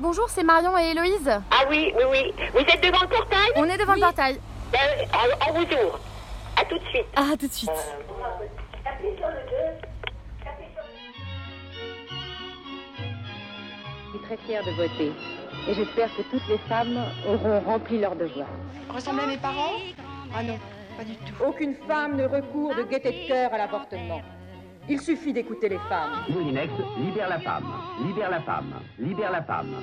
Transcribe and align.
bonjour, 0.00 0.28
c'est 0.28 0.42
Marion 0.42 0.76
et 0.78 0.90
Héloïse. 0.90 1.28
Ah 1.50 1.64
oui, 1.68 1.92
oui, 1.96 2.02
oui. 2.10 2.34
Vous 2.52 2.60
êtes 2.60 2.82
devant 2.82 3.02
le 3.02 3.08
portail 3.08 3.50
On 3.56 3.64
est 3.64 3.78
devant 3.78 3.94
le 3.94 4.00
portail. 4.00 4.40
Ben, 4.72 4.78
on, 5.14 5.50
on 5.50 5.52
vous 5.54 5.62
ouvre. 5.64 6.00
À 6.56 6.64
tout 6.64 6.78
de 6.78 6.84
suite. 6.84 7.06
Ah, 7.16 7.36
tout 7.38 7.46
de 7.46 7.52
suite. 7.52 7.70
Je 14.06 14.18
suis 14.18 14.26
très 14.26 14.36
fière 14.38 14.64
de 14.64 14.70
voter. 14.72 15.12
Et 15.68 15.74
j'espère 15.74 16.08
que 16.16 16.22
toutes 16.22 16.46
les 16.48 16.58
femmes 16.68 16.98
auront 17.28 17.60
rempli 17.60 17.98
leur 17.98 18.16
devoir. 18.16 18.46
Ressemblez 18.88 19.24
à 19.24 19.26
mes 19.26 19.36
parents? 19.36 19.74
Ah 20.34 20.42
non, 20.42 20.58
pas 20.96 21.04
du 21.04 21.14
tout. 21.16 21.44
Aucune 21.44 21.74
femme 21.86 22.16
ne 22.16 22.26
recourt 22.26 22.74
de 22.74 22.82
gaieté 22.84 23.12
de 23.12 23.28
cœur 23.28 23.52
à 23.52 23.58
l'avortement. 23.58 24.22
Il 24.92 25.00
suffit 25.00 25.32
d'écouter 25.32 25.68
les 25.68 25.78
femmes. 25.88 26.24
Moulinex, 26.30 26.72
libère 26.98 27.28
la 27.28 27.38
femme, 27.38 27.64
libère 28.04 28.28
la 28.28 28.42
femme, 28.42 28.74
libère 28.98 29.30
la 29.30 29.40
femme. 29.40 29.76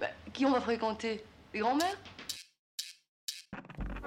Bah, 0.00 0.08
qui 0.32 0.44
on 0.44 0.50
va 0.50 0.60
fréquenter? 0.60 1.22
Les 1.54 1.60
grands-mères? 1.60 1.96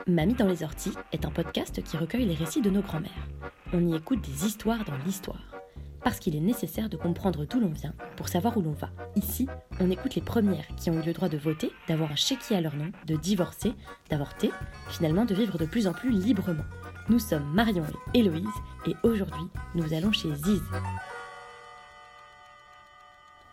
Mamie 0.06 0.34
dans 0.34 0.48
les 0.48 0.64
orties 0.64 0.92
est 1.14 1.24
un 1.24 1.30
podcast 1.32 1.82
qui 1.82 1.96
recueille 1.96 2.26
les 2.26 2.36
récits 2.36 2.62
de 2.62 2.70
nos 2.70 2.82
grands-mères. 2.82 3.30
On 3.72 3.88
y 3.88 3.96
écoute 3.96 4.20
des 4.20 4.46
histoires 4.46 4.84
dans 4.84 4.98
l'histoire. 5.06 5.56
Parce 6.04 6.20
qu'il 6.20 6.36
est 6.36 6.42
nécessaire 6.42 6.90
de 6.90 6.98
comprendre 6.98 7.46
d'où 7.46 7.62
l'on 7.62 7.70
vient 7.70 7.94
pour 8.18 8.28
savoir 8.28 8.58
où 8.58 8.62
l'on 8.62 8.74
va. 8.74 8.90
Ici, 9.16 9.48
on 9.80 9.92
écoute 9.92 10.16
les 10.16 10.22
premières 10.22 10.68
qui 10.76 10.90
ont 10.90 11.02
eu 11.02 11.06
le 11.06 11.14
droit 11.14 11.30
de 11.30 11.38
voter, 11.38 11.72
d'avoir 11.88 12.12
un 12.12 12.18
chéquier 12.18 12.58
à 12.58 12.62
leur 12.62 12.76
nom, 12.76 12.92
de 13.08 13.16
divorcer, 13.16 13.76
d'avorter, 14.10 14.52
finalement 14.90 15.24
de 15.24 15.36
vivre 15.36 15.58
de 15.58 15.66
plus 15.66 15.88
en 15.88 15.94
plus 15.94 16.10
librement. 16.10 16.66
Nous 17.10 17.20
sommes 17.20 17.52
Marion 17.54 17.84
et 18.14 18.20
Héloïse 18.20 18.48
et 18.88 18.96
aujourd'hui, 19.04 19.44
nous 19.76 19.94
allons 19.94 20.14
chez 20.14 20.34
Ziz. 20.36 20.62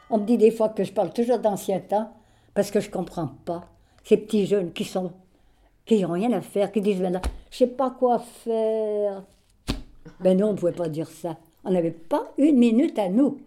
On 0.09 0.19
me 0.19 0.25
dit 0.25 0.39
des 0.39 0.53
fois 0.53 0.69
que 0.69 0.85
je 0.85 0.93
parle 0.93 1.13
toujours 1.13 1.41
d'ancien 1.41 1.81
temps 1.81 2.15
parce 2.55 2.71
que 2.71 2.79
je 2.79 2.91
comprends 2.91 3.27
pas 3.45 3.69
ces 4.05 4.17
petits 4.17 4.47
jeunes 4.47 4.73
qui 4.73 4.85
sont 4.85 5.13
qui 5.85 6.01
n'ont 6.01 6.13
rien 6.13 6.33
à 6.33 6.41
faire, 6.41 6.71
qui 6.71 6.81
disent 6.81 7.01
maintenant, 7.01 7.23
je 7.51 7.57
sais 7.57 7.67
pas 7.67 7.91
quoi 7.91 8.21
faire. 8.21 9.25
Ben 10.21 10.39
non, 10.39 10.51
on 10.51 10.53
ne 10.53 10.57
pouvait 10.57 10.71
pas 10.71 10.89
dire 10.89 11.09
ça. 11.09 11.37
On 11.65 11.73
n'avait 11.73 11.91
pas 11.91 12.33
une 12.39 12.57
minute 12.57 12.97
à 13.01 13.09
nous. 13.09 13.41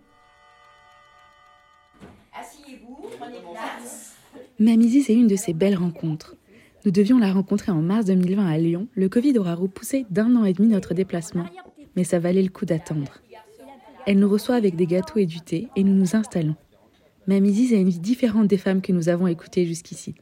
Mamie 4.60 4.90
Ziz 4.90 5.10
est 5.10 5.14
une 5.14 5.28
de 5.28 5.38
ces 5.38 5.54
belles 5.54 5.78
rencontres. 5.78 6.36
Nous 6.86 6.92
devions 6.92 7.18
la 7.18 7.32
rencontrer 7.32 7.72
en 7.72 7.82
mars 7.82 8.06
2020 8.08 8.46
à 8.46 8.58
Lyon. 8.58 8.88
Le 8.94 9.08
Covid 9.08 9.38
aura 9.38 9.56
repoussé 9.56 10.06
d'un 10.10 10.36
an 10.36 10.44
et 10.44 10.52
demi 10.52 10.68
notre 10.68 10.94
déplacement, 10.94 11.46
mais 11.96 12.04
ça 12.04 12.20
valait 12.20 12.42
le 12.42 12.50
coup 12.50 12.66
d'attendre. 12.66 13.22
Elle 14.06 14.20
nous 14.20 14.28
reçoit 14.28 14.56
avec 14.56 14.76
des 14.76 14.86
gâteaux 14.86 15.20
et 15.20 15.26
du 15.26 15.40
thé 15.40 15.70
et 15.78 15.84
nous 15.86 15.94
nous 15.94 16.18
installons. 16.18 16.56
Mamie 17.26 17.54
Ziz 17.54 17.74
a 17.74 17.78
une 17.78 17.88
vie 17.88 18.00
différente 18.00 18.48
des 18.48 18.58
femmes 18.58 18.82
que 18.82 18.92
nous 18.92 19.08
avons 19.08 19.28
écoutées 19.28 19.66
jusqu'ici. 19.66 20.14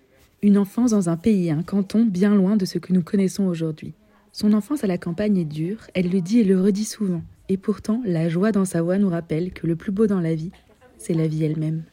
Une 0.43 0.59
enfance 0.59 0.91
dans 0.91 1.09
un 1.09 1.17
pays, 1.17 1.49
un 1.49 1.63
canton 1.63 2.05
bien 2.05 2.35
loin 2.35 2.57
de 2.57 2.65
ce 2.65 2.77
que 2.77 2.93
nous 2.93 3.01
connaissons 3.01 3.45
aujourd'hui. 3.45 3.95
Son 4.31 4.53
enfance 4.53 4.83
à 4.83 4.87
la 4.87 4.99
campagne 4.99 5.37
est 5.37 5.45
dure, 5.45 5.87
elle 5.95 6.11
le 6.11 6.21
dit 6.21 6.41
et 6.41 6.43
le 6.43 6.61
redit 6.61 6.85
souvent. 6.85 7.23
Et 7.49 7.57
pourtant, 7.57 8.01
la 8.05 8.29
joie 8.29 8.51
dans 8.51 8.65
sa 8.65 8.83
voix 8.83 8.99
nous 8.99 9.09
rappelle 9.09 9.51
que 9.51 9.65
le 9.65 9.75
plus 9.75 9.91
beau 9.91 10.05
dans 10.05 10.21
la 10.21 10.35
vie, 10.35 10.51
c'est 10.99 11.15
la 11.15 11.27
vie 11.27 11.43
elle-même. 11.43 11.83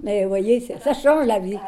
Mais 0.00 0.22
vous 0.22 0.28
voyez, 0.28 0.60
ça, 0.60 0.78
ça 0.78 0.94
change 0.94 1.26
la 1.26 1.40
vie. 1.40 1.58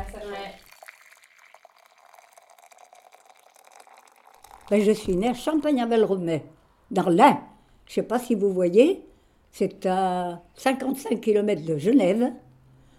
Ben, 4.71 4.83
je 4.83 4.93
suis 4.93 5.17
née 5.17 5.29
à 5.29 5.35
Champagne-Avel-Romay, 5.35 6.45
dans 6.91 7.09
l'Ain. 7.09 7.41
Je 7.87 7.93
ne 7.93 7.95
sais 7.95 8.03
pas 8.03 8.19
si 8.19 8.35
vous 8.35 8.53
voyez, 8.53 9.03
c'est 9.51 9.87
à 9.87 10.43
55 10.57 11.21
km 11.21 11.65
de 11.65 11.79
Genève. 11.79 12.33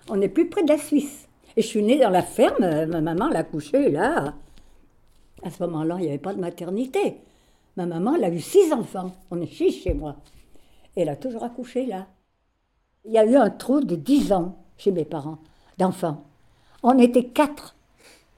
On 0.10 0.20
est 0.20 0.30
plus 0.30 0.50
près 0.50 0.64
de 0.64 0.70
la 0.70 0.80
Suisse. 0.80 1.28
Et 1.56 1.62
je 1.62 1.68
suis 1.68 1.84
née 1.84 2.00
dans 2.00 2.10
la 2.10 2.24
ferme, 2.24 2.86
ma 2.88 3.02
maman 3.02 3.30
l'a 3.30 3.44
couchée 3.44 3.92
là. 3.92 4.34
À 5.44 5.52
ce 5.52 5.64
moment-là, 5.64 5.98
il 6.00 6.04
n'y 6.04 6.10
avait 6.10 6.18
pas 6.18 6.34
de 6.34 6.40
maternité. 6.40 7.18
Ma 7.78 7.86
maman, 7.86 8.16
elle 8.16 8.24
a 8.24 8.30
eu 8.30 8.40
six 8.40 8.74
enfants. 8.74 9.12
On 9.30 9.40
est 9.40 9.54
six 9.54 9.72
chez 9.72 9.94
moi. 9.94 10.16
Et 10.96 11.02
elle 11.02 11.10
a 11.10 11.16
toujours 11.16 11.44
accouché 11.44 11.86
là. 11.86 12.08
Il 13.06 13.12
y 13.14 13.20
a 13.20 13.26
eu 13.26 13.36
un 13.36 13.50
trou 13.52 13.82
de 13.82 13.96
dix 13.96 14.34
ans 14.34 14.58
chez 14.78 14.92
mes 14.92 15.06
parents, 15.06 15.38
d'enfants. 15.78 16.24
On 16.82 16.98
était 16.98 17.26
quatre, 17.26 17.76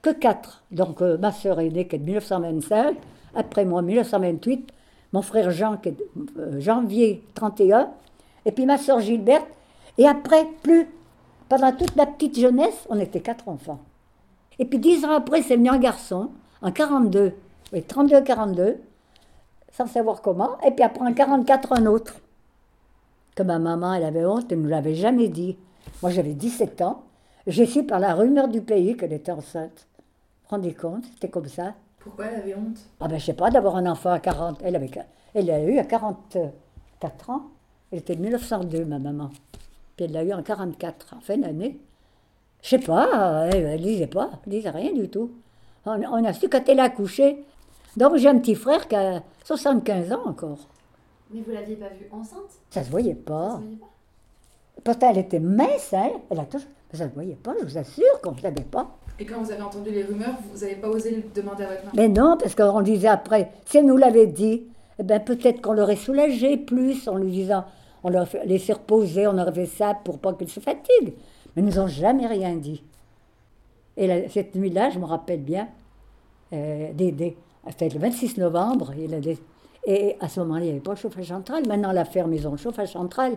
que 0.01 0.09
quatre. 0.09 0.63
Donc 0.71 1.01
euh, 1.01 1.17
ma 1.17 1.31
sœur 1.31 1.59
est 1.59 1.69
née 1.69 1.85
de 1.85 1.97
1925, 1.97 2.97
après 3.35 3.65
moi 3.65 3.81
1928, 3.81 4.71
mon 5.13 5.21
frère 5.21 5.51
Jean 5.51 5.77
qui 5.77 5.89
est 5.89 5.97
euh, 6.37 6.59
janvier 6.59 7.23
31, 7.35 7.89
et 8.45 8.51
puis 8.51 8.65
ma 8.65 8.77
sœur 8.77 8.99
Gilberte. 8.99 9.47
Et 9.97 10.07
après, 10.07 10.45
plus, 10.63 10.87
pendant 11.49 11.71
toute 11.71 11.95
ma 11.95 12.05
petite 12.05 12.39
jeunesse, 12.39 12.85
on 12.89 12.99
était 12.99 13.19
quatre 13.19 13.49
enfants. 13.49 13.79
Et 14.57 14.65
puis 14.65 14.79
dix 14.79 15.03
ans 15.05 15.11
après, 15.11 15.41
c'est 15.41 15.57
venu 15.57 15.69
un 15.69 15.79
garçon, 15.79 16.29
en 16.61 16.71
42, 16.71 17.33
oui, 17.73 17.79
32-42, 17.87 18.75
sans 19.71 19.87
savoir 19.87 20.21
comment. 20.21 20.57
Et 20.65 20.71
puis 20.71 20.83
après, 20.83 21.05
en 21.05 21.13
44, 21.13 21.73
un 21.73 21.85
autre. 21.85 22.15
Que 23.35 23.43
ma 23.43 23.59
maman, 23.59 23.93
elle 23.93 24.03
avait 24.03 24.25
honte, 24.25 24.51
elle 24.51 24.59
ne 24.59 24.63
nous 24.63 24.69
l'avait 24.69 24.95
jamais 24.95 25.29
dit. 25.29 25.57
Moi, 26.01 26.11
j'avais 26.11 26.33
17 26.33 26.81
ans. 26.81 27.03
J'ai 27.47 27.65
su 27.65 27.83
par 27.83 27.99
la 27.99 28.13
rumeur 28.13 28.47
du 28.47 28.61
pays 28.61 28.95
qu'elle 28.97 29.13
était 29.13 29.31
enceinte. 29.31 29.87
Vous 29.97 30.03
vous 30.43 30.55
rendez 30.55 30.73
compte 30.73 31.05
C'était 31.13 31.29
comme 31.29 31.47
ça. 31.47 31.73
Pourquoi 32.03 32.25
elle 32.25 32.41
avait 32.41 32.55
honte? 32.55 32.79
Ah 32.99 33.07
ben, 33.07 33.19
je 33.19 33.25
sais 33.25 33.33
pas, 33.33 33.49
d'avoir 33.49 33.75
un 33.75 33.85
enfant 33.85 34.11
à 34.11 34.19
40. 34.19 34.59
Elle, 34.63 34.75
avait, 34.75 34.89
elle 35.33 35.45
l'a 35.45 35.61
eu 35.61 35.77
à 35.77 35.83
44 35.83 37.29
ans. 37.29 37.43
Elle 37.91 37.99
était 37.99 38.15
de 38.15 38.21
1902, 38.21 38.85
ma 38.85 38.99
maman. 38.99 39.29
Puis 39.95 40.05
elle 40.05 40.11
l'a 40.11 40.23
eu 40.23 40.33
en 40.33 40.41
44, 40.41 41.15
en 41.17 41.21
fin 41.21 41.37
d'année. 41.37 41.79
Je 42.61 42.69
sais 42.69 42.79
pas, 42.79 43.47
elle, 43.51 43.65
elle 43.65 43.81
lisait 43.81 44.07
pas, 44.07 44.29
elle 44.45 44.53
lisait 44.53 44.69
rien 44.69 44.93
du 44.93 45.09
tout. 45.09 45.31
On, 45.85 45.99
on 46.03 46.23
a 46.23 46.33
su 46.33 46.47
quand 46.47 46.67
elle 46.67 46.79
a 46.79 46.83
accouché. 46.83 47.43
Donc 47.97 48.15
j'ai 48.17 48.29
un 48.29 48.37
petit 48.39 48.55
frère 48.55 48.87
qui 48.87 48.95
a 48.95 49.23
75 49.43 50.13
ans 50.13 50.21
encore. 50.25 50.59
Mais 51.31 51.41
vous 51.41 51.51
l'aviez 51.51 51.75
pas 51.75 51.89
vue 51.89 52.07
enceinte? 52.11 52.59
Ça 52.69 52.83
se 52.83 52.89
voyait 52.89 53.15
pas. 53.15 53.59
Pourtant, 54.83 55.11
elle 55.11 55.19
était 55.19 55.39
mince, 55.39 55.93
hein. 55.93 56.11
Elle 56.29 56.39
a 56.39 56.45
toujours... 56.45 56.67
Ça 56.93 57.07
se 57.09 57.13
voyait 57.13 57.35
pas, 57.41 57.53
je 57.59 57.65
vous 57.65 57.77
assure 57.77 58.19
qu'on 58.21 58.33
ne 58.33 58.39
savait 58.39 58.63
pas. 58.63 58.97
Et 59.19 59.25
quand 59.25 59.41
vous 59.41 59.51
avez 59.51 59.61
entendu 59.61 59.91
les 59.91 60.03
rumeurs, 60.03 60.35
vous 60.53 60.59
n'avez 60.59 60.75
pas 60.75 60.89
osé 60.89 61.11
le 61.15 61.23
demander 61.33 61.63
à 61.63 61.67
votre 61.69 61.81
Mais 61.95 62.09
non, 62.09 62.35
parce 62.37 62.53
qu'on 62.55 62.81
disait 62.81 63.07
après, 63.07 63.51
si 63.65 63.77
elle 63.77 63.85
nous 63.85 63.97
l'avait 63.97 64.27
dit, 64.27 64.63
eh 64.99 65.03
ben 65.03 65.19
peut-être 65.23 65.61
qu'on 65.61 65.73
l'aurait 65.73 65.95
soulagé 65.95 66.57
plus 66.57 67.07
en 67.07 67.15
lui 67.17 67.31
disant, 67.31 67.63
on 68.03 68.09
leur 68.09 68.27
laissé 68.45 68.73
reposer, 68.73 69.27
on 69.27 69.37
aurait 69.37 69.53
fait 69.53 69.65
ça 69.67 69.93
pour 70.03 70.19
pas 70.19 70.33
qu'elle 70.33 70.49
se 70.49 70.59
fatigue. 70.59 71.13
Mais 71.55 71.61
ils 71.61 71.65
nous 71.65 71.79
ont 71.79 71.87
jamais 71.87 72.27
rien 72.27 72.55
dit. 72.55 72.83
Et 73.95 74.07
la- 74.07 74.27
cette 74.29 74.55
nuit-là, 74.55 74.89
je 74.89 74.99
me 74.99 75.05
rappelle 75.05 75.41
bien, 75.41 75.67
euh, 76.53 76.87
c'était 77.69 77.89
le 77.89 77.99
26 77.99 78.37
novembre, 78.37 78.91
il 78.97 79.13
a 79.13 79.19
des- 79.19 79.37
et 79.85 80.15
à 80.19 80.27
ce 80.29 80.39
moment-là, 80.41 80.61
il 80.61 80.65
n'y 80.65 80.71
avait 80.71 80.79
pas 80.79 80.91
le 80.91 80.97
chauffage 80.97 81.27
central. 81.27 81.63
Maintenant, 81.67 81.91
la 81.91 82.05
ferme, 82.05 82.33
ils 82.33 82.47
ont 82.47 82.51
le 82.51 82.57
chauffage 82.57 82.91
central. 82.93 83.33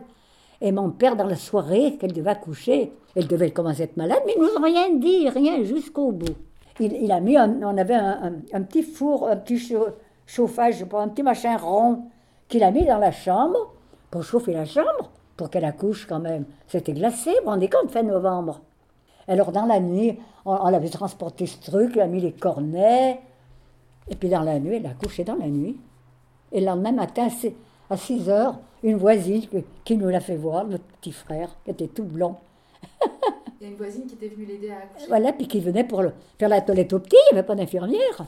Et 0.60 0.72
mon 0.72 0.90
père, 0.90 1.16
dans 1.16 1.26
la 1.26 1.36
soirée, 1.36 1.96
qu'elle 1.98 2.12
devait 2.12 2.30
accoucher, 2.30 2.92
elle 3.16 3.26
devait 3.26 3.50
commencer 3.50 3.82
à 3.82 3.84
être 3.84 3.96
malade, 3.96 4.20
mais 4.26 4.34
ils 4.36 4.42
nous 4.42 4.48
ont 4.58 4.62
rien 4.64 4.94
dit, 4.94 5.28
rien, 5.28 5.62
jusqu'au 5.64 6.12
bout. 6.12 6.34
Il, 6.80 6.92
il 6.92 7.12
a 7.12 7.20
mis, 7.20 7.36
on 7.38 7.76
avait 7.76 7.94
un, 7.94 8.62
petit 8.62 8.82
four, 8.82 9.28
un 9.28 9.36
petit 9.36 9.58
chau- 9.58 9.86
chauffage, 10.26 10.84
un 10.92 11.08
petit 11.08 11.22
machin 11.22 11.56
rond, 11.56 12.04
qu'il 12.48 12.62
a 12.64 12.70
mis 12.70 12.84
dans 12.84 12.98
la 12.98 13.12
chambre, 13.12 13.72
pour 14.10 14.22
chauffer 14.24 14.52
la 14.52 14.64
chambre, 14.64 15.10
pour 15.36 15.50
qu'elle 15.50 15.64
accouche 15.64 16.06
quand 16.06 16.20
même. 16.20 16.44
C'était 16.68 16.92
glacé, 16.92 17.30
vous 17.30 17.36
vous 17.44 17.50
rendez 17.50 17.68
compte, 17.68 17.90
fin 17.90 18.02
novembre. 18.02 18.60
Alors 19.28 19.52
dans 19.52 19.66
la 19.66 19.80
nuit, 19.80 20.18
on, 20.44 20.52
on 20.52 20.74
avait 20.74 20.88
transporté 20.88 21.46
ce 21.46 21.60
truc, 21.60 21.92
il 21.94 22.00
a 22.00 22.06
mis 22.06 22.20
les 22.20 22.32
cornets, 22.32 23.20
et 24.08 24.16
puis 24.16 24.28
dans 24.28 24.42
la 24.42 24.58
nuit, 24.58 24.76
elle 24.76 24.86
a 24.86 24.90
accouché 24.90 25.24
dans 25.24 25.36
la 25.36 25.46
nuit. 25.48 25.78
Et 26.52 26.60
le 26.60 26.66
lendemain 26.66 26.92
matin, 26.92 27.28
à 27.90 27.96
6 27.96 28.28
heures, 28.28 28.58
une 28.84 28.96
voisine 28.98 29.42
qui- 29.84 29.96
nous 29.96 30.08
l'a 30.08 30.20
fait 30.20 30.36
voir, 30.36 30.66
notre 30.66 30.84
petit 31.00 31.10
frère, 31.12 31.56
qui 31.64 31.70
était 31.70 31.88
tout 31.88 32.04
blond. 32.04 32.36
Il 33.60 33.64
y 33.64 33.66
a 33.66 33.68
une 33.70 33.76
voisine 33.76 34.06
qui 34.06 34.14
était 34.14 34.28
venue 34.28 34.44
l'aider 34.44 34.70
à 34.70 34.76
accoucher. 34.84 35.06
Voilà, 35.08 35.32
puis 35.32 35.48
qui 35.48 35.58
venait 35.60 35.84
pour 35.84 36.02
le- 36.02 36.12
faire 36.38 36.50
la 36.50 36.60
toilette 36.60 36.92
aux 36.92 36.98
petits, 37.00 37.16
il 37.30 37.34
n'y 37.34 37.38
avait 37.38 37.46
pas 37.46 37.54
d'infirmière. 37.54 38.26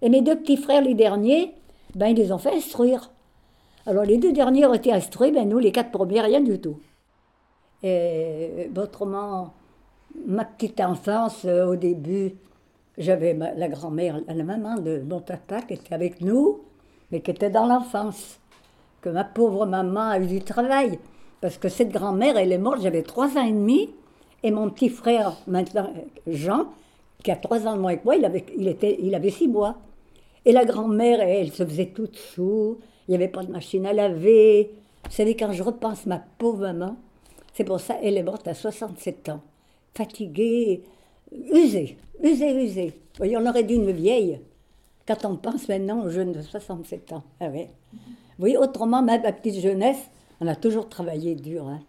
Et 0.00 0.08
mes 0.08 0.22
deux 0.22 0.36
petits 0.38 0.56
frères, 0.56 0.80
les 0.82 0.94
derniers, 0.94 1.52
ben, 1.94 2.06
ils 2.06 2.16
les 2.16 2.32
ont 2.32 2.38
fait 2.38 2.54
instruire. 2.54 3.10
Alors 3.86 4.04
les 4.04 4.16
deux 4.16 4.32
derniers 4.32 4.64
ont 4.66 4.74
été 4.74 4.92
instruits, 4.92 5.30
ben, 5.32 5.46
nous, 5.48 5.58
les 5.58 5.72
quatre 5.72 5.90
premiers, 5.90 6.20
rien 6.22 6.40
du 6.40 6.58
tout. 6.60 6.78
Et 7.82 8.68
ben, 8.70 8.82
autrement, 8.82 9.52
ma 10.26 10.44
petite 10.44 10.80
enfance, 10.80 11.44
euh, 11.44 11.66
au 11.66 11.76
début, 11.76 12.34
j'avais 12.96 13.34
la 13.34 13.68
grand-mère, 13.68 14.20
la 14.26 14.42
maman 14.44 14.76
de 14.76 15.00
mon 15.00 15.20
papa 15.20 15.62
qui 15.62 15.74
était 15.74 15.94
avec 15.94 16.20
nous, 16.20 16.60
mais 17.10 17.20
qui 17.20 17.30
était 17.30 17.50
dans 17.50 17.66
l'enfance. 17.66 18.38
Que 19.00 19.08
ma 19.08 19.24
pauvre 19.24 19.66
maman 19.66 20.10
a 20.10 20.18
eu 20.18 20.26
du 20.26 20.40
travail. 20.40 20.98
Parce 21.40 21.56
que 21.56 21.68
cette 21.68 21.90
grand-mère, 21.92 22.36
elle 22.36 22.52
est 22.52 22.58
morte, 22.58 22.80
j'avais 22.82 23.02
trois 23.02 23.36
ans 23.36 23.46
et 23.46 23.52
demi. 23.52 23.90
Et 24.42 24.50
mon 24.50 24.70
petit 24.70 24.88
frère, 24.88 25.36
maintenant, 25.46 25.90
Jean, 26.26 26.66
qui 27.22 27.30
a 27.30 27.36
trois 27.36 27.66
ans 27.66 27.76
de 27.76 27.80
moins 27.80 27.96
que 27.96 28.04
moi, 28.04 28.16
il 28.16 28.24
avait, 28.24 28.44
il 28.56 28.68
était, 28.68 28.98
il 29.00 29.14
avait 29.14 29.30
six 29.30 29.48
mois. 29.48 29.76
Et 30.44 30.52
la 30.52 30.64
grand-mère, 30.64 31.20
elle, 31.20 31.46
elle 31.46 31.52
se 31.52 31.64
faisait 31.64 31.86
toute 31.86 32.16
sous. 32.16 32.78
Il 33.06 33.12
n'y 33.12 33.16
avait 33.16 33.28
pas 33.28 33.42
de 33.42 33.50
machine 33.52 33.86
à 33.86 33.92
laver. 33.92 34.70
Vous 35.04 35.10
savez, 35.14 35.36
quand 35.36 35.52
je 35.52 35.62
repense 35.62 36.06
ma 36.06 36.18
pauvre 36.38 36.60
maman, 36.60 36.96
C'est 37.54 37.64
pour 37.64 37.80
ça 37.80 37.94
qu'elle 37.94 38.16
est 38.16 38.22
morte 38.22 38.46
à 38.46 38.54
67 38.54 39.30
ans. 39.30 39.40
Fatiguée, 39.94 40.84
usée, 41.32 41.96
usée, 42.22 42.64
usée. 42.64 42.92
Voyez, 43.16 43.36
on 43.36 43.46
aurait 43.46 43.64
dit 43.64 43.74
une 43.74 43.90
vieille. 43.90 44.40
Quand 45.06 45.24
on 45.24 45.36
pense 45.36 45.68
maintenant 45.68 46.04
aux 46.04 46.08
jeunes 46.10 46.32
de 46.32 46.40
67 46.42 47.12
ans. 47.14 47.24
Ah 47.40 47.48
ouais. 47.48 47.70
Voyez, 48.38 48.56
autrement, 48.56 49.02
même 49.02 49.22
ma 49.22 49.32
petite 49.32 49.60
jeunesse, 49.60 50.10
on 50.40 50.46
a 50.46 50.54
toujours 50.54 50.88
travaillé 50.88 51.34
dur. 51.34 51.66
Hein. 51.68 51.80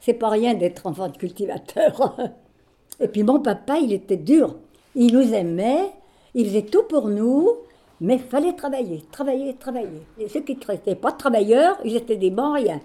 C'est 0.00 0.14
pas 0.14 0.28
rien 0.28 0.54
d'être 0.54 0.86
enfant 0.86 1.08
de 1.08 1.16
cultivateur. 1.16 2.16
Et 3.00 3.08
puis 3.08 3.22
mon 3.22 3.40
papa, 3.40 3.78
il 3.78 3.92
était 3.92 4.16
dur. 4.16 4.56
Il 4.94 5.12
nous 5.12 5.34
aimait, 5.34 5.92
il 6.34 6.46
faisait 6.46 6.62
tout 6.62 6.84
pour 6.88 7.08
nous, 7.08 7.50
mais 8.00 8.18
fallait 8.18 8.54
travailler, 8.54 9.02
travailler, 9.12 9.54
travailler. 9.54 10.02
Et 10.18 10.28
ceux 10.28 10.40
qui 10.40 10.58
n'étaient 10.68 10.94
pas 10.94 11.12
travailleurs, 11.12 11.78
ils 11.84 11.96
étaient 11.96 12.16
des 12.16 12.30
bons 12.30 12.52
rien. 12.52 12.80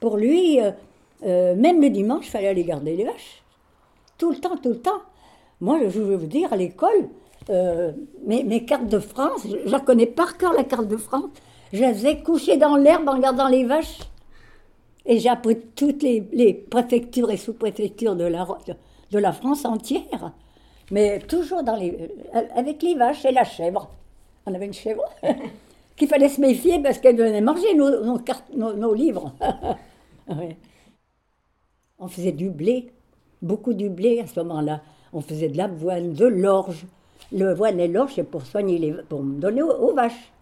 Pour 0.00 0.16
lui, 0.16 0.60
euh, 0.60 0.70
euh, 1.24 1.54
même 1.56 1.80
le 1.80 1.90
dimanche, 1.90 2.28
fallait 2.28 2.48
aller 2.48 2.64
garder 2.64 2.96
les 2.96 3.04
vaches. 3.04 3.42
Tout 4.16 4.30
le 4.30 4.36
temps, 4.36 4.56
tout 4.56 4.70
le 4.70 4.78
temps. 4.78 5.00
Moi, 5.60 5.80
je 5.88 6.00
veux 6.00 6.16
vous 6.16 6.26
dire, 6.26 6.52
à 6.52 6.56
l'école, 6.56 7.08
euh, 7.50 7.92
mes, 8.24 8.64
cartes 8.64 8.86
de 8.86 8.98
France, 8.98 9.46
je, 9.46 9.70
la 9.70 9.80
connais 9.80 10.06
par 10.06 10.36
cœur, 10.36 10.52
la 10.52 10.64
carte 10.64 10.86
de 10.86 10.96
France. 10.96 11.30
Je 11.72 11.84
les 11.84 12.06
ai 12.06 12.22
couchées 12.22 12.56
dans 12.56 12.76
l'herbe 12.76 13.08
en 13.08 13.16
regardant 13.16 13.48
les 13.48 13.64
vaches. 13.64 14.00
Et 15.04 15.18
j'ai 15.18 15.28
appris 15.28 15.58
toutes 15.74 16.02
les, 16.02 16.54
préfectures 16.70 17.30
et 17.30 17.36
sous-préfectures 17.36 18.14
de 18.14 18.24
la, 18.24 19.32
France 19.32 19.64
entière. 19.64 20.32
Mais 20.90 21.18
toujours 21.20 21.62
les, 21.78 22.10
avec 22.54 22.82
les 22.82 22.94
vaches 22.94 23.24
et 23.24 23.32
la 23.32 23.44
chèvre. 23.44 23.88
On 24.46 24.54
avait 24.54 24.66
une 24.66 24.74
chèvre 24.74 25.02
qu'il 25.96 26.08
fallait 26.08 26.28
se 26.28 26.40
méfier 26.40 26.78
parce 26.80 26.98
qu'elle 26.98 27.16
venait 27.16 27.40
manger 27.40 27.74
nos, 27.74 28.94
livres. 28.94 29.32
On 31.98 32.06
faisait 32.06 32.32
du 32.32 32.50
blé, 32.50 32.92
beaucoup 33.42 33.74
du 33.74 33.88
blé 33.88 34.20
à 34.20 34.26
ce 34.26 34.38
moment-là. 34.40 34.82
On 35.12 35.20
faisait 35.20 35.48
de 35.48 35.56
l'avoine, 35.56 36.12
de 36.12 36.26
l'orge. 36.26 36.86
Le 37.32 37.52
voine 37.54 37.80
et 37.80 37.88
l'orge, 37.88 38.12
c'est 38.14 38.24
pour 38.24 38.46
soigner 38.46 38.94
pour 39.08 39.20
donner 39.20 39.62
aux, 39.62 39.94
vaches. 39.94 40.32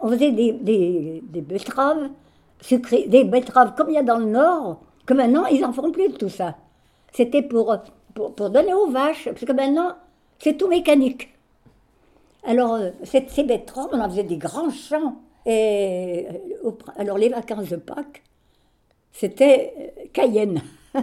On 0.00 0.10
faisait 0.10 0.32
des, 0.32 0.52
des, 0.52 1.40
betteraves 1.40 2.10
sucrées, 2.60 3.06
des 3.08 3.24
betteraves 3.24 3.74
comme 3.74 3.88
il 3.90 3.94
y 3.94 3.98
a 3.98 4.02
dans 4.02 4.18
le 4.18 4.26
Nord, 4.26 4.80
que 5.06 5.14
maintenant, 5.14 5.46
ils 5.46 5.60
n'en 5.60 5.72
font 5.72 5.90
plus 5.90 6.08
de 6.08 6.16
tout 6.16 6.28
ça. 6.28 6.56
C'était 7.12 7.42
pour, 7.42 7.76
pour, 8.14 8.50
donner 8.50 8.74
aux 8.74 8.90
vaches, 8.90 9.24
parce 9.24 9.44
que 9.44 9.52
maintenant, 9.52 9.94
c'est 10.38 10.56
tout 10.56 10.68
mécanique. 10.68 11.30
Alors, 12.44 12.74
euh, 12.74 12.90
ces 13.04 13.42
betteraves, 13.42 13.88
on 13.92 14.00
en 14.00 14.08
faisait 14.08 14.22
des 14.22 14.36
grands 14.36 14.70
champs. 14.70 15.16
Et 15.46 16.26
euh, 16.64 16.70
alors, 16.96 17.18
les 17.18 17.28
vacances 17.28 17.68
de 17.68 17.76
Pâques, 17.76 18.22
c'était 19.12 19.72
euh, 19.78 20.04
Cayenne. 20.12 20.60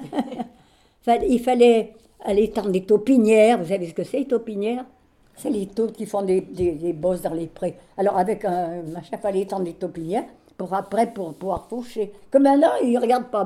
il 1.07 1.39
fallait 1.39 1.93
aller 2.23 2.49
tendre 2.51 2.69
des 2.69 2.83
taupinières. 2.83 3.57
Vous 3.57 3.69
savez 3.69 3.87
ce 3.87 3.93
que 3.93 4.03
c'est, 4.03 4.25
taupinières? 4.25 4.85
C'est 5.35 5.49
les 5.49 5.67
taupes 5.67 5.93
qui 5.93 6.05
font 6.05 6.21
des, 6.21 6.41
bosses 6.93 7.21
dans 7.21 7.33
les 7.33 7.47
prés. 7.47 7.77
Alors, 7.97 8.17
avec 8.17 8.45
un 8.45 8.83
machin, 8.83 9.09
il 9.13 9.19
fallait 9.19 9.45
tendre 9.45 9.63
des 9.65 9.73
taupinières 9.73 10.25
pour 10.57 10.73
après 10.73 11.11
pour 11.11 11.33
pouvoir 11.33 11.67
faucher. 11.67 12.13
Comme 12.31 12.43
maintenant, 12.43 12.71
ils 12.83 12.93
ne 12.93 12.99
regardent 12.99 13.29
pas. 13.29 13.45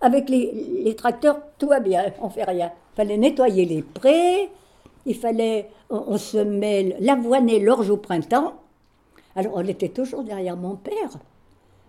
Avec, 0.00 0.28
les, 0.28 0.82
les, 0.84 0.96
tracteurs, 0.96 1.38
tout 1.58 1.68
va 1.68 1.78
bien, 1.78 2.06
on 2.20 2.28
fait 2.28 2.44
rien. 2.44 2.72
Il 2.92 2.96
fallait 2.96 3.16
nettoyer 3.16 3.64
les 3.64 3.82
prés, 3.82 4.50
il 5.06 5.14
fallait, 5.14 5.68
on, 5.90 6.18
se 6.18 6.38
met 6.38 6.96
l'avoine 7.00 7.48
et 7.48 7.60
l'orge 7.60 7.88
au 7.88 7.96
printemps. 7.96 8.54
Alors, 9.36 9.52
on 9.54 9.66
était 9.66 9.88
toujours 9.88 10.24
derrière 10.24 10.56
mon 10.56 10.74
père, 10.76 11.08
vous 11.08 11.18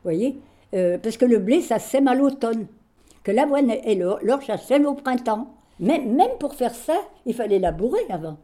voyez? 0.03 0.39
Euh, 0.75 0.97
Parce 1.01 1.17
que 1.17 1.25
le 1.25 1.39
blé, 1.39 1.61
ça 1.61 1.79
sème 1.79 2.07
à 2.07 2.15
l'automne. 2.15 2.67
Que 3.23 3.31
l'avoine 3.31 3.71
et 3.71 3.95
l'orge, 3.95 4.45
ça 4.45 4.57
sème 4.57 4.85
au 4.85 4.93
printemps. 4.93 5.47
Même, 5.79 6.13
même 6.15 6.37
pour 6.39 6.53
faire 6.53 6.73
ça, 6.73 6.95
il 7.25 7.33
fallait 7.33 7.59
labourer 7.59 8.05
avant. 8.09 8.37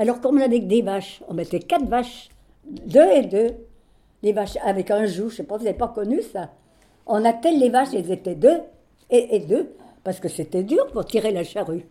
Alors, 0.00 0.18
comme 0.22 0.38
on 0.38 0.40
avait 0.40 0.60
des 0.60 0.80
vaches, 0.80 1.22
on 1.28 1.34
mettait 1.34 1.58
quatre 1.58 1.84
vaches, 1.84 2.30
deux 2.64 3.06
et 3.12 3.20
deux, 3.20 3.50
les 4.22 4.32
vaches 4.32 4.56
avec 4.64 4.90
un 4.90 5.04
joug, 5.04 5.28
je 5.28 5.32
ne 5.32 5.36
sais 5.36 5.42
pas, 5.42 5.58
vous 5.58 5.64
n'avez 5.64 5.76
pas 5.76 5.88
connu 5.88 6.22
ça. 6.22 6.48
On 7.06 7.22
attelle 7.22 7.58
les 7.58 7.68
vaches, 7.68 7.92
elles 7.92 8.10
étaient 8.10 8.34
deux 8.34 8.62
et, 9.10 9.40
deux, 9.40 9.76
parce 10.02 10.18
que 10.18 10.30
c'était 10.30 10.62
dur 10.62 10.86
pour 10.86 11.04
tirer 11.04 11.32
la 11.32 11.44
charrue. 11.44 11.84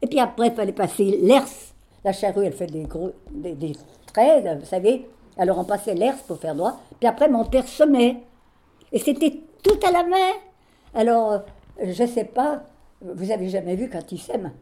Et 0.00 0.06
puis 0.06 0.20
après, 0.20 0.46
il 0.46 0.54
fallait 0.54 0.70
passer 0.70 1.18
l'herse. 1.20 1.74
La 2.04 2.12
charrue, 2.12 2.44
elle 2.44 2.52
fait 2.52 2.68
des, 2.68 2.84
gros, 2.84 3.10
des, 3.32 3.72
traits, 4.12 4.46
vous 4.60 4.66
savez. 4.66 5.04
Alors 5.36 5.58
on 5.58 5.64
passait 5.64 5.94
l'herse 5.94 6.22
pour 6.22 6.38
faire 6.38 6.54
droit. 6.54 6.80
Puis 7.00 7.08
après, 7.08 7.28
mon 7.28 7.46
père 7.46 7.66
semait. 7.66 8.18
Et 8.92 9.00
c'était 9.00 9.40
tout 9.64 9.80
à 9.84 9.90
la 9.90 10.04
main. 10.04 10.34
Alors, 10.94 11.40
je 11.82 12.00
ne 12.00 12.08
sais 12.08 12.26
pas, 12.26 12.62
vous 13.00 13.32
avez 13.32 13.48
jamais 13.48 13.74
vu 13.74 13.90
quand 13.90 14.12
il 14.12 14.20
sème? 14.20 14.52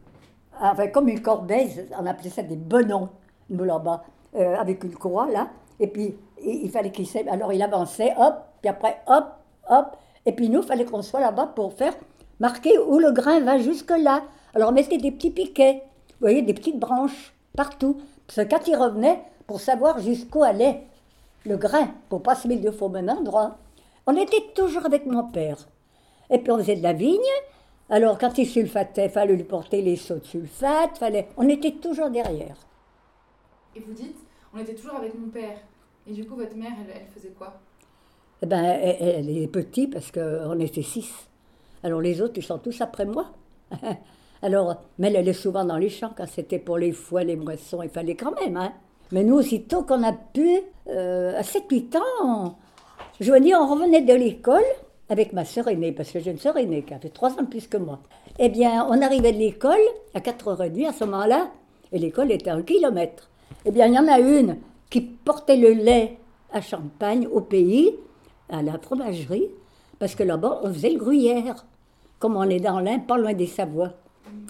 Enfin, 0.61 0.87
comme 0.87 1.09
une 1.09 1.21
corbeille, 1.21 1.87
on 1.99 2.05
appelait 2.05 2.29
ça 2.29 2.43
des 2.43 2.55
benons, 2.55 3.09
là-bas, 3.49 4.03
euh, 4.35 4.55
avec 4.55 4.83
une 4.83 4.95
croix, 4.95 5.27
là. 5.29 5.49
Et 5.79 5.87
puis, 5.87 6.15
il, 6.43 6.69
fallait 6.69 6.91
qu'il 6.91 7.07
sème. 7.07 7.27
Alors, 7.27 7.51
il 7.51 7.61
avançait, 7.61 8.13
hop, 8.17 8.35
puis 8.61 8.69
après, 8.69 9.01
hop, 9.07 9.25
hop. 9.69 9.97
Et 10.25 10.31
puis, 10.31 10.49
nous, 10.49 10.61
il 10.61 10.65
fallait 10.65 10.85
qu'on 10.85 11.01
soit 11.01 11.19
là-bas 11.19 11.47
pour 11.55 11.73
faire 11.73 11.93
marquer 12.39 12.77
où 12.79 12.99
le 12.99 13.11
grain 13.11 13.41
va 13.41 13.57
jusque-là. 13.57 14.23
Alors, 14.53 14.69
on 14.69 14.73
mettait 14.73 14.97
des 14.97 15.11
petits 15.11 15.31
piquets, 15.31 15.83
vous 16.09 16.21
voyez, 16.21 16.41
des 16.41 16.53
petites 16.53 16.79
branches 16.79 17.33
partout. 17.55 17.97
Parce 18.27 18.47
que 18.47 18.55
quand 18.55 18.67
il 18.67 18.75
revenait, 18.75 19.21
pour 19.47 19.59
savoir 19.59 19.99
jusqu'où 19.99 20.43
allait 20.43 20.83
le 21.45 21.57
grain, 21.57 21.89
pour 22.09 22.23
pas 22.23 22.35
se 22.35 22.47
mettre 22.47 22.61
de 22.61 22.71
faux 22.71 22.89
même 22.89 23.09
endroit, 23.09 23.57
on 24.07 24.15
était 24.15 24.43
toujours 24.55 24.85
avec 24.85 25.05
mon 25.05 25.23
père. 25.23 25.57
Et 26.29 26.39
puis 26.39 26.51
on 26.51 26.57
faisait 26.57 26.75
de 26.75 26.83
la 26.83 26.93
vigne. 26.93 27.19
Alors 27.89 28.17
quand 28.17 28.37
il 28.37 28.47
sulfatait, 28.47 29.05
il 29.05 29.11
fallait 29.11 29.35
lui 29.35 29.43
porter 29.43 29.81
les 29.81 29.95
seaux 29.95 30.17
de 30.17 30.25
sulfate. 30.25 30.97
Fallait... 30.97 31.27
On 31.37 31.47
était 31.47 31.73
toujours 31.73 32.09
derrière. 32.09 32.55
Et 33.75 33.79
vous 33.79 33.93
dites, 33.93 34.17
on 34.53 34.59
était 34.59 34.73
toujours 34.73 34.95
avec 34.95 35.13
mon 35.17 35.29
père. 35.29 35.57
Et 36.07 36.13
du 36.13 36.25
coup, 36.25 36.35
votre 36.35 36.55
mère, 36.55 36.71
elle, 36.87 37.07
faisait 37.13 37.33
quoi? 37.37 37.59
Eh 38.41 38.45
ben, 38.45 38.63
elle, 38.63 39.29
est 39.29 39.47
petite 39.47 39.93
parce 39.93 40.11
qu'on 40.11 40.59
était 40.59 40.81
six. 40.81 41.11
Alors 41.83 42.01
les 42.01 42.21
autres, 42.21 42.33
ils 42.37 42.43
sont 42.43 42.57
tous 42.57 42.81
après 42.81 43.05
moi. 43.05 43.27
Alors, 44.41 44.75
mais 44.99 45.11
elle 45.13 45.27
est 45.27 45.33
souvent 45.33 45.65
dans 45.65 45.77
les 45.77 45.89
champs 45.89 46.11
quand 46.15 46.27
c'était 46.27 46.59
pour 46.59 46.77
les 46.77 46.91
foies, 46.91 47.23
les 47.23 47.35
moissons, 47.35 47.81
il 47.81 47.89
fallait 47.89 48.15
quand 48.15 48.39
même. 48.39 48.57
Hein. 48.57 48.73
Mais 49.11 49.23
nous, 49.23 49.35
aussitôt 49.35 49.83
qu'on 49.83 50.03
a 50.03 50.13
pu, 50.13 50.59
euh, 50.87 51.37
à 51.37 51.41
7-8 51.41 51.97
ans, 51.97 52.57
je 53.19 53.31
veux 53.31 53.39
dire, 53.39 53.57
on 53.59 53.73
revenait 53.73 54.01
de 54.01 54.13
l'école 54.13 54.63
avec 55.09 55.33
ma 55.33 55.45
sœur 55.45 55.67
aînée, 55.67 55.91
parce 55.91 56.11
que 56.11 56.19
j'ai 56.19 56.31
une 56.31 56.39
sœur 56.39 56.57
aînée 56.57 56.83
qui 56.83 56.93
a 56.93 56.99
fait 56.99 57.09
3 57.09 57.33
ans 57.33 57.43
de 57.43 57.47
plus 57.47 57.67
que 57.67 57.77
moi. 57.77 57.99
Eh 58.39 58.49
bien, 58.49 58.85
on 58.89 59.01
arrivait 59.01 59.31
de 59.31 59.37
l'école 59.37 59.73
à 60.13 60.19
4h30 60.19 60.87
à 60.87 60.93
ce 60.93 61.03
moment-là, 61.03 61.51
et 61.91 61.99
l'école 61.99 62.31
était 62.31 62.49
à 62.49 62.55
un 62.55 62.63
kilomètre. 62.63 63.29
Eh 63.65 63.71
bien, 63.71 63.87
il 63.87 63.93
y 63.93 63.99
en 63.99 64.07
a 64.07 64.19
une 64.19 64.57
qui 64.89 65.01
portait 65.01 65.57
le 65.57 65.71
lait 65.71 66.17
à 66.51 66.61
Champagne, 66.61 67.27
au 67.31 67.41
pays, 67.41 67.95
à 68.49 68.61
la 68.61 68.77
fromagerie, 68.79 69.49
parce 69.99 70.15
que 70.15 70.23
là-bas, 70.23 70.61
on 70.63 70.73
faisait 70.73 70.89
le 70.89 70.99
gruyère, 70.99 71.65
comme 72.19 72.35
on 72.35 72.43
est 72.43 72.59
dans 72.59 72.79
l'Ain, 72.79 72.99
pas 72.99 73.17
loin 73.17 73.33
des 73.33 73.47
Savoies. 73.47 73.93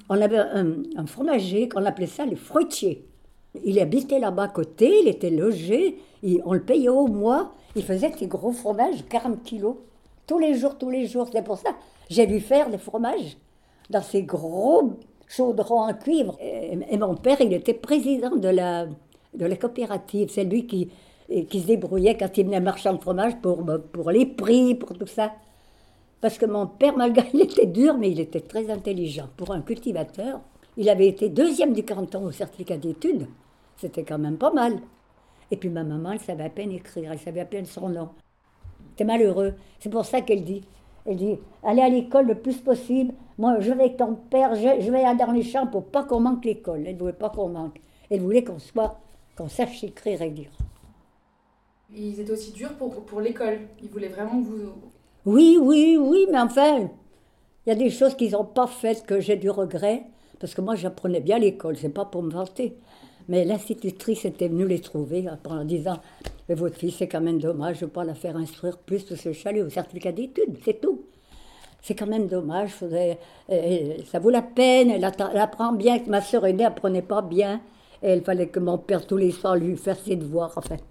On 0.09 0.21
avait 0.21 0.37
un, 0.37 1.05
fromager 1.07 1.67
qu'on 1.67 1.85
appelait 1.85 2.07
ça 2.07 2.25
le 2.25 2.35
fruitier. 2.35 3.05
Il 3.63 3.79
habitait 3.79 4.19
là-bas 4.19 4.43
à 4.43 4.47
côté, 4.49 5.01
il 5.01 5.07
était 5.07 5.29
logé, 5.29 5.97
on 6.45 6.53
le 6.53 6.61
payait 6.61 6.89
au 6.89 7.07
mois, 7.07 7.53
il 7.75 7.83
faisait 7.83 8.09
des 8.09 8.27
gros 8.27 8.51
fromages, 8.51 9.05
40 9.09 9.43
kilos, 9.43 9.75
tous 10.27 10.39
les 10.39 10.55
jours, 10.55 10.77
tous 10.77 10.89
les 10.89 11.07
jours. 11.07 11.29
C'est 11.31 11.43
pour 11.43 11.57
ça 11.57 11.71
j'ai 12.09 12.25
vu 12.25 12.39
faire 12.39 12.69
des 12.69 12.77
fromages 12.77 13.37
dans 13.89 14.01
ces 14.01 14.23
gros 14.23 14.93
chaudrons 15.27 15.81
en 15.81 15.93
cuivre. 15.93 16.37
Et, 16.41 16.97
mon 16.97 17.15
père, 17.15 17.41
il 17.41 17.53
était 17.53 17.73
président 17.73 18.35
de 18.35 18.49
la, 18.49 18.85
de 19.33 19.45
la 19.45 19.55
coopérative. 19.55 20.29
C'est 20.31 20.43
lui 20.43 20.65
qui, 20.65 20.89
qui 21.49 21.61
se 21.61 21.67
débrouillait 21.67 22.17
quand 22.17 22.37
il 22.37 22.45
venait 22.45 22.59
marchand 22.59 22.93
de 22.93 23.01
fromage 23.01 23.35
pour, 23.41 23.63
pour 23.91 24.11
les 24.11 24.25
prix, 24.25 24.75
pour 24.75 24.93
tout 24.93 25.07
ça. 25.07 25.33
Parce 26.21 26.37
que 26.37 26.45
mon 26.45 26.67
père, 26.67 26.95
malgré 26.95 27.27
il 27.33 27.41
était 27.41 27.65
dur, 27.65 27.97
mais 27.97 28.11
il 28.11 28.19
était 28.19 28.41
très 28.41 28.69
intelligent. 28.69 29.27
Pour 29.37 29.51
un 29.51 29.61
cultivateur, 29.61 30.41
il 30.77 30.89
avait 30.89 31.07
été 31.07 31.29
deuxième 31.29 31.73
du 31.73 31.83
canton 31.83 32.25
au 32.25 32.31
certificat 32.31 32.77
d'études. 32.77 33.27
C'était 33.77 34.03
quand 34.03 34.19
même 34.19 34.37
pas 34.37 34.51
mal. 34.51 34.79
Et 35.51 35.57
puis 35.57 35.69
ma 35.69 35.83
maman, 35.83 36.13
elle 36.13 36.19
savait 36.19 36.45
à 36.45 36.49
peine 36.49 36.71
écrire, 36.71 37.11
elle 37.11 37.19
savait 37.19 37.41
à 37.41 37.45
peine 37.45 37.65
son 37.65 37.89
nom. 37.89 38.09
C'était 38.95 39.03
malheureux. 39.03 39.55
C'est 39.79 39.89
pour 39.89 40.05
ça 40.05 40.21
qu'elle 40.21 40.43
dit, 40.45 40.63
elle 41.05 41.17
dit, 41.17 41.37
allez 41.63 41.81
à 41.81 41.89
l'école 41.89 42.27
le 42.27 42.35
plus 42.35 42.57
possible. 42.57 43.13
Moi, 43.37 43.59
je 43.59 43.71
vais 43.73 43.83
avec 43.83 43.97
ton 43.97 44.15
père, 44.15 44.55
je, 44.55 44.89
vais 44.89 45.03
aller 45.03 45.17
dans 45.17 45.33
les 45.33 45.43
champs 45.43 45.67
pour 45.67 45.83
pas 45.83 46.03
qu'on 46.03 46.21
manque 46.21 46.45
l'école. 46.45 46.83
Elle 46.85 46.95
ne 46.95 46.99
voulait 46.99 47.13
pas 47.13 47.29
qu'on 47.29 47.49
manque. 47.49 47.81
Elle 48.09 48.21
voulait 48.21 48.43
qu'on 48.43 48.59
soit, 48.59 48.99
qu'on 49.35 49.49
sache 49.49 49.83
écrire 49.83 50.21
et 50.21 50.29
lire. 50.29 50.51
Ils 51.93 52.19
étaient 52.19 52.31
aussi 52.31 52.53
durs 52.53 52.73
pour, 52.77 53.03
pour 53.03 53.19
l'école. 53.19 53.59
Ils 53.83 53.89
voulaient 53.89 54.07
vraiment 54.07 54.41
que 54.41 54.45
vous, 54.45 54.71
oui, 55.25 55.57
oui, 55.59 55.97
oui, 55.99 56.27
mais 56.31 56.39
enfin, 56.39 56.81
il 57.65 57.69
y 57.69 57.71
a 57.71 57.75
des 57.75 57.89
choses 57.89 58.15
qu'ils 58.15 58.33
n'ont 58.33 58.45
pas 58.45 58.67
faites 58.67 59.07
que 59.07 59.19
j'ai 59.19 59.37
du 59.37 59.49
regret, 59.49 60.03
parce 60.39 60.53
que 60.53 60.61
moi 60.61 60.75
j'apprenais 60.75 61.19
bien 61.19 61.39
l'école, 61.39 61.77
c'est 61.77 61.89
pas 61.89 62.05
pour 62.05 62.21
me 62.21 62.29
vanter. 62.31 62.77
Mais 63.27 63.43
l'institutrice 63.45 64.25
était 64.25 64.47
venue 64.47 64.67
les 64.67 64.79
trouver 64.79 65.25
en 65.49 65.63
disant 65.65 65.97
mais 66.47 66.55
Votre 66.55 66.77
fille, 66.77 66.91
c'est 66.91 67.07
quand 67.07 67.21
même 67.21 67.39
dommage, 67.39 67.79
je 67.79 67.85
ne 67.85 67.89
pas 67.89 68.03
la 68.03 68.13
faire 68.13 68.37
instruire 68.37 68.77
plus, 68.77 69.03
parce 69.03 69.21
que 69.21 69.33
je 69.33 69.61
au 69.63 69.69
certificat 69.69 70.11
d'études, 70.11 70.57
c'est 70.63 70.79
tout. 70.79 71.01
c'est 71.81 71.95
quand 71.95 72.07
même 72.07 72.27
dommage. 72.27 72.71
faudrait- 72.71 73.19
euh, 73.51 73.97
ça 74.11 74.19
vaut 74.19 74.29
la 74.31 74.41
peine. 74.41 74.89
Elle, 74.91 75.03
apprend 75.05 75.71
bien. 75.73 75.99
Ma 76.07 76.21
sœur 76.21 76.45
aînée 76.45 76.65
apprenait 76.65 77.01
pas 77.03 77.21
bien. 77.21 77.61
Et 78.03 78.13
il 78.15 78.21
fallait 78.21 78.47
que 78.47 78.59
mon 78.59 78.77
père 78.79 79.05
tous 79.05 79.17
les 79.17 79.31
soirs 79.31 79.55
lui 79.55 79.75
fasse 79.77 80.01
ses 80.03 80.15
devoirs, 80.15 80.53
en 80.57 80.61
fait. 80.61 80.83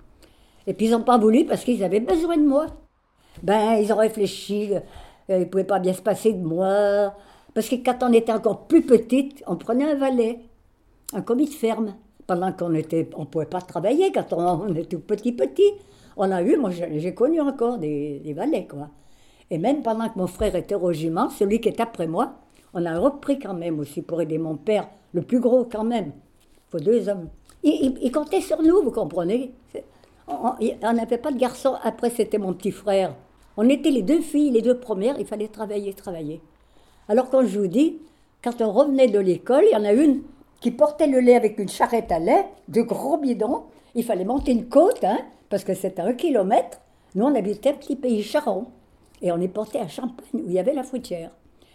Et 0.66 0.72
puis 0.74 0.86
ils 0.86 0.92
n'ont 0.92 1.02
pas 1.02 1.18
voulu 1.18 1.44
parce 1.46 1.64
qu'ils 1.64 1.82
avaient 1.84 2.00
besoin 2.00 2.36
de 2.36 2.46
moi. 2.46 2.66
Ben, 3.42 3.74
ils 3.82 3.92
ont 3.92 3.96
réfléchi. 3.96 4.72
euh, 4.74 4.80
il 5.28 5.38
ne 5.40 5.44
pouvait 5.46 5.64
pas 5.64 5.78
bien 5.80 5.92
se 5.94 6.02
passer 6.02 6.32
de 6.32 6.42
moi. 6.44 7.14
Parce 7.54 7.68
que 7.68 7.76
quand 7.76 7.98
on 8.02 8.12
était 8.12 8.32
encore 8.32 8.66
plus 8.66 8.82
petite, 8.82 9.42
on 9.46 9.56
prenait 9.56 9.90
un 9.92 9.94
valet, 9.96 10.40
un 11.12 11.22
commis 11.22 11.46
de 11.46 11.54
ferme. 11.54 11.94
Pendant 12.26 12.52
qu'on 12.52 12.74
était, 12.74 13.08
on 13.16 13.26
pouvait 13.26 13.46
pas 13.46 13.60
travailler 13.60 14.10
quand 14.12 14.32
on, 14.32 14.68
était 14.74 14.96
tout 14.96 15.00
petit 15.00 15.32
petit. 15.32 15.72
On 16.16 16.30
a 16.30 16.42
eu, 16.42 16.56
moi 16.56 16.70
j'ai 16.70 17.14
connu 17.14 17.40
encore 17.40 17.78
des, 17.78 18.20
des 18.20 18.32
valets, 18.32 18.66
quoi. 18.66 18.88
Et 19.50 19.58
même 19.58 19.82
pendant 19.82 20.08
que 20.08 20.18
mon 20.18 20.26
frère 20.26 20.56
était 20.56 20.74
au 20.74 20.86
régiment, 20.86 21.28
celui 21.28 21.60
qui 21.60 21.68
est 21.68 21.80
après 21.80 22.06
moi, 22.06 22.34
on 22.72 22.84
a 22.86 22.98
repris 22.98 23.38
quand 23.38 23.54
même 23.54 23.78
aussi 23.78 24.00
pour 24.02 24.20
aider 24.22 24.38
mon 24.38 24.56
père, 24.56 24.88
le 25.12 25.22
plus 25.22 25.38
gros 25.38 25.64
quand 25.64 25.84
même. 25.84 26.12
Il 26.12 26.70
faut 26.70 26.80
deux 26.80 27.08
hommes. 27.08 27.28
Il, 27.62 27.98
il- 28.02 28.12
comptait 28.12 28.40
sur 28.40 28.60
nous, 28.62 28.82
vous 28.82 28.90
comprenez? 28.90 29.52
On 30.28 30.92
n'avait 30.92 31.18
pas 31.18 31.30
de 31.30 31.38
garçon, 31.38 31.74
après 31.82 32.10
c'était 32.10 32.38
mon 32.38 32.52
petit 32.54 32.70
frère. 32.70 33.14
On 33.56 33.68
était 33.68 33.90
les 33.90 34.02
deux 34.02 34.20
filles, 34.20 34.50
les 34.50 34.62
deux 34.62 34.78
premières, 34.78 35.18
il 35.18 35.26
fallait 35.26 35.48
travailler, 35.48 35.92
travailler. 35.92 36.40
Alors 37.08 37.30
quand 37.30 37.46
je 37.46 37.58
vous 37.58 37.66
dis, 37.66 37.98
quand 38.42 38.60
on 38.60 38.72
revenait 38.72 39.08
de 39.08 39.18
l'école, 39.18 39.64
il 39.70 39.74
y 39.74 39.76
en 39.76 39.84
a 39.84 39.92
une 39.92 40.22
qui 40.64 40.70
portait 40.70 41.06
le 41.08 41.20
lait 41.20 41.36
avec 41.36 41.58
une 41.58 41.68
charrette 41.68 42.10
à 42.10 42.18
lait, 42.18 42.46
de 42.68 42.80
gros 42.80 43.18
bidons. 43.18 43.64
Il 43.94 44.02
fallait 44.02 44.24
monter 44.24 44.52
une 44.52 44.66
côte, 44.70 45.04
hein, 45.04 45.18
parce 45.50 45.62
que 45.62 45.74
c'était 45.74 46.00
un 46.00 46.14
kilomètre. 46.14 46.80
Nous, 47.14 47.22
on 47.26 47.34
habitait 47.34 47.68
un 47.68 47.74
petit 47.74 47.96
pays 47.96 48.22
charron. 48.22 48.64
Et 49.20 49.30
on 49.30 49.38
est 49.42 49.48
porté 49.48 49.78
à 49.78 49.88
Champagne, 49.88 50.24
où 50.32 50.44
il 50.46 50.52
y 50.54 50.58
avait 50.58 50.72
la 50.72 50.82
fruitière. 50.82 51.32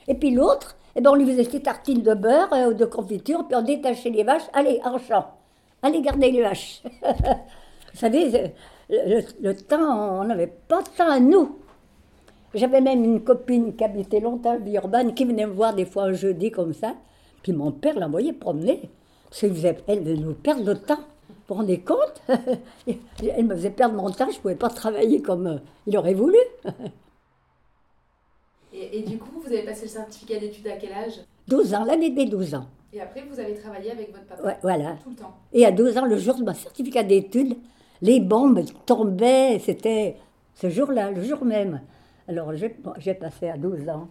Et 0.07 0.15
puis 0.15 0.31
l'autre, 0.31 0.75
eh 0.95 1.01
ben, 1.01 1.11
on 1.11 1.15
lui 1.15 1.27
faisait 1.27 1.43
des 1.43 1.59
tartines 1.61 2.01
de 2.01 2.15
beurre 2.15 2.51
euh, 2.51 2.71
ou 2.71 2.73
de 2.73 2.85
confiture, 2.85 3.45
puis 3.45 3.55
on 3.55 3.61
détachait 3.61 4.09
les 4.09 4.23
vaches. 4.23 4.49
Allez, 4.53 4.81
en 4.83 4.97
champ. 4.97 5.25
Allez, 5.83 6.01
garder 6.01 6.31
les 6.31 6.41
vaches. 6.41 6.81
Vous 7.93 7.99
savez, 7.99 8.31
le, 8.89 8.97
le- 9.19 9.23
le 9.39 9.55
temps, 9.55 10.19
on 10.21 10.23
n'avait 10.23 10.47
pas 10.67 10.81
de 10.81 10.89
temps 10.97 11.11
à 11.11 11.19
nous. 11.19 11.59
J'avais 12.55 12.81
même 12.81 13.03
une 13.03 13.23
copine 13.23 13.75
qui 13.75 13.83
habitait 13.83 14.19
longtemps 14.19 14.53
à 14.53 14.57
Villeurbanne, 14.57 15.13
qui 15.13 15.25
venait 15.25 15.45
me 15.45 15.53
voir 15.53 15.75
des 15.75 15.85
fois 15.85 16.05
un 16.05 16.13
jeudi 16.13 16.49
comme 16.49 16.73
ça. 16.73 16.95
Puis 17.43 17.53
mon 17.53 17.71
père 17.71 17.99
l'envoyait 17.99 18.33
promener. 18.33 18.89
Parce 19.29 19.41
qu'elle 19.41 19.53
faisait, 19.53 19.77
elle 19.87 20.19
nous 20.19 20.33
perdre 20.33 20.65
le 20.65 20.77
temps. 20.77 20.99
Vous 21.29 21.55
vous 21.55 21.61
rendez 21.61 21.79
compte? 21.79 22.21
Elle 22.87 23.45
me 23.45 23.55
faisait 23.55 23.71
perdre 23.71 23.95
mon 23.95 24.09
temps, 24.11 24.29
je 24.29 24.37
ne 24.37 24.41
pouvais 24.41 24.55
pas 24.55 24.69
travailler 24.69 25.21
comme 25.21 25.47
euh, 25.47 25.57
il 25.87 25.97
aurait 25.97 26.13
voulu. 26.13 26.37
Et, 28.71 28.99
et 28.99 29.01
du 29.01 29.17
coup, 29.17 29.41
vous 29.43 29.47
avez 29.47 29.63
passé 29.63 29.83
le 29.83 29.87
certificat 29.87 30.37
d'études 30.39 30.67
à 30.67 30.77
quel 30.77 30.91
âge? 30.91 31.13
12 31.47 31.73
ans, 31.73 31.85
l'année 31.85 32.11
des 32.11 32.25
12 32.25 32.53
ans. 32.53 32.67
Et 32.93 33.01
après, 33.01 33.23
vous 33.29 33.39
avez 33.39 33.55
travaillé 33.55 33.91
avec 33.91 34.11
votre 34.11 34.25
papa? 34.25 34.43
Ouais, 34.43 34.57
voilà. 34.61 34.95
Tout 35.03 35.09
le 35.09 35.15
temps? 35.15 35.33
Et 35.53 35.65
à 35.65 35.71
12 35.71 35.97
ans, 35.97 36.05
le 36.05 36.17
jour 36.17 36.35
de 36.35 36.43
ma 36.43 36.53
certificat 36.53 37.01
d'études, 37.01 37.57
les 38.01 38.19
bombes 38.19 38.63
tombaient, 38.85 39.59
c'était 39.59 40.17
ce 40.55 40.69
jour-là, 40.69 41.11
le 41.11 41.23
jour 41.23 41.43
même. 41.45 41.81
Alors 42.27 42.53
j'ai 42.53 43.13
passé 43.15 43.49
à 43.49 43.57
12 43.57 43.89
ans, 43.89 44.07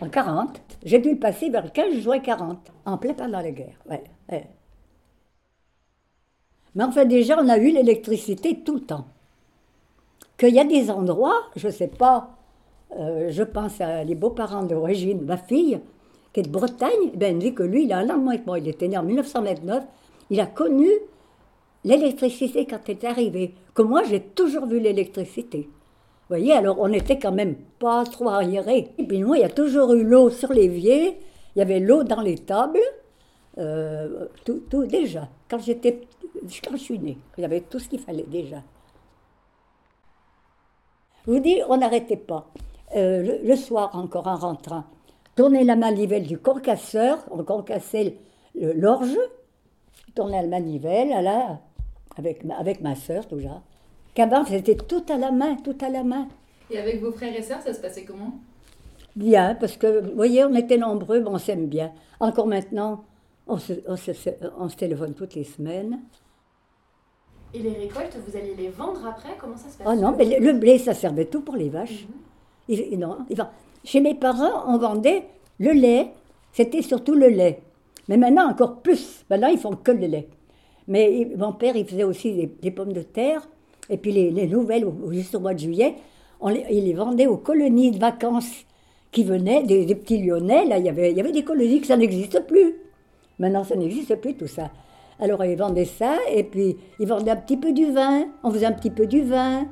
en 0.00 0.08
40. 0.08 0.60
J'ai 0.84 0.98
dû 0.98 1.10
le 1.10 1.18
passer 1.18 1.50
vers 1.50 1.64
le 1.64 1.70
15 1.70 1.98
juin 1.98 2.18
40, 2.18 2.72
en 2.86 2.98
plein 2.98 3.14
pendant 3.14 3.40
la 3.40 3.50
guerre. 3.50 3.78
ouais, 3.88 4.04
ouais. 4.30 4.48
Mais 6.74 6.84
enfin, 6.84 7.04
déjà, 7.04 7.38
on 7.40 7.48
a 7.48 7.58
eu 7.58 7.70
l'électricité 7.70 8.60
tout 8.64 8.74
le 8.74 8.80
temps. 8.80 9.06
Qu'il 10.38 10.54
y 10.54 10.60
a 10.60 10.64
des 10.64 10.90
endroits, 10.90 11.42
je 11.56 11.66
ne 11.66 11.72
sais 11.72 11.88
pas, 11.88 12.30
euh, 12.96 13.28
je 13.30 13.42
pense 13.42 13.80
à 13.80 14.04
les 14.04 14.14
beaux-parents 14.14 14.62
de 14.62 14.74
Régine, 14.74 15.22
ma 15.22 15.36
fille, 15.36 15.80
qui 16.32 16.40
est 16.40 16.44
de 16.44 16.48
Bretagne, 16.48 17.10
ben, 17.14 17.32
il 17.32 17.36
me 17.36 17.40
dit 17.40 17.54
que 17.54 17.62
lui, 17.62 17.84
il 17.84 17.92
a 17.92 17.98
un 17.98 18.10
an 18.10 18.18
de 18.18 18.44
moi, 18.44 18.58
il 18.58 18.68
était 18.68 18.88
né 18.88 18.96
en 18.96 19.02
1929, 19.02 19.84
il 20.30 20.40
a 20.40 20.46
connu 20.46 20.88
l'électricité 21.84 22.66
quand 22.66 22.78
elle 22.86 22.96
est 22.96 23.04
arrivée. 23.04 23.54
Que 23.74 23.82
moi, 23.82 24.02
j'ai 24.04 24.20
toujours 24.20 24.66
vu 24.66 24.78
l'électricité. 24.78 25.68
Vous 26.30 26.36
voyez, 26.36 26.52
alors 26.52 26.78
on 26.78 26.86
n'était 26.86 27.18
quand 27.18 27.32
même 27.32 27.56
pas 27.80 28.04
trop 28.04 28.28
arriérés. 28.28 28.92
Et 28.98 29.02
puis 29.04 29.24
moi, 29.24 29.36
il 29.36 29.40
y 29.40 29.44
a 29.44 29.48
toujours 29.48 29.92
eu 29.94 30.04
l'eau 30.04 30.30
sur 30.30 30.52
l'évier, 30.52 31.18
il 31.56 31.58
y 31.58 31.62
avait 31.62 31.80
l'eau 31.80 32.04
dans 32.04 32.20
les 32.20 32.38
tables, 32.38 32.78
euh, 33.58 34.26
tout, 34.44 34.62
tout 34.70 34.86
déjà. 34.86 35.28
Quand 35.48 35.58
j'étais, 35.58 36.02
quand 36.62 36.70
je 36.70 36.76
suis 36.76 37.00
née, 37.00 37.18
il 37.36 37.40
y 37.40 37.44
avait 37.44 37.62
tout 37.62 37.80
ce 37.80 37.88
qu'il 37.88 37.98
fallait 37.98 38.28
déjà. 38.28 38.62
Je 41.26 41.32
vous 41.32 41.40
dis, 41.40 41.62
on 41.68 41.78
n'arrêtait 41.78 42.16
pas. 42.16 42.46
Euh, 42.94 43.40
le, 43.42 43.56
soir 43.56 43.90
encore 43.94 44.28
en 44.28 44.36
rentrant, 44.36 44.84
tourner 45.34 45.64
la 45.64 45.74
manivelle 45.74 46.28
du 46.28 46.38
concasseur, 46.38 47.18
on 47.32 47.42
concassait 47.42 48.14
l'orge, 48.54 49.18
tournait 50.14 50.42
la 50.42 50.48
manivelle, 50.48 51.08
là, 51.24 51.58
avec 52.16 52.44
avec 52.56 52.82
ma 52.82 52.94
soeur 52.94 53.24
déjà. 53.26 53.60
Qu'avant, 54.14 54.44
c'était 54.44 54.76
tout 54.76 55.04
à 55.08 55.16
la 55.16 55.30
main, 55.30 55.56
tout 55.56 55.76
à 55.80 55.88
la 55.88 56.02
main. 56.02 56.28
Et 56.70 56.78
avec 56.78 57.00
vos 57.00 57.12
frères 57.12 57.34
et 57.36 57.42
sœurs, 57.42 57.62
ça 57.62 57.72
se 57.72 57.80
passait 57.80 58.04
comment? 58.04 58.32
Bien, 59.16 59.54
parce 59.54 59.76
que, 59.76 60.00
vous 60.00 60.14
voyez, 60.14 60.44
on 60.44 60.54
était 60.54 60.78
nombreux, 60.78 61.20
mais 61.20 61.28
on 61.28 61.38
s'aime 61.38 61.66
bien. 61.66 61.92
Encore 62.20 62.46
maintenant, 62.46 63.04
on 63.46 63.58
se, 63.58 63.72
on 63.86 63.96
se- 63.96 64.10
on 64.58 64.68
se 64.68 64.76
téléphone 64.76 65.14
toutes 65.14 65.34
les 65.34 65.44
semaines. 65.44 66.00
Et 67.52 67.58
les 67.58 67.70
récoltes, 67.72 68.16
vous 68.26 68.36
alliez 68.36 68.54
les 68.56 68.68
vendre 68.68 69.04
après? 69.06 69.30
Comment 69.40 69.56
ça 69.56 69.68
se 69.68 69.78
passe? 69.78 69.86
Oh 69.90 69.94
non, 70.00 70.14
mais 70.16 70.24
le, 70.38 70.46
le 70.46 70.52
blé, 70.58 70.78
ça 70.78 70.94
servait 70.94 71.24
tout 71.24 71.40
pour 71.42 71.56
les 71.56 71.68
vaches. 71.68 72.06
Ils- 72.68 72.96
non, 72.98 73.18
Chez 73.84 74.00
mes 74.00 74.14
parents, 74.14 74.64
on 74.72 74.78
vendait 74.78 75.24
le 75.58 75.72
lait, 75.72 76.12
c'était 76.52 76.82
surtout 76.82 77.14
le 77.14 77.28
lait. 77.28 77.60
Mais 78.08 78.16
maintenant, 78.16 78.48
encore 78.48 78.80
plus. 78.80 79.24
Maintenant, 79.28 79.48
ils 79.48 79.58
font 79.58 79.74
que 79.74 79.90
le 79.90 80.06
lait. 80.06 80.28
Mais 80.86 81.12
il- 81.20 81.36
mon 81.36 81.52
père, 81.52 81.74
il 81.76 81.84
faisait 81.86 82.04
aussi 82.04 82.32
des, 82.34 82.46
des 82.46 82.70
pommes 82.70 82.92
de 82.92 83.02
terre. 83.02 83.48
Et 83.90 83.98
puis 83.98 84.12
les, 84.12 84.30
les 84.30 84.46
nouvelles, 84.46 84.86
juste 85.10 85.34
au 85.34 85.40
mois 85.40 85.52
de 85.52 85.58
juillet, 85.58 85.96
on 86.40 86.48
les, 86.48 86.64
il 86.70 86.84
les 86.84 86.94
vendait 86.94 87.26
aux 87.26 87.36
colonies 87.36 87.90
de 87.90 87.98
vacances 87.98 88.64
qui 89.10 89.24
venaient, 89.24 89.64
des, 89.64 89.94
petits 89.94 90.22
Lyonnais. 90.22 90.66
Là, 90.66 90.78
il 90.78 90.86
y 90.86 90.88
avait, 90.88 91.10
il 91.10 91.16
y 91.16 91.20
avait 91.20 91.32
des 91.32 91.44
colonies 91.44 91.80
que 91.80 91.86
ça 91.86 91.96
n'existe 91.96 92.46
plus. 92.46 92.76
Maintenant, 93.38 93.64
ça 93.64 93.76
n'existe 93.76 94.14
plus, 94.16 94.36
tout 94.36 94.46
ça. 94.46 94.70
Alors, 95.18 95.44
ils 95.44 95.56
vendaient 95.56 95.84
ça, 95.84 96.16
et 96.32 96.44
puis 96.44 96.76
ils 96.98 97.08
vendaient 97.08 97.32
un 97.32 97.36
petit 97.36 97.56
peu 97.56 97.72
du 97.72 97.90
vin. 97.90 98.26
On 98.42 98.50
faisait 98.50 98.66
un 98.66 98.72
petit 98.72 98.90
peu 98.90 99.06
du 99.06 99.22
vin. 99.22 99.66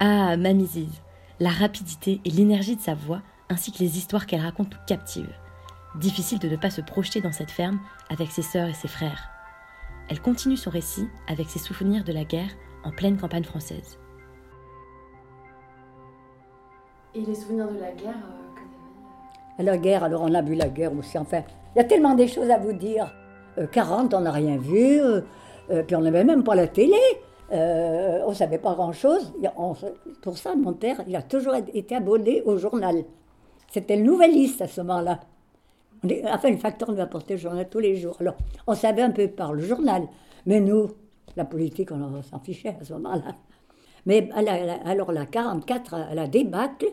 Ah, 0.00 0.36
Mamie 0.36 0.66
Ziz, 0.66 1.02
la 1.38 1.50
rapidité 1.50 2.20
et 2.24 2.30
l'énergie 2.30 2.76
de 2.76 2.80
sa 2.80 2.94
voix, 2.94 3.22
ainsi 3.48 3.72
que 3.72 3.78
les 3.78 3.98
histoires 3.98 4.26
qu'elle 4.26 4.40
raconte 4.40 4.72
nous 4.72 4.84
captivent. 4.86 5.34
Difficile 5.96 6.38
de 6.38 6.48
ne 6.48 6.56
pas 6.56 6.70
se 6.70 6.80
projeter 6.80 7.20
dans 7.20 7.32
cette 7.32 7.50
ferme 7.50 7.80
avec 8.10 8.30
ses 8.30 8.42
sœurs 8.42 8.68
et 8.68 8.74
ses 8.74 8.88
frères. 8.88 9.30
Elle 10.08 10.20
continue 10.20 10.56
son 10.56 10.70
récit 10.70 11.08
avec 11.28 11.48
ses 11.48 11.58
souvenirs 11.58 12.04
de 12.04 12.12
la 12.12 12.24
guerre 12.24 12.50
en 12.84 12.90
pleine 12.90 13.16
campagne 13.16 13.44
française. 13.44 13.98
Et 17.14 17.20
les 17.20 17.34
souvenirs 17.34 17.68
de 17.70 17.78
la 17.78 17.92
guerre 17.92 18.14
euh, 18.16 18.54
que 18.54 18.60
vous 18.60 19.60
avez 19.60 19.70
À 19.70 19.72
la 19.72 19.78
guerre, 19.78 20.04
alors 20.04 20.22
on 20.22 20.34
a 20.34 20.42
vu 20.42 20.54
la 20.54 20.68
guerre 20.68 20.92
aussi. 20.92 21.16
Enfin, 21.16 21.42
il 21.74 21.78
y 21.78 21.80
a 21.80 21.84
tellement 21.84 22.14
des 22.14 22.26
choses 22.28 22.50
à 22.50 22.58
vous 22.58 22.72
dire. 22.72 23.14
Euh, 23.58 23.66
40, 23.68 24.12
on 24.14 24.20
n'a 24.20 24.32
rien 24.32 24.58
vu. 24.58 25.00
euh, 25.00 25.20
euh, 25.70 25.82
puis 25.82 25.96
on 25.96 26.00
n'avait 26.00 26.24
même 26.24 26.42
pas 26.44 26.54
la 26.54 26.66
télé. 26.66 26.98
Euh, 27.52 28.20
on 28.26 28.30
ne 28.30 28.34
savait 28.34 28.58
pas 28.58 28.74
grand-chose. 28.74 29.32
Pour 30.22 30.38
ça, 30.38 30.54
mon 30.56 30.72
père, 30.72 30.96
il 31.06 31.14
a 31.14 31.22
toujours 31.22 31.54
été 31.54 31.94
abonné 31.94 32.42
au 32.42 32.56
journal. 32.58 33.04
C'était 33.74 33.96
le 33.96 34.04
Nouvelliste 34.04 34.62
à 34.62 34.68
ce 34.68 34.80
moment-là. 34.82 35.18
Enfin, 36.32 36.50
le 36.50 36.58
facteur 36.58 36.92
nous 36.92 37.00
apportait 37.00 37.34
le 37.34 37.40
journal 37.40 37.68
tous 37.68 37.80
les 37.80 37.96
jours. 37.96 38.16
Alors, 38.20 38.36
on 38.68 38.74
savait 38.76 39.02
un 39.02 39.10
peu 39.10 39.26
par 39.26 39.52
le 39.52 39.62
journal. 39.66 40.06
Mais 40.46 40.60
nous, 40.60 40.90
la 41.34 41.44
politique, 41.44 41.90
on 41.90 42.22
s'en 42.22 42.38
fichait 42.38 42.76
à 42.80 42.84
ce 42.84 42.92
moment-là. 42.92 43.34
Mais 44.06 44.28
la- 44.40 44.74
alors, 44.88 45.10
la 45.10 45.26
44, 45.26 45.94
à 45.94 46.14
la 46.14 46.28
débâcle, 46.28 46.86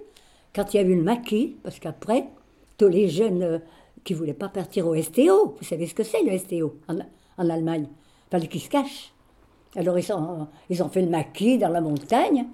quand 0.55 0.73
il 0.73 0.77
y 0.77 0.79
a 0.79 0.83
eu 0.83 0.95
le 0.95 1.03
maquis, 1.03 1.55
parce 1.61 1.77
qu'après, 1.79 2.25
tous 2.79 2.87
les 2.87 3.09
jeunes 3.09 3.43
euh, 3.43 3.59
qui 4.03 4.13
ne 4.13 4.17
voulaient 4.17 4.33
pas 4.33 4.49
partir 4.49 4.87
au 4.87 4.95
STO, 4.95 5.55
vous 5.59 5.63
savez 5.63 5.85
ce 5.85 5.93
que 5.93 6.01
c'est 6.03 6.23
le 6.23 6.35
STO 6.35 6.77
en, 6.87 6.95
en 7.37 7.49
Allemagne? 7.51 7.85
Fallait 8.31 8.47
qu'ils 8.47 8.61
se 8.61 8.69
cachent. 8.69 9.13
Alors 9.75 9.99
ils, 9.99 10.07
ils 10.71 10.81
ont 10.81 10.89
fait 10.89 11.03
le 11.03 11.09
maquis 11.09 11.59
dans 11.59 11.69
la 11.69 11.79
montagne. 11.81 12.47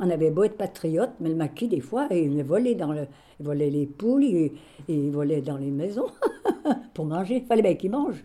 On 0.00 0.08
avait 0.08 0.30
beau 0.30 0.44
être 0.44 0.56
patriote, 0.56 1.10
mais 1.20 1.28
le 1.28 1.34
maquis, 1.34 1.68
des 1.68 1.80
fois, 1.80 2.08
il 2.10 2.42
volait, 2.42 2.74
dans 2.74 2.92
le, 2.92 3.06
volait 3.40 3.70
les 3.70 3.86
poules, 3.86 4.24
il, 4.24 4.52
il 4.88 5.10
volait 5.10 5.42
dans 5.42 5.58
les 5.58 5.70
maisons 5.70 6.06
pour 6.94 7.04
manger. 7.04 7.36
Il 7.36 7.46
fallait 7.46 7.62
bien 7.62 7.74
qu'ils 7.74 7.90
mangent. 7.90 8.24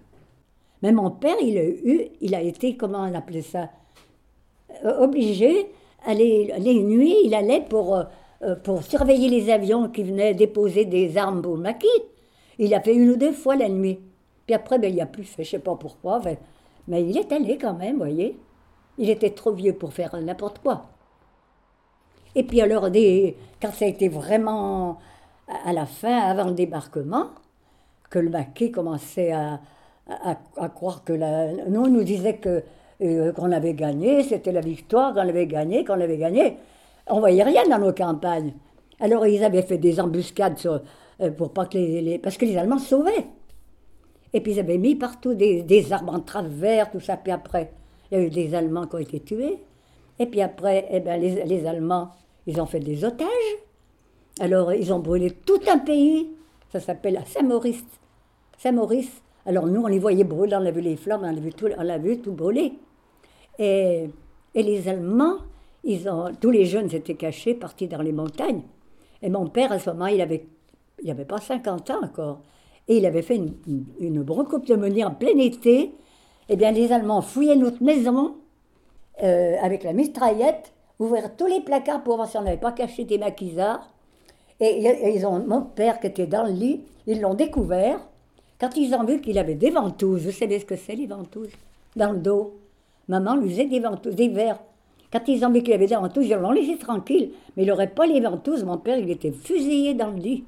Mais 0.81 0.91
mon 0.91 1.11
père, 1.11 1.35
il 1.41 1.57
a 1.57 1.65
eu, 1.65 2.07
il 2.21 2.35
a 2.35 2.41
été, 2.41 2.77
comment 2.77 2.99
on 2.99 3.13
appelait 3.13 3.41
ça 3.41 3.69
euh, 4.85 4.99
obligé, 4.99 5.67
aller, 6.05 6.53
les 6.59 6.83
nuits, 6.83 7.15
il 7.23 7.33
allait 7.33 7.61
pour, 7.61 7.95
euh, 7.95 8.55
pour 8.63 8.83
surveiller 8.83 9.29
les 9.29 9.49
avions 9.49 9.89
qui 9.89 10.03
venaient 10.03 10.33
déposer 10.33 10.85
des 10.85 11.17
armes 11.17 11.41
pour 11.41 11.55
le 11.55 11.61
maquis. 11.61 11.87
Il 12.59 12.73
a 12.73 12.81
fait 12.81 12.95
une 12.95 13.09
ou 13.09 13.15
deux 13.17 13.33
fois 13.33 13.55
la 13.55 13.69
nuit. 13.69 13.99
Puis 14.45 14.55
après, 14.55 14.79
ben, 14.79 14.89
il 14.89 14.95
n'y 14.95 15.01
a 15.01 15.05
plus 15.05 15.23
fait, 15.23 15.43
je 15.43 15.49
ne 15.49 15.51
sais 15.51 15.63
pas 15.63 15.75
pourquoi. 15.75 16.19
ben, 16.19 16.37
mais 16.87 17.03
il 17.03 17.17
est 17.17 17.31
allé 17.31 17.57
quand 17.57 17.73
même, 17.73 17.97
voyez. 17.97 18.37
Il 18.97 19.09
était 19.09 19.31
trop 19.31 19.51
vieux 19.51 19.73
pour 19.73 19.93
faire 19.93 20.15
n'importe 20.21 20.59
quoi. 20.59 20.85
Et 22.37 22.43
puis 22.43 22.61
alors, 22.61 22.91
des, 22.91 23.35
quand 23.59 23.71
ça 23.71 23.85
a 23.85 23.87
été 23.87 24.09
vraiment 24.09 24.99
à 25.65 25.73
la 25.73 25.87
fin, 25.87 26.19
avant 26.19 26.43
le 26.43 26.53
débarquement, 26.53 27.29
que 28.11 28.19
le 28.19 28.29
maquis 28.29 28.69
commençait 28.71 29.31
à, 29.31 29.59
à, 30.07 30.69
croire 30.69 31.03
que 31.03 31.13
la... 31.13 31.51
Nous, 31.67 31.81
on 31.81 31.87
nous 31.87 32.03
disait 32.03 32.35
que, 32.35 32.63
euh, 33.01 33.31
qu'on 33.31 33.51
avait 33.51 33.73
gagné, 33.73 34.21
c'était 34.21 34.51
la 34.51 34.61
victoire, 34.61 35.15
qu'on 35.15 35.21
avait 35.21 35.47
gagné, 35.47 35.83
qu'on 35.83 35.99
avait 35.99 36.19
gagné. 36.19 36.57
On 37.07 37.21
voyait 37.21 37.41
rien 37.41 37.67
dans 37.67 37.79
nos 37.79 37.91
campagnes. 37.91 38.53
Alors 38.99 39.25
ils 39.25 39.43
avaient 39.43 39.63
fait 39.63 39.79
des 39.79 39.99
embuscades 39.99 40.59
euh, 41.19 41.31
pour 41.31 41.53
pas 41.53 41.65
que 41.65 41.79
les, 41.79 42.19
Parce 42.19 42.37
que 42.37 42.45
les 42.45 42.55
Allemands 42.55 42.77
sauvaient. 42.77 43.25
Et 44.31 44.41
puis 44.41 44.51
ils 44.51 44.59
avaient 44.59 44.77
mis 44.77 44.93
partout 44.93 45.33
des, 45.33 45.63
des 45.63 45.91
arbres 45.91 46.13
en 46.13 46.19
travers, 46.19 46.91
tout 46.91 46.99
ça. 46.99 47.17
Puis 47.17 47.31
après, 47.31 47.71
il 48.11 48.17
y 48.19 48.21
a 48.21 48.23
eu 48.23 48.29
des 48.29 48.53
Allemands 48.53 48.85
qui 48.85 48.95
ont 48.95 48.99
été 48.99 49.21
tués. 49.21 49.57
Et 50.19 50.27
puis 50.27 50.41
après, 50.41 50.87
eh 50.91 50.99
ben, 50.99 51.19
les, 51.19 51.43
les 51.45 51.65
Allemands, 51.65 52.11
ils 52.47 52.59
ont 52.59 52.65
fait 52.65 52.79
des 52.79 53.05
otages. 53.05 53.27
Alors 54.39 54.73
ils 54.73 54.91
ont 54.91 54.99
brûlé 54.99 55.31
tout 55.31 55.61
un 55.67 55.77
pays. 55.77 56.29
Ça 56.71 56.79
s'appelle 56.79 57.21
Saint-Maurice. 57.25 57.83
Saint-Maurice. 58.57 59.21
Alors 59.45 59.67
nous, 59.67 59.81
on 59.81 59.87
les 59.87 59.99
voyait 59.99 60.23
brûler, 60.23 60.55
on 60.55 60.65
a 60.65 60.71
vu 60.71 60.81
les 60.81 60.95
flammes, 60.95 61.21
on 61.23 61.27
a 61.27 61.39
vu 61.39 61.53
tout, 61.53 61.67
on 61.77 61.89
a 61.89 61.97
vu 61.97 62.19
tout 62.19 62.33
brûler. 62.33 62.73
Et, 63.59 64.09
et 64.55 64.63
les 64.63 64.87
Allemands, 64.89 65.37
ils 65.83 66.09
ont, 66.09 66.31
tous 66.39 66.51
les 66.51 66.65
jeunes 66.65 66.89
s'étaient 66.89 67.15
cachés, 67.15 67.53
partis 67.53 67.87
dans 67.87 68.01
les 68.01 68.11
montagnes. 68.11 68.63
Et 69.21 69.29
mon 69.29 69.47
père, 69.47 69.71
à 69.71 69.79
ce 69.79 69.89
moment, 69.89 70.07
il 70.07 70.19
avait, 70.19 70.45
il 71.01 71.09
avait 71.09 71.25
pas 71.25 71.39
50 71.39 71.89
ans 71.91 72.03
encore. 72.03 72.41
Et 72.87 72.97
il 72.97 73.05
avait 73.05 73.21
fait 73.21 73.37
une, 73.37 73.53
une, 73.67 73.85
une 73.99 74.23
bronchopneumonie 74.23 75.05
en 75.05 75.11
plein 75.11 75.37
été. 75.37 75.93
Eh 76.49 76.55
bien, 76.55 76.71
les 76.71 76.91
Allemands 76.91 77.21
fouillaient 77.21 77.55
notre 77.55 77.83
maison 77.83 78.35
euh, 79.23 79.55
avec 79.61 79.83
la 79.83 79.93
mitraillette, 79.93 80.73
ouvrir 80.99 81.35
tous 81.35 81.47
les 81.47 81.61
placards 81.61 82.03
pour 82.03 82.15
voir 82.15 82.27
si 82.27 82.37
on 82.37 82.41
n'avait 82.41 82.57
pas 82.57 82.71
caché 82.71 83.03
des 83.05 83.17
maquisards. 83.17 83.87
Et, 84.59 85.13
ils 85.15 85.25
ont, 85.25 85.39
mon 85.39 85.61
père, 85.61 85.99
qui 85.99 86.07
était 86.07 86.27
dans 86.27 86.43
le 86.43 86.51
lit, 86.51 86.81
ils 87.05 87.21
l'ont 87.21 87.35
découvert. 87.35 87.99
Quand 88.59 88.75
ils 88.75 88.93
ont 88.95 89.03
vu 89.03 89.21
qu'il 89.21 89.37
avait 89.37 89.55
des 89.55 89.69
ventouses, 89.69 90.25
vous 90.25 90.31
savez 90.31 90.59
ce 90.59 90.65
que 90.65 90.75
c'est 90.75 90.95
les 90.95 91.05
ventouses? 91.05 91.51
Dans 91.95 92.11
le 92.11 92.17
dos. 92.17 92.59
Maman 93.07 93.35
lui 93.35 93.49
faisait 93.51 93.65
des 93.65 93.79
ventouses, 93.79 94.15
des 94.15 94.29
verres. 94.29 94.59
Quand 95.11 95.25
ils 95.27 95.45
ont 95.45 95.51
vu 95.51 95.61
qu'il 95.61 95.73
avait 95.73 95.87
des 95.87 95.95
ventouses, 95.95 96.25
ils 96.25 96.35
l'ont 96.35 96.51
laissé 96.51 96.77
tranquille. 96.77 97.31
Mais 97.55 97.63
il 97.63 97.69
n'aurait 97.69 97.91
pas 97.91 98.05
les 98.05 98.19
ventouses. 98.19 98.63
Mon 98.63 98.77
père, 98.77 98.97
il 98.97 99.09
était 99.09 99.31
fusillé 99.31 99.93
dans 99.93 100.09
le 100.09 100.17
lit. 100.17 100.43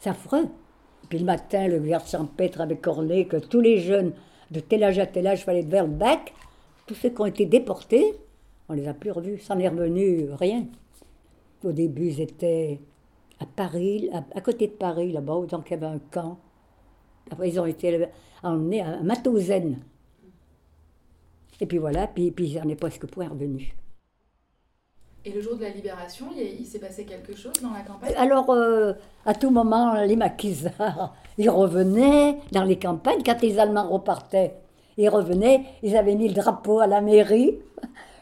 C'est 0.00 0.10
affreux. 0.10 0.46
Puis 1.08 1.18
le 1.18 1.24
matin, 1.24 1.68
le 1.68 1.78
garde 1.78 2.08
champêtre 2.08 2.60
avait 2.60 2.76
corné 2.76 3.26
que 3.26 3.36
tous 3.36 3.60
les 3.60 3.78
jeunes 3.78 4.12
de 4.50 4.60
tel 4.60 4.82
âge 4.82 4.98
à 4.98 5.06
tel 5.06 5.26
âge 5.26 5.44
fallait 5.44 5.62
vers 5.62 5.84
le 5.84 5.92
bac. 5.92 6.32
Tous 6.86 6.94
ceux 6.94 7.10
qui 7.10 7.20
ont 7.20 7.26
été 7.26 7.46
déportés, 7.46 8.14
on 8.68 8.74
les 8.74 8.88
a 8.88 8.94
plus 8.94 9.10
revus. 9.10 9.38
Ça 9.38 9.54
n'est 9.54 9.68
revenu 9.68 10.28
rien. 10.32 10.66
Au 11.64 11.72
début, 11.72 12.08
ils 12.08 12.20
étaient 12.20 12.80
à 13.40 13.46
Paris, 13.46 14.08
à, 14.12 14.24
à 14.36 14.40
côté 14.40 14.66
de 14.66 14.72
Paris, 14.72 15.12
là-bas, 15.12 15.46
donc 15.48 15.68
il 15.68 15.72
y 15.72 15.74
avait 15.74 15.86
un 15.86 16.00
camp. 16.10 16.38
Après, 17.30 17.48
ils 17.48 17.60
ont 17.60 17.66
été 17.66 18.08
emmenés 18.42 18.82
à 18.82 19.00
Matauzen. 19.02 19.78
Et 21.60 21.66
puis 21.66 21.78
voilà, 21.78 22.06
puis, 22.06 22.30
puis 22.30 22.50
ils 22.50 22.58
n'en 22.58 22.68
est 22.68 22.76
presque 22.76 23.06
point 23.06 23.28
revenus. 23.28 23.72
Et 25.24 25.32
le 25.32 25.40
jour 25.40 25.56
de 25.56 25.62
la 25.62 25.70
libération, 25.70 26.26
il 26.36 26.64
s'est 26.64 26.78
passé 26.78 27.04
quelque 27.04 27.34
chose 27.34 27.54
dans 27.60 27.72
la 27.72 27.80
campagne? 27.80 28.14
Alors, 28.16 28.48
euh, 28.50 28.92
à 29.24 29.34
tout 29.34 29.50
moment, 29.50 30.00
les 30.02 30.14
maquisards, 30.14 31.16
ils 31.38 31.50
revenaient 31.50 32.38
dans 32.52 32.62
les 32.62 32.78
campagnes. 32.78 33.22
Quand 33.24 33.42
les 33.42 33.58
Allemands 33.58 33.88
repartaient, 33.88 34.54
ils 34.96 35.08
revenaient, 35.08 35.64
ils 35.82 35.96
avaient 35.96 36.14
mis 36.14 36.28
le 36.28 36.34
drapeau 36.34 36.78
à 36.78 36.86
la 36.86 37.00
mairie, 37.00 37.58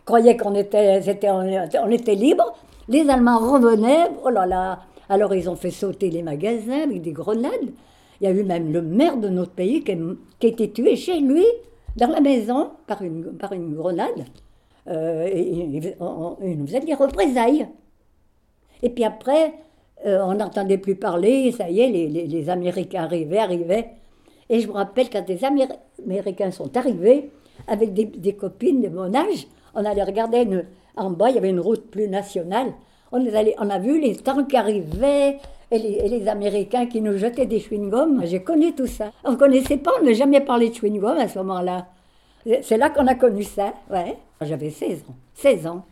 croyaient 0.05 0.37
qu'on 0.37 0.55
était, 0.55 1.01
c'était, 1.03 1.31
on, 1.31 1.91
était 1.91 2.15
libre. 2.15 2.53
Les 2.89 3.09
Allemands 3.09 3.39
revenaient, 3.39 4.09
oh 4.25 4.29
là 4.31 4.47
là. 4.47 4.81
Alors, 5.09 5.35
ils 5.35 5.49
ont 5.49 5.57
fait 5.57 5.71
sauter 5.71 6.11
les 6.11 6.23
magasins 6.23 6.83
avec 6.85 7.03
des 7.03 7.13
grenades. 7.13 7.71
Il 8.21 8.25
y 8.25 8.27
a 8.27 8.31
eu 8.31 8.43
même 8.45 8.73
le 8.73 8.83
maire 8.83 9.17
de 9.17 9.29
notre 9.29 9.53
pays 9.53 9.83
qui, 9.83 9.93
a 9.93 10.47
été 10.47 10.71
tué 10.71 10.97
chez 10.97 11.21
lui, 11.21 11.45
dans 11.97 12.09
la 12.09 12.21
maison, 12.21 12.71
par 12.87 13.03
une, 13.03 13.25
par 13.37 13.53
une 13.53 13.75
grenade. 13.75 14.25
Euh, 14.89 15.27
et, 15.27 15.77
et- 15.77 15.95
on- 16.01 16.37
il 16.43 16.59
nous 16.59 16.67
faisait 16.67 16.81
des 16.81 16.95
représailles. 16.95 17.67
Et 18.83 18.91
puis 18.91 19.05
après, 19.05 19.55
euh, 20.07 20.21
on 20.25 20.35
n'entendait 20.35 20.79
plus 20.79 20.97
parler, 20.97 21.51
ça 21.53 21.71
y 21.71 21.81
est, 21.81 21.89
les, 21.89 22.09
les- 22.09 22.51
Américains 22.51 23.05
arrivaient, 23.05 23.39
arrivaient. 23.39 23.91
Et 24.51 24.61
je 24.61 24.69
me 24.69 24.73
rappelle 24.73 25.09
quand 25.11 25.25
Améri- 25.27 25.69
Américains 26.05 26.51
sont 26.51 26.77
arrivés, 26.77 27.31
avec 27.67 27.95
des, 27.95 28.05
des 28.05 28.35
copines 28.35 28.83
de 28.83 28.89
mon 28.89 29.15
âge, 29.15 29.47
on 29.75 29.85
allait 29.85 30.03
regarder 30.03 30.47
en 30.97 31.11
bas, 31.11 31.31
il 31.31 31.35
y 31.35 31.39
avait 31.39 31.51
une 31.51 31.61
route 31.61 31.91
plus 31.91 32.09
nationale. 32.09 32.73
On, 33.13 33.25
allé, 33.35 33.55
on 33.59 33.71
a 33.71 33.79
vu 33.79 34.01
les 34.01 34.17
tanks 34.17 34.49
qui 34.49 34.57
arrivaient 34.57 35.39
et 35.71 35.79
les, 35.79 36.29
Américains 36.29 36.87
qui 36.87 37.01
nous 37.01 37.17
jetaient 37.17 37.47
des 37.47 37.59
chewing-gums. 37.59 38.25
J'ai 38.27 38.43
connu 38.43 38.75
tout 38.75 38.87
ça. 38.87 39.11
On 39.25 39.33
ne 39.33 39.37
connaissait 39.37 39.77
pas, 39.77 39.93
on 40.01 40.05
n'a 40.05 40.13
jamais 40.13 40.41
parlé 40.41 40.71
de 40.71 40.75
chewing-gum 40.75 41.17
à 41.19 41.29
ce 41.29 41.39
moment-là. 41.39 41.87
C'est 42.63 42.77
là 42.77 42.91
qu'on 42.91 43.07
a 43.07 43.15
connu 43.15 43.43
ça, 43.43 43.73
ouais. 43.91 44.19
J'avais 44.41 44.71
16 44.71 45.05
ans. 45.09 45.15
16 45.35 45.67
ans. 45.67 45.85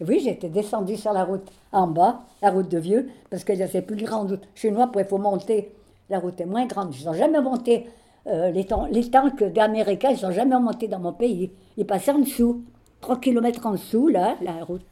Oui, 0.00 0.20
j'étais 0.24 0.48
descendue 0.48 0.96
sur 0.96 1.12
la 1.12 1.24
route 1.24 1.46
en 1.72 1.86
bas, 1.86 2.22
la 2.40 2.50
route 2.50 2.68
de 2.68 2.78
Vieux, 2.78 3.10
parce 3.28 3.44
que 3.44 3.54
c'est 3.66 3.82
plus 3.82 3.96
grande 3.96 4.40
nous, 4.64 4.80
après, 4.80 5.02
il 5.02 5.06
faut 5.06 5.18
monter. 5.18 5.72
La 6.08 6.18
route 6.18 6.40
est 6.40 6.46
moins 6.46 6.66
grande. 6.66 6.94
Ils 6.98 7.04
n'ont 7.04 7.12
jamais 7.12 7.40
monté. 7.40 7.86
euh, 8.26 8.50
les 8.50 8.64
tanks 9.10 9.44
d'Américains, 9.44 10.10
ils 10.10 10.24
n'ont 10.24 10.32
jamais 10.32 10.58
monté 10.58 10.88
dans 10.88 10.98
mon 10.98 11.12
pays. 11.12 11.52
Ils 11.76 11.86
passaient 11.86 12.12
en 12.12 12.18
dessous. 12.18 12.64
3 13.00 13.20
kilomètres 13.20 13.64
en 13.66 13.72
dessous, 13.72 14.08
là, 14.08 14.36
la 14.42 14.64
route. 14.64 14.84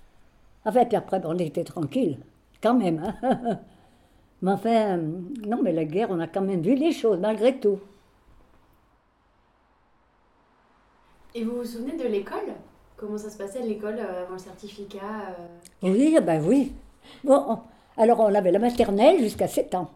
Enfin, 0.65 0.85
puis 0.85 0.97
après, 0.97 1.21
on 1.25 1.39
était 1.39 1.65
tranquille. 1.65 2.19
Quand 2.63 2.75
même. 2.75 3.15
hein. 3.23 3.59
mais 4.43 4.53
enfin, 4.53 4.97
non, 4.99 5.61
mais 5.63 5.73
la 5.73 5.85
guerre, 5.85 6.09
on 6.11 6.21
a 6.21 6.27
quand 6.27 6.43
même 6.43 6.61
vu 6.63 6.75
les 6.75 6.93
choses, 6.93 7.19
malgré 7.21 7.59
tout. 7.59 7.79
Et 11.35 11.45
vous 11.45 11.57
vous 11.59 11.65
souvenez 11.65 11.97
de 11.97 12.05
l'école? 12.09 12.55
Comment 12.97 13.19
ça 13.19 13.31
se 13.31 13.37
passait 13.39 13.63
l'école 13.63 13.99
euh, 13.99 14.23
avant 14.25 14.33
le 14.33 14.39
certificat 14.39 14.99
euh? 15.39 15.47
Oui, 15.83 16.15
ah 16.17 16.21
ben 16.21 16.43
oui. 16.45 16.73
Bon, 17.23 17.45
on- 17.49 17.59
alors 18.03 18.21
on 18.21 18.35
avait 18.35 18.51
la 18.51 18.59
maternelle 18.59 19.21
jusqu'à 19.21 19.47
7 19.47 19.75
ans. 19.75 19.91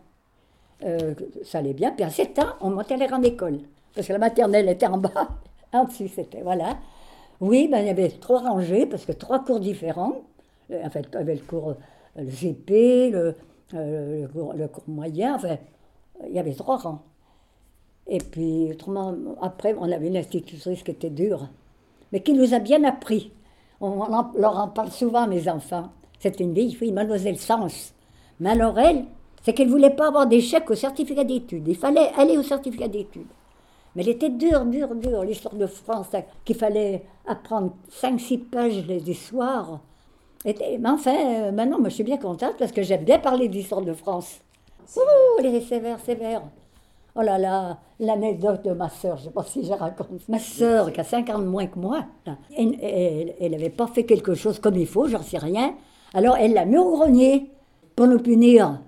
Euh, 0.84 1.14
ça 1.44 1.58
allait 1.58 1.72
bien. 1.74 1.92
Puis 1.92 2.04
à 2.04 2.10
7 2.10 2.38
ans, 2.38 2.54
on 2.60 2.70
montait 2.70 2.94
à 2.94 2.98
la 2.98 3.06
grande 3.06 3.24
école. 3.24 3.60
Parce 3.94 4.06
que 4.06 4.12
la 4.12 4.18
maternelle 4.18 4.68
était 4.68 4.86
en 4.86 4.98
bas, 4.98 5.28
en 5.72 5.84
dessus 5.84 6.08
c'était, 6.08 6.42
voilà. 6.42 6.78
Oui, 7.42 7.66
ben, 7.66 7.80
il 7.80 7.88
y 7.88 7.90
avait 7.90 8.08
trois 8.08 8.40
rangées, 8.40 8.86
parce 8.86 9.04
que 9.04 9.10
trois 9.10 9.40
cours 9.40 9.58
différents. 9.58 10.22
Euh, 10.70 10.86
En 10.86 10.90
fait, 10.90 11.08
il 11.12 11.14
y 11.14 11.18
avait 11.18 11.34
le 11.34 11.40
cours, 11.40 11.74
euh, 12.16 12.24
GP, 12.24 13.10
le, 13.10 13.34
euh, 13.74 14.28
le, 14.54 14.68
cours, 14.68 14.84
moyen, 14.86 15.34
enfin, 15.34 15.56
il 16.28 16.34
y 16.34 16.38
avait 16.38 16.54
trois 16.54 16.76
rangs. 16.76 17.02
Et 18.06 18.18
puis, 18.18 18.68
autrement, 18.70 19.12
après, 19.40 19.74
on 19.76 19.90
avait 19.90 20.06
une 20.06 20.16
institutrice 20.16 20.84
qui 20.84 20.92
était 20.92 21.10
dure, 21.10 21.48
mais 22.12 22.20
qui 22.20 22.32
nous 22.32 22.54
a 22.54 22.60
bien 22.60 22.84
appris. 22.84 23.32
On, 23.80 24.06
leur 24.36 24.58
en 24.58 24.68
parle 24.68 24.92
souvent, 24.92 25.26
mes 25.26 25.48
enfants. 25.48 25.90
C'était 26.20 26.44
une 26.44 26.54
vieille 26.54 26.74
fille, 26.74 26.92
mademoiselle 26.92 27.38
Sens. 27.38 27.92
Mais 28.38 28.50
alors, 28.50 28.78
elle, 28.78 29.04
c'est 29.42 29.52
qu'elle 29.52 29.66
ne 29.66 29.72
voulait 29.72 29.90
pas 29.90 30.06
avoir 30.06 30.28
d'échec 30.28 30.70
au 30.70 30.76
certificat 30.76 31.24
d'études. 31.24 31.66
Il 31.66 31.76
fallait 31.76 32.12
aller 32.16 32.38
au 32.38 32.44
certificat 32.44 32.86
d'études. 32.86 33.26
Mais 33.94 34.02
elle 34.02 34.08
était 34.10 34.30
dure, 34.30 34.64
dure, 34.64 34.94
dure, 34.94 35.22
l'histoire 35.24 35.54
de 35.54 35.66
France, 35.66 36.06
là, 36.12 36.22
qu'il 36.44 36.56
fallait 36.56 37.02
apprendre 37.26 37.72
5-6 37.90 38.38
pages 38.38 38.86
les, 38.86 39.00
les 39.00 39.14
soirs. 39.14 39.80
Et- 40.44 40.78
mais 40.78 40.88
enfin, 40.88 41.14
euh, 41.14 41.52
maintenant, 41.52 41.78
moi, 41.78 41.88
je 41.88 41.94
suis 41.96 42.04
bien 42.04 42.16
contente 42.16 42.54
parce 42.58 42.72
que 42.72 42.82
j'aime 42.82 43.04
bien 43.04 43.18
parler 43.18 43.48
d'histoire 43.48 43.82
de 43.82 43.92
France. 43.92 44.40
Ouh, 44.96 45.00
elle 45.40 45.54
est 45.54 45.60
sévère, 45.60 46.00
sévère. 46.00 46.42
Oh 47.14 47.20
là 47.20 47.36
là, 47.36 47.78
l'anecdote 48.00 48.64
de 48.64 48.72
ma 48.72 48.88
sœur, 48.88 49.18
je 49.18 49.24
ne 49.24 49.28
sais 49.28 49.32
pas 49.34 49.44
si 49.44 49.64
je 49.64 49.72
raconte. 49.72 50.08
Ma 50.30 50.38
sœur, 50.38 50.90
qui 50.92 51.00
a 51.00 51.04
5 51.04 51.28
ans 51.28 51.38
de 51.38 51.44
moins 51.44 51.66
que 51.66 51.78
moi, 51.78 52.06
elle 52.56 53.50
n'avait 53.50 53.68
pas 53.70 53.86
fait 53.86 54.04
quelque 54.04 54.34
chose 54.34 54.58
comme 54.58 54.76
il 54.76 54.86
faut, 54.86 55.06
j'en 55.08 55.22
sais 55.22 55.36
rien. 55.38 55.74
Alors 56.14 56.36
elle 56.38 56.54
l'a 56.54 56.64
mis 56.64 56.78
au 56.78 56.90
grenier 56.96 57.50
pour 57.94 58.06
nous 58.06 58.18
punir. 58.18 58.80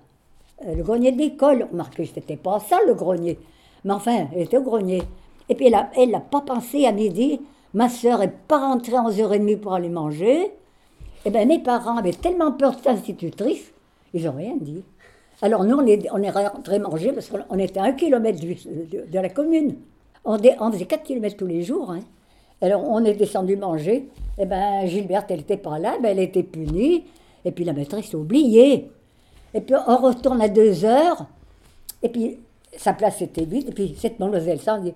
Euh, 0.65 0.73
Le 0.75 0.83
grenier 0.83 1.11
de 1.11 1.19
l'école, 1.19 1.67
remarquez, 1.71 2.05
c'était 2.05 2.35
pas 2.35 2.59
ça 2.59 2.77
le 2.87 2.95
grenier. 2.95 3.37
Mais 3.85 3.93
enfin, 3.93 4.27
elle 4.35 4.41
était 4.41 4.57
au 4.57 4.63
grenier. 4.63 5.03
Et 5.47 5.55
puis 5.55 5.67
elle 5.67 6.09
n'a 6.09 6.19
pas 6.19 6.41
pensé 6.41 6.85
à 6.85 6.91
midi. 6.91 7.39
Ma 7.73 7.87
sœur 7.87 8.19
n'est 8.19 8.33
pas 8.47 8.57
rentrée 8.57 8.95
à 8.95 9.03
11h30 9.03 9.57
pour 9.57 9.73
aller 9.73 9.89
manger. 9.89 10.51
Eh 11.25 11.29
bien, 11.29 11.45
mes 11.45 11.59
parents 11.59 11.97
avaient 11.97 12.13
tellement 12.13 12.51
peur 12.51 12.71
de 12.71 12.77
cette 12.77 12.87
institutrice, 12.87 13.71
ils 14.13 14.25
n'ont 14.25 14.33
rien 14.33 14.55
dit. 14.59 14.83
Alors 15.41 15.63
nous, 15.63 15.75
on 15.75 15.85
est, 15.85 16.07
on 16.11 16.21
est 16.21 16.29
rentrés 16.29 16.79
manger 16.79 17.11
parce 17.11 17.29
qu'on 17.29 17.39
on 17.49 17.59
était 17.59 17.79
à 17.79 17.83
un 17.83 17.91
kilomètre 17.93 18.39
de, 18.39 19.19
la 19.19 19.29
commune. 19.29 19.75
On, 20.23 20.37
faisait 20.37 20.85
4 20.85 21.03
kilomètres 21.03 21.37
tous 21.37 21.47
les 21.47 21.63
jours. 21.63 21.91
hein. 21.91 21.99
Alors 22.61 22.87
on 22.87 23.03
est 23.03 23.15
descendu 23.15 23.57
manger. 23.57 24.07
Eh 24.37 24.45
bien, 24.45 24.85
Gilberte, 24.85 25.29
elle 25.29 25.39
n'était 25.39 25.57
pas 25.57 25.77
là, 25.77 25.97
ben, 26.01 26.09
elle 26.11 26.19
était 26.19 26.43
punie. 26.43 27.03
Et 27.43 27.51
puis 27.51 27.65
la 27.65 27.73
maîtresse 27.73 28.13
a 28.13 28.17
oublié. 28.17 28.89
Et 29.53 29.61
puis 29.61 29.75
on 29.87 29.97
retourne 29.97 30.41
à 30.41 30.47
2 30.47 30.85
heures. 30.85 31.25
Et 32.01 32.09
puis 32.09 32.37
sa 32.77 32.93
place 32.93 33.21
était 33.21 33.45
vide. 33.45 33.69
Et 33.69 33.73
puis 33.73 33.95
cette 33.97 34.19
mademoiselle 34.19 34.59
ça 34.59 34.79
dit 34.79 34.93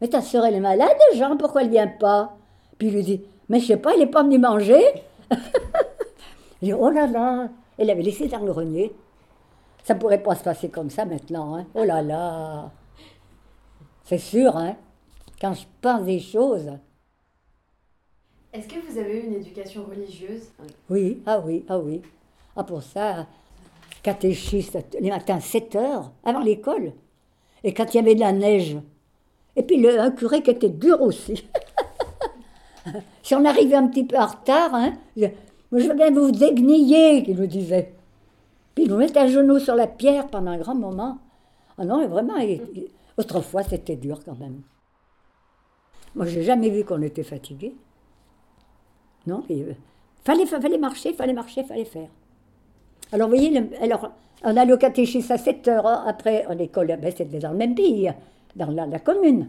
Mais 0.00 0.08
ta 0.08 0.20
sœur, 0.20 0.44
elle 0.44 0.54
est 0.54 0.60
malade, 0.60 0.96
Jean, 1.14 1.36
pourquoi 1.36 1.62
elle 1.62 1.70
vient 1.70 1.88
pas? 1.88 2.36
Puis 2.78 2.88
il 2.88 2.94
lui 2.94 3.02
dit 3.02 3.20
Mais 3.48 3.60
je 3.60 3.66
sais 3.66 3.76
pas, 3.76 3.92
elle 3.92 4.00
n'est 4.00 4.06
pas 4.06 4.22
venue 4.22 4.38
manger. 4.38 4.82
il 6.62 6.66
dit 6.66 6.72
Oh 6.72 6.90
là 6.90 7.06
là 7.06 7.48
Elle 7.78 7.90
avait 7.90 8.02
laissé 8.02 8.28
dans 8.28 8.40
le 8.40 8.52
grenier. 8.52 8.92
Ça 9.84 9.94
pourrait 9.94 10.22
pas 10.22 10.36
se 10.36 10.44
passer 10.44 10.68
comme 10.68 10.90
ça 10.90 11.04
maintenant. 11.04 11.56
Hein. 11.56 11.66
Oh 11.74 11.84
là 11.84 12.02
là 12.02 12.70
C'est 14.04 14.18
sûr, 14.18 14.56
hein 14.56 14.76
Quand 15.40 15.54
je 15.54 15.64
pense 15.80 16.04
des 16.04 16.20
choses. 16.20 16.70
Est-ce 18.52 18.68
que 18.68 18.86
vous 18.86 18.98
avez 18.98 19.18
eu 19.18 19.26
une 19.26 19.34
éducation 19.34 19.84
religieuse? 19.84 20.52
Oui, 20.90 21.22
ah 21.24 21.40
oui, 21.40 21.64
ah 21.68 21.78
oui. 21.78 22.02
Ah 22.54 22.62
pour 22.62 22.82
ça, 22.82 23.26
catéchiste, 24.02 24.78
les 25.00 25.08
matins 25.08 25.40
7 25.40 25.74
heures, 25.76 26.12
avant 26.22 26.40
l'école. 26.40 26.92
Et 27.64 27.72
quand 27.72 27.92
il 27.92 27.96
y 27.96 28.00
avait 28.00 28.14
de 28.14 28.20
la 28.20 28.32
neige. 28.32 28.76
Et 29.56 29.62
puis 29.62 29.76
le, 29.76 30.00
un 30.00 30.10
curé 30.10 30.42
qui 30.42 30.50
était 30.50 30.68
dur 30.68 31.00
aussi. 31.00 31.46
si 33.22 33.34
on 33.34 33.44
arrivait 33.44 33.76
un 33.76 33.88
petit 33.88 34.04
peu 34.04 34.16
en 34.16 34.26
retard, 34.26 34.74
hein, 34.74 34.94
je, 35.16 35.26
je 35.72 35.92
vais 35.92 36.10
vous 36.10 36.30
dégniller, 36.30 37.24
il 37.28 37.36
nous 37.36 37.46
disait. 37.46 37.92
Puis 38.74 38.84
il 38.84 38.90
nous 38.90 38.96
mettait 38.96 39.20
à 39.20 39.28
genoux 39.28 39.58
sur 39.58 39.74
la 39.74 39.86
pierre 39.86 40.28
pendant 40.28 40.52
un 40.52 40.58
grand 40.58 40.74
moment. 40.74 41.18
Ah 41.78 41.84
non, 41.84 42.06
vraiment, 42.08 42.34
autrefois 43.16 43.62
c'était 43.62 43.96
dur 43.96 44.20
quand 44.24 44.38
même. 44.38 44.62
Moi, 46.14 46.26
j'ai 46.26 46.42
jamais 46.42 46.68
vu 46.68 46.84
qu'on 46.84 47.00
était 47.02 47.22
fatigué. 47.22 47.74
Non, 49.26 49.44
il 49.48 49.62
euh, 49.62 49.72
fallait, 50.24 50.46
fallait 50.46 50.78
marcher, 50.78 51.12
fallait 51.14 51.32
marcher, 51.32 51.64
fallait 51.64 51.84
faire. 51.84 52.08
Alors, 53.12 53.28
vous 53.28 53.36
voyez, 53.36 53.56
alors, 53.80 54.10
on 54.44 54.56
allait 54.56 54.72
au 54.72 54.78
catéchisme 54.78 55.32
à 55.32 55.38
7 55.38 55.68
heures 55.68 55.86
hein, 55.86 56.04
après 56.06 56.46
l'école, 56.56 56.96
ben, 57.00 57.12
c'était 57.16 57.38
dans 57.38 57.52
le 57.52 57.56
même 57.56 57.74
pays, 57.74 58.10
dans 58.56 58.70
la, 58.70 58.98
commune. 58.98 59.48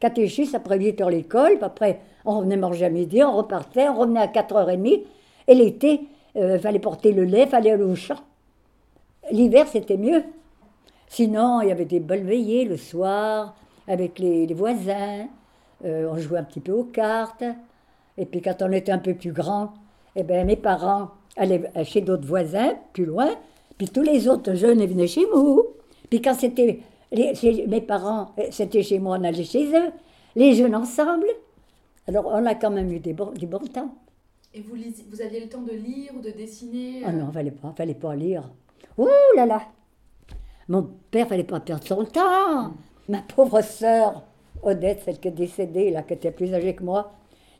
Catéchisme, 0.00 0.56
après 0.56 0.78
8 0.78 1.00
heures 1.00 1.10
l'école, 1.10 1.58
après 1.62 2.00
on 2.24 2.38
revenait 2.38 2.56
manger 2.56 2.86
à 2.86 2.90
midi, 2.90 3.22
on 3.22 3.36
repartait, 3.36 3.88
on 3.88 3.98
revenait 3.98 4.20
à 4.20 4.26
4h30, 4.26 5.02
et 5.48 5.54
l'été, 5.54 6.02
il 6.34 6.42
euh, 6.42 6.58
fallait 6.58 6.78
porter 6.78 7.12
le 7.12 7.24
lait, 7.24 7.46
fallait 7.46 7.72
aller 7.72 7.82
au 7.82 7.94
champ. 7.94 8.18
L'hiver, 9.30 9.66
c'était 9.68 9.96
mieux. 9.96 10.22
Sinon, 11.08 11.60
il 11.60 11.68
y 11.68 11.72
avait 11.72 11.84
des 11.84 12.00
belles 12.00 12.24
veillées 12.24 12.64
le 12.64 12.76
soir, 12.76 13.54
avec 13.86 14.18
les, 14.18 14.46
voisins, 14.54 15.26
euh, 15.84 16.08
on 16.10 16.16
jouait 16.16 16.38
un 16.38 16.44
petit 16.44 16.60
peu 16.60 16.72
aux 16.72 16.84
cartes, 16.84 17.44
et 18.16 18.24
puis 18.24 18.40
quand 18.40 18.62
on 18.62 18.72
était 18.72 18.92
un 18.92 18.98
peu 18.98 19.14
plus 19.14 19.32
grand, 19.32 19.72
eh 20.16 20.22
ben, 20.22 20.46
mes 20.46 20.56
parents 20.56 21.10
allaient 21.36 21.70
chez 21.84 22.00
d'autres 22.00 22.26
voisins, 22.26 22.74
plus 22.92 23.04
loin, 23.04 23.28
puis 23.82 23.90
tous 23.90 24.02
les 24.02 24.28
autres 24.28 24.54
jeunes 24.54 24.86
venaient 24.86 25.08
chez 25.08 25.26
nous. 25.34 25.60
Puis 26.08 26.22
quand 26.22 26.34
c'était 26.34 26.78
mes 27.10 27.80
parents, 27.80 28.30
eh, 28.38 28.52
c'était 28.52 28.84
chez 28.84 29.00
moi, 29.00 29.18
on 29.18 29.24
allait 29.24 29.42
chez 29.42 29.66
eux, 29.76 29.90
les 30.36 30.54
jeunes 30.54 30.76
ensemble. 30.76 31.26
Alors 32.06 32.26
on 32.26 32.46
a 32.46 32.54
quand 32.54 32.70
même 32.70 32.92
eu 32.92 33.00
des 33.00 33.12
bons, 33.12 33.32
du 33.32 33.48
bon 33.48 33.58
temps. 33.58 33.92
Et 34.54 34.60
vous, 34.60 34.76
vous 35.10 35.20
aviez 35.20 35.40
le 35.40 35.48
temps 35.48 35.62
de 35.62 35.72
lire 35.72 36.12
ou 36.16 36.20
de 36.20 36.30
dessiner 36.30 37.02
Ah 37.04 37.10
non, 37.10 37.26
il 37.30 37.34
fallait 37.34 37.50
pas, 37.50 37.74
fallait 37.76 37.94
pas 37.94 38.14
lire. 38.14 38.48
Ouh 38.98 39.08
là 39.34 39.46
là 39.46 39.62
Mon 40.68 40.88
père 41.10 41.26
fallait 41.26 41.42
pas 41.42 41.58
perdre 41.58 41.84
son 41.84 42.04
temps. 42.04 42.74
Ma 43.08 43.22
pauvre 43.34 43.62
sœur, 43.62 44.22
Odette, 44.62 45.02
celle 45.04 45.18
qui 45.18 45.26
est 45.26 45.32
décédée, 45.32 45.90
là, 45.90 46.04
qui 46.04 46.14
était 46.14 46.30
plus 46.30 46.54
âgée 46.54 46.76
que 46.76 46.84
moi, 46.84 47.10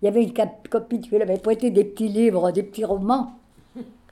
il 0.01 0.05
y 0.05 0.09
avait 0.09 0.23
une 0.23 0.33
copine 0.71 1.01
qui 1.01 1.11
lui 1.11 1.21
avait 1.21 1.39
prêté 1.39 1.73
des 1.73 1.83
petits 1.83 2.07
livres, 2.07 2.53
des 2.53 2.63
petits 2.63 2.85
romans, 2.85 3.41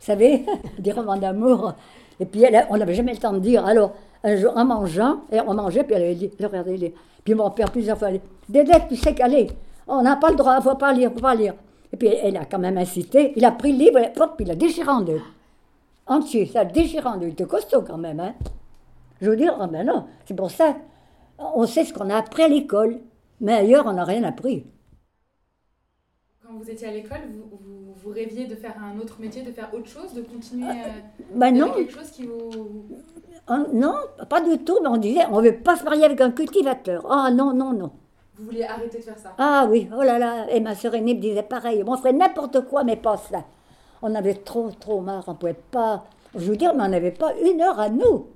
vous 0.01 0.07
savez, 0.07 0.47
des 0.79 0.93
romans 0.93 1.17
d'amour. 1.17 1.75
Et 2.19 2.25
puis 2.25 2.45
on 2.71 2.77
n'avait 2.77 2.95
jamais 2.95 3.13
le 3.13 3.19
temps 3.19 3.33
de 3.33 3.39
dire. 3.39 3.65
Alors, 3.67 3.93
un 4.25 4.37
jour, 4.37 4.53
en 4.57 4.65
mangeant, 4.65 5.21
et 5.31 5.41
on 5.41 5.55
mangeait, 5.55 5.85
puis 5.85 5.95
elle 5.95 6.03
avait 6.03 6.15
dit, 6.15 6.31
regardez, 6.41 6.95
puis 7.25 7.35
mon 7.35 7.51
père 7.51 7.71
plusieurs 7.71 7.99
fois, 7.99 8.09
Dédette, 8.49 8.89
tu 8.89 8.97
sais 8.97 9.15
qu'aller, 9.15 9.49
on 9.87 10.03
n'a 10.03 10.17
pas 10.17 10.31
le 10.31 10.37
droit, 10.37 10.55
il 10.55 10.59
ne 10.59 10.63
faut 10.63 10.77
pas 10.77 10.93
lire, 10.93 11.11
faut 11.13 11.21
pas 11.21 11.35
lire. 11.35 11.55
Et 11.93 11.97
puis 11.97 12.09
elle 12.09 12.37
a 12.37 12.45
quand 12.45 12.59
même 12.59 12.77
incité, 12.79 13.33
il 13.37 13.45
a 13.45 13.53
pris 13.53 13.73
le 13.73 13.79
livre, 13.79 13.99
et 13.99 14.13
il 14.41 14.47
l'a 14.47 14.55
déchiré 14.55 14.89
en 14.89 15.01
deux. 15.01 15.21
Entier, 16.07 16.47
ça 16.47 16.65
déchiré 16.65 17.07
en 17.07 17.17
deux, 17.17 17.29
il 17.29 17.33
était 17.33 17.45
costaud 17.45 17.83
quand 17.83 17.99
même, 17.99 18.21
hein. 18.21 18.35
Je 19.21 19.31
veux 19.31 19.37
dire, 19.37 19.57
ah 19.61 19.67
ben 19.67 19.87
non, 19.87 20.05
c'est 20.25 20.35
pour 20.35 20.51
ça, 20.51 20.77
on 21.39 21.67
sait 21.67 21.85
ce 21.85 21.93
qu'on 21.93 22.09
a 22.11 22.17
appris 22.17 22.43
à 22.43 22.49
l'école, 22.49 23.01
mais 23.41 23.55
ailleurs, 23.55 23.87
on 23.87 23.93
n'a 23.93 24.05
rien 24.05 24.25
appris 24.25 24.67
quand 26.51 26.59
vous 26.59 26.71
étiez 26.71 26.89
à 26.89 26.91
l'école, 26.91 27.21
vous, 27.33 27.95
vous, 27.95 28.11
rêviez 28.11 28.47
de 28.47 28.55
faire 28.55 28.75
un 28.83 28.99
autre 28.99 29.21
métier, 29.21 29.43
de 29.43 29.53
faire 29.53 29.71
autre 29.73 29.87
chose, 29.87 30.13
de 30.15 30.23
continuer 30.23 30.69
à... 30.69 30.87
Euh, 30.87 31.35
ben 31.35 31.57
non. 31.57 31.73
quelque 31.73 31.93
chose 31.93 32.11
qui 32.11 32.25
vous... 32.25 32.87
non, 33.73 33.95
pas 34.29 34.41
du 34.41 34.59
tout, 34.65 34.79
mais 34.83 34.89
on 34.89 34.97
disait, 34.97 35.27
on 35.31 35.41
ne 35.41 35.49
veut 35.49 35.59
pas 35.59 35.77
se 35.77 35.85
marier 35.85 36.05
avec 36.05 36.21
un 36.21 36.31
cultivateur. 36.33 37.07
Ah 37.09 37.31
non, 37.31 37.53
non, 37.53 37.73
non. 37.73 37.93
Vous 38.37 38.47
vouliez 38.47 38.65
arrêter 38.65 38.99
de 38.99 39.03
faire 39.03 39.19
ça 39.19 39.35
Ah 39.39 39.69
oui, 39.71 39.89
oh 39.97 40.03
là 40.03 40.19
là, 40.19 40.51
et 40.51 40.61
ma 40.61 40.75
sœur 40.75 40.95
aînée 40.95 41.15
me 41.15 41.21
disait 41.21 41.43
pareil, 41.43 41.85
on 41.87 41.97
ferait 41.97 42.13
n'importe 42.13 42.63
quoi, 42.67 42.85
mais 42.85 42.97
pas 42.97 43.17
ça. 43.17 43.45
On 44.03 44.15
avait 44.15 44.35
trop, 44.35 44.71
trop 44.71 45.01
marre, 45.01 45.25
on 45.29 45.33
ne 45.33 45.37
pouvait 45.37 45.55
pas... 45.71 46.05
Je 46.35 46.51
veux 46.51 46.57
dire, 46.57 46.75
mais 46.75 46.85
on 46.85 46.89
n'avait 46.89 47.11
pas 47.11 47.33
une 47.45 47.61
heure 47.61 47.79
à 47.79 47.91
nous. 47.91 48.27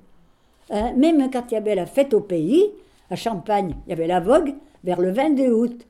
Hein, 0.70 0.92
même 0.96 1.30
quand 1.30 1.50
il 1.50 1.54
y 1.54 1.56
avait 1.56 1.74
la 1.74 1.86
fête 1.86 2.12
au 2.14 2.20
pays, 2.20 2.70
à 3.10 3.16
Champagne, 3.16 3.74
il 3.86 3.90
y 3.90 3.92
avait 3.92 4.06
la 4.06 4.20
vogue 4.20 4.54
vers 4.84 5.00
le 5.00 5.10
22 5.10 5.50
août. 5.50 5.86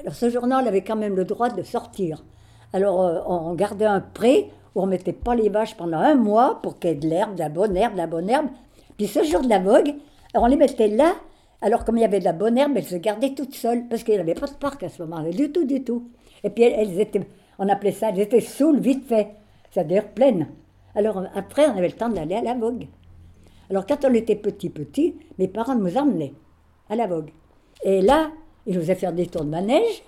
Alors 0.00 0.14
ce 0.14 0.30
journal 0.30 0.66
avait 0.68 0.82
quand 0.82 0.96
même 0.96 1.16
le 1.16 1.24
droit 1.24 1.48
de 1.48 1.62
sortir. 1.62 2.24
Alors 2.72 3.02
euh, 3.02 3.20
on 3.26 3.54
gardait 3.54 3.86
un 3.86 4.00
pré 4.00 4.50
où 4.74 4.82
on 4.82 4.86
mettait 4.86 5.12
pas 5.12 5.34
les 5.34 5.48
vaches 5.48 5.76
pendant 5.76 5.98
un 5.98 6.14
mois 6.14 6.60
pour 6.62 6.78
qu'il 6.78 6.90
y 6.90 6.92
ait 6.92 6.96
de 6.96 7.08
l'herbe, 7.08 7.34
de 7.34 7.40
la 7.40 7.48
bonne 7.48 7.76
herbe, 7.76 7.94
de 7.94 7.98
la 7.98 8.06
bonne 8.06 8.28
herbe. 8.28 8.48
Puis 8.96 9.06
ce 9.06 9.24
jour 9.24 9.40
de 9.40 9.48
la 9.48 9.58
vogue, 9.58 9.94
on 10.34 10.46
les 10.46 10.56
mettait 10.56 10.88
là. 10.88 11.14
Alors 11.60 11.84
comme 11.84 11.96
il 11.96 12.02
y 12.02 12.04
avait 12.04 12.20
de 12.20 12.24
la 12.24 12.32
bonne 12.32 12.58
herbe, 12.58 12.72
elles 12.76 12.84
se 12.84 12.96
gardaient 12.96 13.34
toutes 13.34 13.54
seules 13.54 13.88
parce 13.88 14.02
qu'il 14.04 14.14
n'y 14.14 14.20
avait 14.20 14.34
pas 14.34 14.46
de 14.46 14.54
parc 14.54 14.82
à 14.82 14.88
ce 14.88 15.02
moment-là, 15.02 15.30
du 15.30 15.50
tout, 15.50 15.64
du 15.64 15.82
tout. 15.82 16.10
Et 16.44 16.50
puis 16.50 16.64
elles, 16.64 17.00
étaient, 17.00 17.26
on 17.58 17.68
appelait 17.68 17.92
ça, 17.92 18.10
elles 18.10 18.20
étaient 18.20 18.40
saoules 18.40 18.80
vite 18.80 19.06
fait, 19.06 19.34
c'est-à-dire 19.70 20.08
pleines. 20.08 20.48
Alors 20.94 21.24
après, 21.34 21.66
on 21.66 21.76
avait 21.76 21.88
le 21.88 21.94
temps 21.94 22.08
d'aller 22.08 22.36
à 22.36 22.42
la 22.42 22.54
vogue. 22.54 22.86
Alors 23.70 23.86
quand 23.86 24.04
on 24.04 24.14
était 24.14 24.36
petit, 24.36 24.70
petit, 24.70 25.16
mes 25.38 25.48
parents 25.48 25.74
nous 25.74 25.96
emmenaient 25.96 26.34
à 26.88 26.96
la 26.96 27.06
vogue. 27.06 27.30
Et 27.82 28.00
là, 28.00 28.30
il 28.68 28.74
nous 28.74 28.80
faisait 28.80 28.94
faire 28.94 29.12
des 29.12 29.26
tours 29.26 29.44
de 29.44 29.50
manège. 29.50 30.02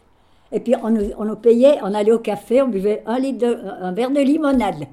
Et 0.52 0.60
puis 0.60 0.74
on 0.82 0.90
nous, 0.90 1.36
payait, 1.36 1.78
on 1.82 1.94
allait 1.94 2.12
au 2.12 2.18
café, 2.18 2.60
on 2.60 2.68
buvait 2.68 3.02
un, 3.06 3.18
verre 3.92 4.10
de 4.10 4.20
limonade. 4.20 4.84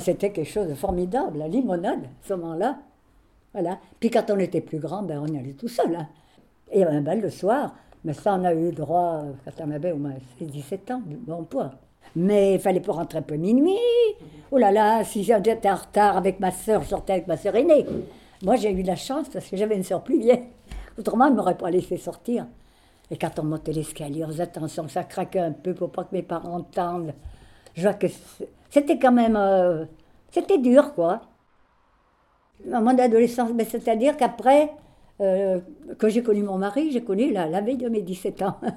C'était 0.00 0.30
quelque 0.30 0.50
chose 0.50 0.68
de 0.68 0.74
formidable, 0.74 1.38
la 1.38 1.48
limonade, 1.48 2.00
ce 2.22 2.34
moment-là. 2.34 2.78
Voilà. 3.52 3.78
Puis 4.00 4.10
quand 4.10 4.30
on 4.30 4.38
était 4.38 4.60
plus 4.60 4.78
grand, 4.78 5.02
ben, 5.02 5.22
on 5.22 5.26
y 5.32 5.38
allait 5.38 5.52
tout 5.52 5.68
seul. 5.68 5.94
Hein. 5.94 6.08
Et 6.70 6.84
un 6.84 7.00
bal 7.00 7.20
le 7.20 7.30
soir, 7.30 7.74
mais 8.04 8.12
ça 8.12 8.34
on 8.34 8.44
a 8.44 8.52
eu 8.52 8.72
droit 8.72 9.22
quand 9.44 9.64
on 9.66 9.70
avait 9.70 9.92
au 9.92 9.96
moins 9.96 10.14
17 10.40 10.90
ans, 10.90 11.02
bon 11.06 11.44
poids. 11.44 11.70
Mais 12.16 12.54
il 12.54 12.60
fallait 12.60 12.80
pas 12.80 12.92
rentrer 12.92 13.20
peu 13.20 13.36
minuit. 13.36 13.76
Oh 14.50 14.58
là 14.58 14.72
là, 14.72 15.04
si 15.04 15.22
j'étais 15.22 15.70
en 15.70 15.76
retard 15.76 16.16
avec 16.16 16.40
ma 16.40 16.50
soeur, 16.50 16.82
je 16.82 16.88
sortais 16.88 17.12
avec 17.12 17.28
ma 17.28 17.36
soeur 17.36 17.54
aînée. 17.54 17.86
Moi 18.42 18.56
j'ai 18.56 18.70
eu 18.70 18.82
la 18.82 18.96
chance 18.96 19.28
parce 19.28 19.46
que 19.46 19.56
j'avais 19.56 19.76
une 19.76 19.84
soeur 19.84 20.02
plus 20.02 20.18
vieille. 20.18 20.44
Autrement, 20.98 21.26
elle 21.26 21.32
ne 21.32 21.36
m'aurait 21.36 21.56
pas 21.56 21.70
laissé 21.70 21.96
sortir. 21.96 22.46
Et 23.10 23.16
quand 23.16 23.38
on 23.38 23.44
montait 23.44 23.72
l'escalier, 23.72 24.24
attention, 24.40 24.88
ça 24.88 25.04
craquait 25.04 25.40
un 25.40 25.52
peu 25.52 25.74
pour 25.74 25.90
pas 25.90 26.04
que 26.04 26.14
mes 26.14 26.22
parents 26.22 26.56
entendent. 26.56 27.14
Je 27.74 27.82
vois 27.82 27.94
que 27.94 28.06
c'était 28.70 28.98
quand 28.98 29.12
même. 29.12 29.36
Euh, 29.36 29.84
c'était 30.30 30.58
dur, 30.58 30.94
quoi. 30.94 31.22
Mon 32.66 32.98
adolescence, 32.98 33.52
ben, 33.52 33.66
c'est-à-dire 33.68 34.16
qu'après 34.16 34.72
euh, 35.20 35.60
que 35.98 36.08
j'ai 36.08 36.22
connu 36.22 36.42
mon 36.42 36.58
mari, 36.58 36.90
j'ai 36.90 37.02
connu 37.02 37.32
la, 37.32 37.46
la, 37.46 37.60
veille 37.60 37.76
de 37.76 37.88
mes 37.88 38.02
17 38.02 38.42
ans. 38.42 38.56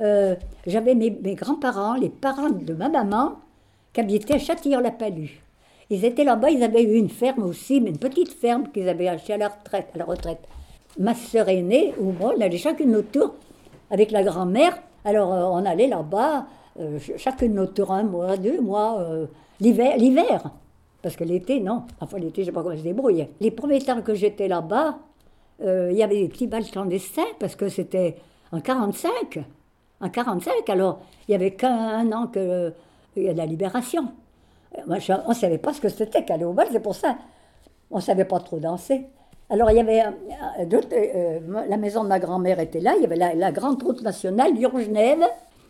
Euh, 0.00 0.36
j'avais 0.66 0.94
mes, 0.94 1.10
grands-parents, 1.10 1.94
les 1.94 2.10
parents 2.10 2.50
de 2.50 2.74
ma 2.74 2.90
maman, 2.90 3.36
qui 3.94 4.00
habitaient 4.00 4.34
à 4.34 4.38
Châtillon-la-Palue. 4.38 5.40
Ils 5.88 6.04
étaient 6.04 6.22
là-bas, 6.22 6.50
ils 6.50 6.62
avaient 6.62 6.82
eu 6.82 6.96
une 6.96 7.08
ferme 7.08 7.44
aussi, 7.44 7.80
mais 7.80 7.88
une 7.88 7.98
petite 7.98 8.30
ferme 8.30 8.68
qu'ils 8.68 8.90
avaient 8.90 9.08
achetée 9.08 9.32
à 9.32 9.38
la 9.38 9.48
retraite. 9.48 9.88
À 9.94 9.96
la 9.96 10.04
retraite 10.04 10.46
ma 10.98 11.14
sœur 11.14 11.48
aînée 11.48 11.94
ou 12.00 12.12
moi, 12.12 12.32
on 12.36 12.40
allait 12.40 12.58
chacune 12.58 12.90
notre 12.90 13.10
tour 13.10 13.34
avec 13.90 14.10
la 14.10 14.22
grand-mère. 14.22 14.76
Alors 15.04 15.32
euh, 15.32 15.44
on 15.44 15.64
allait 15.64 15.86
là-bas, 15.86 16.46
euh, 16.80 16.98
chacune 17.16 17.54
notre 17.54 17.74
tour, 17.74 17.92
un 17.92 18.04
mois, 18.04 18.36
deux 18.36 18.60
mois, 18.60 18.98
euh, 19.00 19.26
l'hiver, 19.60 19.96
l'hiver. 19.96 20.50
Parce 21.02 21.16
que 21.16 21.24
l'été, 21.24 21.60
non. 21.60 21.84
Enfin, 22.00 22.18
l'été, 22.18 22.36
je 22.36 22.40
ne 22.40 22.46
sais 22.46 22.52
pas 22.52 22.62
comment 22.62 22.76
se 22.76 22.82
débrouiller. 22.82 23.30
Les 23.40 23.50
premiers 23.50 23.80
temps 23.80 24.02
que 24.02 24.14
j'étais 24.14 24.48
là-bas, 24.48 24.98
il 25.62 25.92
y 25.92 26.02
avait 26.02 26.20
des 26.20 26.28
petits 26.28 26.46
balles 26.46 26.66
clandestins 26.66 27.22
parce 27.38 27.54
que 27.54 27.68
c'était 27.68 28.16
en 28.52 28.60
45. 28.60 29.38
En 30.00 30.10
45, 30.10 30.68
alors 30.68 31.00
il 31.26 31.30
n'y 31.30 31.34
avait 31.36 31.54
qu'un 31.54 32.12
an 32.12 32.26
que 32.26 32.72
y 33.16 33.28
a 33.28 33.32
la 33.32 33.46
libération. 33.46 34.08
On 34.86 34.94
ne 34.94 35.34
savait 35.34 35.58
pas 35.58 35.72
ce 35.72 35.80
que 35.80 35.88
c'était 35.88 36.24
qu'aller 36.24 36.44
au 36.44 36.52
bal, 36.52 36.68
c'est 36.70 36.80
pour 36.80 36.94
ça. 36.94 37.16
On 37.90 37.96
ne 37.96 38.02
savait 38.02 38.24
pas 38.24 38.40
trop 38.40 38.58
danser. 38.58 39.06
Alors, 39.48 39.70
il 39.70 39.76
y 39.76 39.80
avait. 39.80 40.02
Euh, 40.02 40.10
euh, 40.60 40.80
euh, 40.92 41.38
la 41.68 41.76
maison 41.76 42.02
de 42.02 42.08
ma 42.08 42.18
grand-mère 42.18 42.58
était 42.58 42.80
là, 42.80 42.94
il 42.96 43.02
y 43.02 43.04
avait 43.04 43.34
la, 43.34 43.52
grande 43.52 43.82
route 43.82 44.02
nationale, 44.02 44.54
Lyon-Genève. 44.54 45.24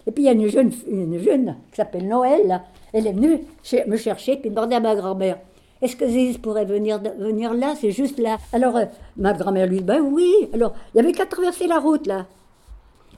Et 0.07 0.13
puis, 0.13 0.25
il 0.25 0.27
y 0.27 0.29
a 0.29 0.33
une 0.33 0.49
jeune, 0.49 0.73
une 0.89 1.19
jeune 1.19 1.57
qui 1.71 1.77
s'appelle 1.77 2.07
Noël, 2.07 2.63
elle 2.93 3.07
est 3.07 3.13
venue 3.13 3.41
me 3.87 3.97
chercher, 3.97 4.37
puis 4.37 4.51
demander 4.51 4.77
à 4.77 4.81
ma 4.81 4.95
grand-mère 4.95 5.39
Est-ce 5.83 5.97
que 5.97 6.07
Ziz 6.07 6.39
pourrait 6.39 6.65
venir, 6.65 7.01
venir 7.19 7.53
là? 7.53 7.75
C'est 7.79 7.91
juste 7.91 8.19
là. 8.19 8.39
Alors, 8.53 8.79
ma 9.17 9.33
grand-mère 9.33 9.67
lui 9.67 9.79
dit 9.79 9.85
Ben 9.85 10.01
oui. 10.01 10.33
Alors, 10.55 10.75
il 10.95 10.99
y 10.99 11.01
avait 11.01 11.13
qu'à 11.13 11.27
traverser 11.27 11.67
la 11.67 11.79
route 11.79 12.07
là. 12.07 12.27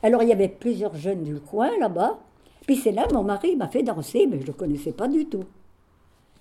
Alors, 0.02 0.22
il 0.22 0.28
y 0.28 0.32
avait 0.32 0.48
plusieurs 0.48 0.96
jeunes 0.96 1.22
du 1.22 1.38
coin 1.40 1.70
là-bas. 1.78 2.18
Puis 2.66 2.76
c'est 2.76 2.92
là, 2.92 3.06
mon 3.12 3.22
mari 3.22 3.54
m'a 3.54 3.68
fait 3.68 3.82
danser, 3.82 4.26
mais 4.26 4.40
je 4.40 4.48
ne 4.48 4.52
connaissais 4.52 4.92
pas 4.92 5.08
du 5.08 5.26
tout. 5.26 5.44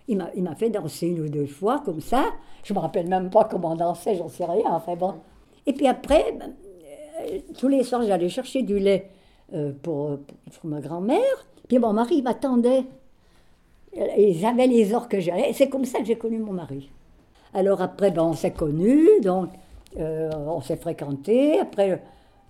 Il 0.07 0.17
m'a, 0.17 0.55
fait 0.55 0.69
danser 0.69 1.07
une 1.07 1.21
ou 1.21 1.29
deux 1.29 1.45
fois 1.45 1.81
comme 1.83 1.99
ça. 1.99 2.25
Je 2.63 2.73
me 2.73 2.79
rappelle 2.79 3.07
même 3.07 3.29
pas 3.29 3.43
comment 3.45 3.73
on 3.73 3.75
dansait, 3.75 4.15
j'en 4.15 4.29
sais 4.29 4.45
rien. 4.45 4.65
Enfin 4.67 4.95
bon. 4.95 5.15
Et 5.65 5.73
puis 5.73 5.87
après, 5.87 6.33
ben, 6.39 6.53
euh, 7.21 7.39
tous 7.57 7.67
les 7.67 7.83
soirs, 7.83 8.03
j'allais 8.03 8.29
chercher 8.29 8.61
du 8.61 8.79
lait 8.79 9.09
euh, 9.53 9.73
pour, 9.81 10.17
pour 10.17 10.69
ma 10.69 10.79
grand-mère. 10.79 11.45
Puis 11.67 11.79
mon 11.79 11.91
mari 11.91 12.21
m'attendait. 12.21 12.85
Ils 14.17 14.45
avaient 14.45 14.67
les 14.67 14.93
heures 14.93 15.09
que 15.09 15.19
j'allais. 15.19 15.51
C'est 15.53 15.69
comme 15.69 15.85
ça 15.85 15.99
que 15.99 16.05
j'ai 16.05 16.17
connu 16.17 16.39
mon 16.39 16.53
mari. 16.53 16.89
Alors 17.53 17.81
après, 17.81 18.11
ben, 18.11 18.23
on 18.23 18.33
s'est 18.33 18.51
connus, 18.51 19.09
donc 19.21 19.49
euh, 19.97 20.29
on 20.47 20.61
s'est 20.61 20.77
fréquentés. 20.77 21.59
Après, 21.59 22.01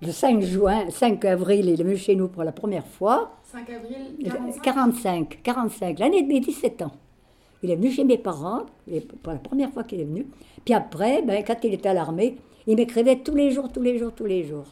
le 0.02 0.12
5 0.12 0.42
juin, 0.42 0.90
5 0.90 1.24
avril, 1.26 1.70
il 1.70 1.80
est 1.80 1.84
venu 1.84 1.98
chez 1.98 2.16
nous 2.16 2.28
pour 2.28 2.44
la 2.44 2.52
première 2.52 2.86
fois. 2.86 3.32
5 3.44 3.70
avril 3.70 3.98
45. 4.24 4.62
45, 4.62 5.40
45, 5.44 6.00
l'année 6.00 6.24
de 6.24 6.28
mes 6.28 6.40
17 6.40 6.82
ans. 6.84 6.92
Il 7.64 7.72
est 7.72 7.76
venu 7.76 7.92
chez 7.92 8.04
mes 8.04 8.18
parents, 8.18 8.66
pour 9.24 9.34
la 9.34 9.40
première 9.40 9.72
fois 9.72 9.84
qu'il 9.84 10.00
est 10.00 10.06
venu. 10.06 10.28
Puis 10.64 10.74
après, 10.74 11.22
ben, 11.24 11.44
quand 11.46 11.58
il 11.64 11.74
était 11.74 11.90
à 11.90 11.94
l'armée, 11.94 12.38
il 12.68 12.76
m'écrivait 12.76 13.18
tous 13.18 13.34
les 13.36 13.52
jours, 13.52 13.72
tous 13.72 13.82
les 13.82 13.98
jours, 13.98 14.12
tous 14.14 14.26
les 14.26 14.44
jours. 14.44 14.66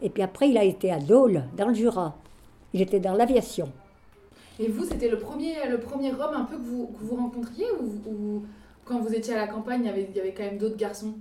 Et 0.00 0.10
puis 0.10 0.22
après, 0.22 0.48
il 0.48 0.58
a 0.58 0.64
été 0.64 0.90
à 0.90 0.98
Dole, 0.98 1.44
dans 1.56 1.68
le 1.68 1.74
Jura. 1.74 2.16
Il 2.72 2.80
était 2.80 3.00
dans 3.00 3.14
l'aviation. 3.14 3.70
Et 4.58 4.68
vous, 4.68 4.84
c'était 4.84 5.08
le 5.08 5.18
premier, 5.18 5.54
le 5.68 5.78
premier 5.78 6.12
homme 6.12 6.34
un 6.34 6.44
peu 6.44 6.56
que 6.56 6.62
vous, 6.62 6.86
que 6.86 7.04
vous 7.04 7.16
rencontriez 7.16 7.66
ou, 7.80 8.10
ou 8.10 8.42
quand 8.84 9.00
vous 9.00 9.12
étiez 9.12 9.34
à 9.34 9.38
la 9.38 9.46
campagne, 9.48 9.80
il 9.82 9.86
y 9.86 9.90
avait, 9.90 10.08
il 10.10 10.16
y 10.16 10.20
avait 10.20 10.32
quand 10.32 10.44
même 10.44 10.58
d'autres 10.58 10.76
garçons? 10.76 11.14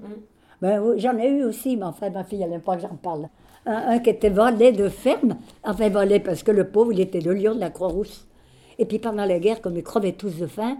Ben, 0.61 0.81
oui, 0.81 0.99
j'en 0.99 1.17
ai 1.17 1.29
eu 1.29 1.43
aussi, 1.43 1.75
mais 1.75 1.85
enfin, 1.85 2.09
ma 2.09 2.23
fille, 2.23 2.41
elle 2.41 2.51
n'aime 2.51 2.61
pas 2.61 2.75
que 2.75 2.83
j'en 2.83 2.95
parle. 2.95 3.27
Un, 3.65 3.93
un 3.93 3.99
qui 3.99 4.09
était 4.09 4.29
valet 4.29 4.71
de 4.71 4.89
ferme, 4.89 5.37
enfin 5.63 5.89
valet 5.89 6.19
parce 6.19 6.43
que 6.43 6.51
le 6.51 6.67
pauvre, 6.67 6.93
il 6.93 6.99
était 6.99 7.21
le 7.21 7.33
lion 7.33 7.55
de 7.55 7.59
la 7.59 7.69
Croix-Rousse. 7.69 8.27
Et 8.79 8.85
puis 8.85 8.99
pendant 8.99 9.25
la 9.25 9.39
guerre, 9.39 9.61
comme 9.61 9.77
ils 9.77 9.83
crevaient 9.83 10.13
tous 10.13 10.37
de 10.37 10.47
faim, 10.47 10.77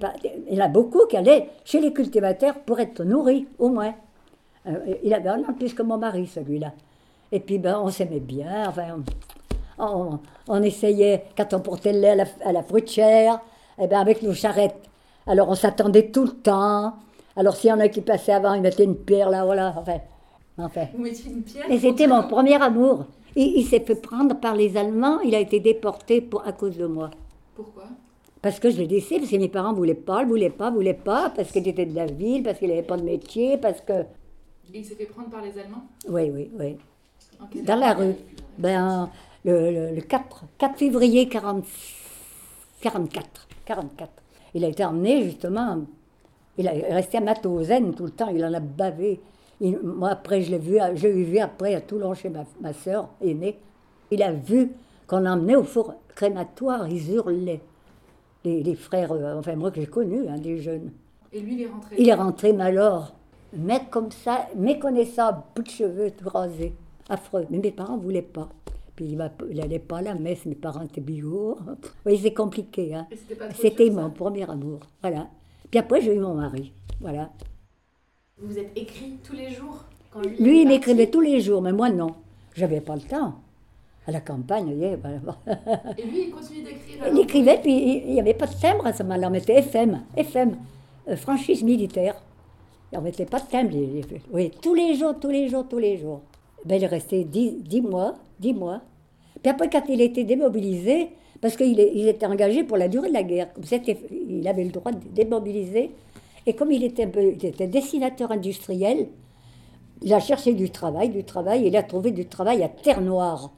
pas, 0.00 0.12
il 0.48 0.54
y 0.56 0.60
en 0.60 0.64
a 0.64 0.68
beaucoup 0.68 1.06
qui 1.08 1.16
allaient 1.16 1.48
chez 1.64 1.80
les 1.80 1.92
cultivateurs 1.92 2.54
pour 2.60 2.80
être 2.80 3.02
nourris, 3.02 3.46
au 3.58 3.68
moins. 3.70 3.94
Euh, 4.66 4.94
il 5.02 5.14
avait 5.14 5.30
un 5.30 5.40
an 5.40 5.54
plus 5.58 5.72
que 5.72 5.82
mon 5.82 5.96
mari, 5.96 6.26
celui-là. 6.26 6.72
Et 7.32 7.40
puis, 7.40 7.58
ben, 7.58 7.80
on 7.82 7.88
s'aimait 7.88 8.20
bien, 8.20 8.68
enfin, 8.68 9.02
on, 9.78 9.84
on- 9.84 10.18
on 10.48 10.62
essayait, 10.62 11.24
quand 11.36 11.54
on 11.54 11.60
portait 11.60 11.92
le 11.92 12.00
lait 12.00 12.10
à 12.10 12.14
la, 12.16 12.24
à 12.44 12.52
la 12.52 12.62
fruitière, 12.62 13.40
eh 13.80 13.86
ben, 13.86 13.98
avec 14.00 14.22
nos 14.22 14.34
charrettes. 14.34 14.76
Alors, 15.26 15.48
on 15.48 15.54
s'attendait 15.54 16.08
tout 16.10 16.24
le 16.24 16.32
temps. 16.32 16.92
Alors, 17.36 17.56
s'il 17.56 17.70
y 17.70 17.72
en 17.72 17.80
a 17.80 17.88
qui 17.88 18.00
passaient 18.02 18.32
avant, 18.32 18.52
ils 18.54 18.60
mettaient 18.62 18.84
une 18.84 18.96
pierre 18.96 19.30
là, 19.30 19.44
voilà, 19.44 19.72
enfin. 19.78 19.98
enfin. 20.58 20.86
Vous 20.94 21.02
mettiez 21.02 21.30
une 21.30 21.42
pierre 21.42 21.70
Et 21.70 21.78
c'était 21.78 22.06
mon 22.08 22.24
premier 22.24 22.60
amour. 22.60 23.06
Il, 23.36 23.58
il 23.58 23.64
s'est 23.64 23.80
fait 23.80 23.94
prendre 24.00 24.38
par 24.38 24.54
les 24.54 24.76
Allemands, 24.76 25.20
il 25.20 25.34
a 25.34 25.40
été 25.40 25.60
déporté 25.60 26.20
pour, 26.20 26.46
à 26.46 26.52
cause 26.52 26.76
de 26.76 26.86
moi. 26.86 27.10
Pourquoi? 27.54 27.84
Parce 28.42 28.58
que 28.58 28.70
je 28.70 28.78
l'ai 28.78 28.86
laissé, 28.86 29.18
parce 29.18 29.30
que 29.30 29.36
mes 29.36 29.48
parents 29.48 29.72
ne 29.72 29.76
voulaient 29.76 29.94
pas, 29.94 30.22
ne 30.24 30.28
voulaient 30.28 30.48
pas, 30.50 30.70
ne 30.70 30.76
voulaient 30.76 30.94
pas, 30.94 31.30
parce 31.30 31.50
qu'il 31.52 31.66
était 31.68 31.84
de 31.86 31.94
la 31.94 32.06
ville, 32.06 32.42
parce 32.42 32.58
qu'il 32.58 32.68
n'avait 32.68 32.82
pas 32.82 32.96
de 32.96 33.02
métier, 33.02 33.58
parce 33.58 33.80
que... 33.82 34.04
Il 34.72 34.84
s'est 34.84 34.94
fait 34.94 35.06
prendre 35.06 35.28
par 35.30 35.42
les 35.42 35.58
Allemands? 35.58 35.84
Oui, 36.08 36.30
oui, 36.32 36.50
oui. 36.58 36.76
Dans 37.62 37.76
la 37.76 37.92
rue. 37.94 38.14
Ben, 38.58 39.10
le, 39.44 39.70
le- 39.70 39.94
le 39.94 40.00
4, 40.02 40.44
4 40.58 40.78
février 40.78 41.28
40 41.28 41.64
44. 42.80 43.48
44. 43.64 44.10
Il 44.54 44.64
a 44.64 44.68
été 44.68 44.84
emmené, 44.84 45.24
justement, 45.24 45.80
il 46.58 46.66
est 46.66 46.92
resté 46.92 47.18
à 47.18 47.20
Matauzen 47.20 47.94
tout 47.94 48.04
le 48.04 48.10
temps, 48.10 48.28
il 48.34 48.44
en 48.44 48.52
a 48.54 48.60
bavé. 48.60 49.20
Il- 49.60 49.78
moi, 49.82 50.10
après, 50.10 50.40
je 50.42 50.50
l'ai 50.50 50.58
vu, 50.58 50.78
je 50.94 51.06
l'ai 51.08 51.24
vu 51.24 51.38
après 51.38 51.74
à 51.74 51.80
Toulon 51.80 52.14
chez 52.14 52.28
ma, 52.30 52.44
ma 52.60 52.72
soeur 52.72 53.08
aînée. 53.22 53.58
Il 54.10 54.22
a 54.22 54.32
vu 54.32 54.70
qu'on 55.06 55.26
emmenait 55.26 55.56
au 55.56 55.64
four 55.64 55.94
crématoire, 56.14 56.88
ils 56.88 57.12
hurlaient. 57.14 57.60
Les, 58.44 58.62
les 58.62 58.74
frères, 58.74 59.12
euh, 59.12 59.38
enfin 59.38 59.54
moi 59.54 59.70
que 59.70 59.80
j'ai 59.80 59.86
connu, 59.86 60.26
hein, 60.28 60.38
des 60.38 60.58
jeunes. 60.58 60.90
Et 61.32 61.40
lui, 61.40 61.54
il 61.54 61.62
est 61.62 61.66
rentré. 61.66 61.96
Il 61.98 62.08
est 62.08 62.14
rentré, 62.14 62.52
mais 62.54 62.62
alors, 62.64 63.12
mec 63.52 63.90
comme 63.90 64.10
ça, 64.10 64.46
méconnaissable, 64.56 65.42
bout 65.54 65.62
de 65.62 65.68
cheveux, 65.68 66.10
tout 66.10 66.28
rasé, 66.28 66.72
affreux. 67.08 67.46
Mais 67.50 67.58
mes 67.58 67.70
parents 67.70 67.96
ne 67.98 68.02
voulaient 68.02 68.22
pas. 68.22 68.48
Puis 68.96 69.16
il 69.50 69.56
n'allait 69.56 69.78
pas 69.78 69.98
à 69.98 70.02
la 70.02 70.14
messe, 70.14 70.46
mes 70.46 70.54
parents 70.54 70.82
étaient 70.82 71.00
bio. 71.02 71.58
Oui, 72.06 72.18
c'est 72.22 72.32
compliqué. 72.34 72.94
Hein. 72.94 73.06
C'était 73.54 73.90
mon 73.90 74.08
premier 74.10 74.48
amour. 74.48 74.80
Voilà. 75.02 75.28
Puis 75.70 75.78
après, 75.78 76.00
j'ai 76.00 76.14
eu 76.14 76.18
mon 76.20 76.34
mari. 76.34 76.72
Voilà. 77.00 77.30
Vous 78.40 78.52
vous 78.52 78.58
êtes 78.58 78.72
écrit 78.74 79.18
tous 79.22 79.34
les 79.34 79.50
jours 79.50 79.84
quand 80.10 80.20
lui, 80.20 80.36
Lui, 80.38 80.62
il 80.62 80.68
m'écrivait 80.68 81.08
tous 81.08 81.20
les 81.20 81.40
jours, 81.40 81.60
mais 81.60 81.72
moi, 81.72 81.90
non. 81.90 82.14
J'avais 82.56 82.80
pas 82.80 82.94
le 82.94 83.02
temps. 83.02 83.34
À 84.06 84.12
la 84.12 84.20
campagne, 84.20 84.74
voilà. 85.02 85.36
Et 85.98 86.02
lui, 86.02 86.24
il 86.28 86.30
continue 86.30 86.62
d'écrire 86.62 87.04
Il 87.12 87.18
écrivait, 87.20 87.60
puis 87.60 88.02
il 88.06 88.12
n'y 88.14 88.20
avait 88.20 88.34
pas 88.34 88.46
de 88.46 88.54
timbre 88.54 88.86
à 88.86 88.94
ce 88.94 89.02
moment-là. 89.02 89.28
On 89.28 89.30
mettait 89.30 89.58
FM, 89.58 90.00
FM, 90.16 90.56
euh, 91.08 91.16
franchise 91.16 91.62
militaire. 91.62 92.16
Et 92.92 92.96
on 92.96 93.02
mettait 93.02 93.26
pas 93.26 93.40
de 93.40 93.46
timbre. 93.46 93.76
oui, 94.32 94.50
tous 94.62 94.74
les 94.74 94.94
jours, 94.94 95.14
tous 95.20 95.30
les 95.30 95.48
jours, 95.48 95.66
tous 95.68 95.78
les 95.78 95.98
jours. 95.98 96.22
Ben, 96.64 96.76
il 96.76 96.84
est 96.84 96.88
resté 96.88 97.24
dix, 97.24 97.56
dix 97.62 97.82
mois, 97.82 98.14
dix 98.38 98.54
mois. 98.54 98.80
Puis 99.42 99.50
après, 99.50 99.68
quand 99.68 99.82
il 99.88 100.00
était 100.00 100.24
démobilisé, 100.24 101.10
parce 101.42 101.56
qu'il 101.56 101.78
il 101.78 102.08
était 102.08 102.26
engagé 102.26 102.64
pour 102.64 102.78
la 102.78 102.88
durée 102.88 103.08
de 103.08 103.14
la 103.14 103.22
guerre, 103.22 103.52
comme 103.52 103.64
c'était, 103.64 103.98
il 104.10 104.48
avait 104.48 104.64
le 104.64 104.70
droit 104.70 104.92
de 104.92 104.98
démobiliser. 105.14 105.90
Et 106.46 106.54
comme 106.54 106.72
il 106.72 106.84
était, 106.84 107.10
il 107.16 107.44
était 107.44 107.66
dessinateur 107.66 108.32
industriel, 108.32 109.08
il 110.02 110.14
a 110.14 110.20
cherché 110.20 110.54
du 110.54 110.70
travail, 110.70 111.10
du 111.10 111.24
travail, 111.24 111.64
et 111.64 111.68
il 111.68 111.76
a 111.76 111.82
trouvé 111.82 112.10
du 112.10 112.26
travail 112.26 112.62
à 112.62 112.68
Terre-Noire. 112.68 113.50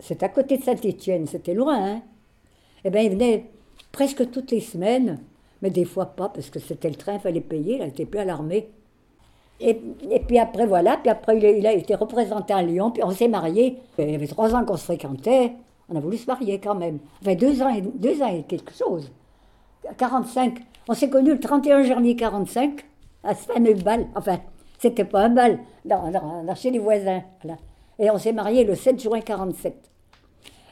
C'est 0.00 0.22
à 0.22 0.28
côté 0.28 0.58
de 0.58 0.62
Saint-Étienne, 0.62 1.26
c'était 1.26 1.54
loin, 1.54 1.76
hein 1.78 2.02
eh 2.84 2.90
bien, 2.90 3.02
il 3.02 3.10
venait 3.10 3.46
presque 3.92 4.30
toutes 4.30 4.50
les 4.50 4.60
semaines, 4.60 5.20
mais 5.60 5.70
des 5.70 5.84
fois 5.84 6.06
pas, 6.06 6.28
parce 6.28 6.50
que 6.50 6.58
c'était 6.58 6.88
le 6.88 6.96
train, 6.96 7.14
il 7.14 7.20
fallait 7.20 7.40
payer, 7.40 7.76
il 7.76 7.84
n'était 7.84 8.06
plus 8.06 8.20
à 8.20 8.24
l'armée. 8.24 8.68
Et, 9.60 9.80
et 10.10 10.20
puis 10.20 10.38
après, 10.38 10.66
voilà, 10.66 10.96
puis 10.96 11.10
après, 11.10 11.38
il 11.38 11.66
a, 11.66 11.72
été 11.72 11.94
représenté 11.94 12.52
à 12.52 12.62
Lyon, 12.62 12.90
puis 12.90 13.04
on 13.04 13.12
s'est 13.12 13.28
mariés. 13.28 13.78
Il 13.98 14.10
y 14.10 14.14
avait 14.14 14.26
trois 14.26 14.54
ans 14.56 14.64
qu'on 14.64 14.76
se 14.76 14.84
fréquentait, 14.84 15.52
on 15.88 15.96
a 15.96 16.00
voulu 16.00 16.16
se 16.16 16.26
marier 16.26 16.58
quand 16.58 16.74
même. 16.74 16.98
Enfin, 17.20 17.34
deux 17.36 17.62
ans 17.62 17.68
et, 17.68 17.82
deux 17.82 18.20
ans 18.22 18.34
et 18.34 18.42
quelque 18.42 18.72
chose. 18.72 19.12
45, 19.96 20.58
on 20.88 20.94
s'est 20.94 21.10
connus 21.10 21.32
le 21.34 21.40
31 21.40 21.82
janvier 21.82 22.16
45, 22.16 22.84
à 23.24 23.34
ce 23.34 23.44
fameux 23.46 23.74
bal. 23.74 24.06
Enfin, 24.14 24.38
c'était 24.78 25.04
pas 25.04 25.24
un 25.26 25.28
bal, 25.30 25.58
dans, 25.84 26.10
dans- 26.10 26.42
dans- 26.44 26.54
chez 26.54 26.70
les 26.70 26.78
voisins. 26.78 27.22
voilà. 27.42 27.58
Et 27.98 28.10
on 28.10 28.18
s'est 28.18 28.32
mariés 28.32 28.64
le 28.64 28.74
7 28.74 29.00
juin 29.00 29.20
47 29.20 29.74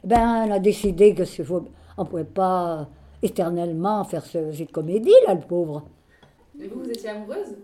ben, 0.02 0.46
on 0.48 0.50
a 0.52 0.58
décidé 0.58 1.14
que 1.14 1.24
faut- 1.26 1.68
on 1.98 2.04
ne 2.04 2.08
pouvait 2.08 2.24
pas 2.24 2.88
éternellement 3.22 4.02
faire 4.04 4.24
ce, 4.24 4.50
cette 4.52 4.72
comédie, 4.72 5.12
là, 5.26 5.34
le 5.34 5.40
pauvre. 5.40 5.82
Et 6.58 6.66
vous, 6.68 6.80
vous 6.80 6.88
étiez 6.90 7.10
amoureuse? 7.10 7.54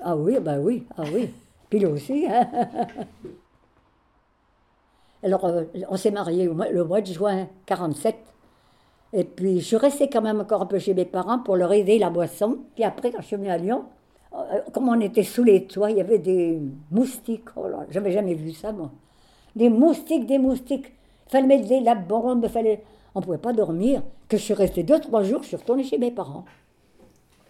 Ah 0.00 0.16
oui, 0.16 0.38
ben 0.40 0.58
oui, 0.58 0.86
ah 0.96 1.02
oui. 1.12 1.28
Puis 1.68 1.78
lui 1.80 1.86
aussi, 1.86 2.26
hein. 2.26 2.48
Alors, 5.22 5.44
euh, 5.44 5.64
on 5.88 5.96
s'est 5.96 6.10
mariés 6.10 6.44
le 6.46 6.84
mois 6.84 7.00
de 7.00 7.06
juin 7.12 7.46
47. 7.66 8.16
Et 9.12 9.24
puis, 9.24 9.60
je 9.60 9.76
restée 9.76 10.08
quand 10.08 10.22
même 10.22 10.40
encore 10.40 10.62
un 10.62 10.66
peu 10.66 10.78
chez 10.78 10.94
mes 10.94 11.04
parents 11.04 11.38
pour 11.38 11.56
leur 11.56 11.72
aider 11.72 11.98
la 11.98 12.10
boisson. 12.10 12.58
Puis 12.74 12.84
après, 12.84 13.10
quand 13.10 13.20
je 13.20 13.26
suis 13.26 13.36
venue 13.36 13.50
à 13.50 13.58
Lyon, 13.58 13.84
euh, 14.34 14.60
comme 14.72 14.88
on 14.88 14.98
était 15.00 15.22
sous 15.22 15.44
les 15.44 15.66
toits, 15.66 15.90
il 15.90 15.98
y 15.98 16.00
avait 16.00 16.18
des 16.18 16.60
moustiques. 16.90 17.48
Oh 17.56 17.68
là, 17.68 17.86
j'avais 17.90 18.12
jamais 18.12 18.34
vu 18.34 18.52
ça, 18.52 18.72
moi. 18.72 18.90
Des 19.54 19.68
moustiques, 19.68 20.26
des 20.26 20.38
moustiques. 20.38 20.92
Fallait 21.26 21.46
mettre 21.46 21.68
des 21.68 21.80
la 21.80 21.94
bombe, 21.94 22.46
fallait... 22.48 22.82
On 23.14 23.20
ne 23.20 23.24
pouvait 23.24 23.38
pas 23.38 23.52
dormir. 23.52 24.02
Que 24.28 24.38
je 24.38 24.42
suis 24.42 24.54
restée 24.54 24.82
deux, 24.82 24.98
trois 25.00 25.22
jours, 25.22 25.42
je 25.42 25.48
suis 25.48 25.56
retournée 25.56 25.84
chez 25.84 25.98
mes 25.98 26.10
parents. 26.10 26.46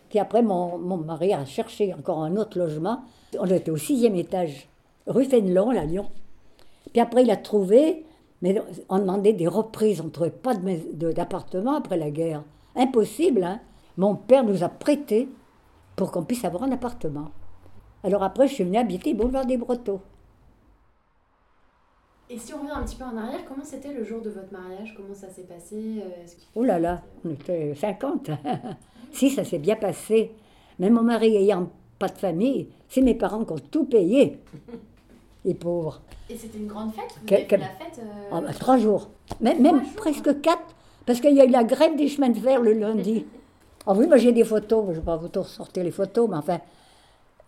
Puis 0.09 0.19
après, 0.19 0.43
mon, 0.43 0.79
mon 0.79 0.97
mari 0.97 1.33
a 1.33 1.45
cherché 1.45 1.95
encore 1.95 2.19
un 2.19 2.37
autre 2.37 2.59
logement. 2.59 3.03
On 3.39 3.47
était 3.47 3.71
au 3.71 3.77
sixième 3.77 4.17
étage, 4.17 4.69
rue 5.07 5.25
Fénelon, 5.25 5.71
à 5.71 5.85
Lyon. 5.85 6.07
Puis 6.93 7.01
après, 7.01 7.23
il 7.23 7.31
a 7.31 7.37
trouvé, 7.37 8.05
mais 8.43 8.61
on 8.89 8.99
demandait 8.99 9.33
des 9.33 9.47
reprises. 9.49 10.01
On 10.01 10.05
ne 10.05 10.11
trouvait 10.11 10.31
pas 10.31 10.55
mais- 10.63 10.83
d'appartement 10.93 11.77
après 11.77 11.97
la 11.97 12.11
guerre. 12.11 12.43
Impossible, 12.77 13.43
hein. 13.45 13.61
Mon 13.97 14.15
père 14.17 14.45
nous 14.45 14.63
a 14.65 14.69
prêté 14.69 15.29
pour 15.97 16.11
qu'on 16.11 16.25
puisse 16.25 16.45
avoir 16.45 16.63
un 16.65 16.73
appartement. 16.73 17.31
Alors 18.03 18.23
après, 18.23 18.49
je 18.49 18.55
suis 18.55 18.65
venue 18.65 18.79
habiter 18.79 19.15
Boulevard 19.15 19.47
des 19.47 19.57
Brotteaux. 19.59 20.01
Et 22.31 22.39
si 22.39 22.55
on 22.55 22.59
revient 22.63 22.71
un 22.73 22.83
petit 22.83 22.97
peu 22.97 23.05
en 23.05 23.17
arrière, 23.17 23.45
comment 23.47 23.65
c'était 23.65 23.93
le 23.93 24.05
jour 24.05 24.23
de 24.23 24.31
votre 24.31 24.51
mariage? 24.53 24.95
Comment 24.97 25.15
ça 25.15 25.29
s'est 25.29 25.43
passé? 25.43 26.03
Euh, 26.03 26.27
Oh 26.57 26.65
là 26.65 26.79
là, 26.79 27.03
on 27.27 27.31
était 27.31 27.75
50. 27.75 28.31
si, 29.13 29.29
ça 29.29 29.45
s'est 29.45 29.59
bien 29.59 29.77
passé. 29.77 30.33
Même 30.79 30.95
mon 30.95 31.03
mari 31.03 31.37
ayant 31.37 31.69
pas 31.99 32.09
de 32.09 32.19
famille, 32.19 32.69
c'est 32.89 33.03
mes 33.03 33.15
parents 33.15 33.45
qui 33.45 33.53
ont 33.53 33.59
tout 33.71 33.85
payé. 33.85 34.39
Les 35.45 35.55
pauvres. 35.55 36.01
Et 36.31 36.37
c'était 36.37 36.59
une 36.59 36.69
grande 36.69 36.93
fête 36.95 37.15
Vous 37.27 37.35
avez 37.35 37.45
fait 37.45 37.57
la 37.57 37.67
fête 37.67 37.99
euh, 37.99 38.29
Ah, 38.31 38.41
bah, 38.41 38.53
trois 38.59 38.79
jours. 38.79 39.11
Même, 39.41 39.61
même 39.61 39.83
jours, 39.83 39.95
presque 39.97 40.41
quatre, 40.41 40.63
parce 41.05 41.21
qu'il 41.21 41.35
y 41.35 41.41
a 41.41 41.45
eu 41.45 41.51
la 41.51 41.65
grève 41.65 41.97
des 41.97 42.09
chemins 42.09 42.29
de 42.29 42.39
fer 42.39 42.61
le 42.61 42.73
lundi. 42.73 43.27
Ah 43.85 43.95
oui, 43.97 44.07
moi 44.07 44.17
j'ai 44.17 44.31
des 44.31 44.45
photos, 44.45 44.85
je 44.85 44.91
ne 44.91 44.95
vais 44.95 45.01
pas 45.01 45.17
vous 45.17 45.29
ressortir 45.35 45.83
les 45.83 45.91
photos, 45.91 46.31
mais 46.31 46.37
enfin, 46.37 46.61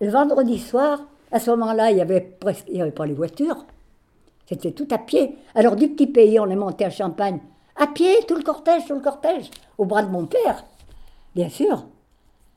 le 0.01 0.11
vendredi 0.11 0.59
soir, 0.59 1.01
à 1.31 1.39
ce 1.39 1.49
moment-là, 1.51 1.93
il 1.93 1.95
n'y 1.95 2.01
avait, 2.01 2.21
presque, 2.21 2.65
il 2.67 2.79
y 2.79 2.83
avait 2.83 2.91
pas 2.91 3.07
les 3.07 3.15
voitures. 3.15 3.65
C'était 4.49 4.73
tout 4.73 4.89
à 4.91 4.99
pied. 4.99 5.37
Alors 5.55 5.77
du 5.77 5.89
petit 5.89 6.09
pays, 6.09 6.41
on 6.41 6.51
est 6.51 6.57
monté 6.57 6.85
à 6.85 6.91
Champagne. 6.91 7.39
À 7.77 7.87
pied, 7.87 8.13
tout 8.27 8.35
le 8.35 8.43
cortège, 8.43 8.85
tout 8.87 8.95
le 8.95 9.01
cortège, 9.01 9.49
au 9.79 9.85
bras 9.85 10.03
de 10.03 10.11
mon 10.11 10.27
père, 10.27 10.65
bien 11.37 11.49
sûr. 11.49 11.87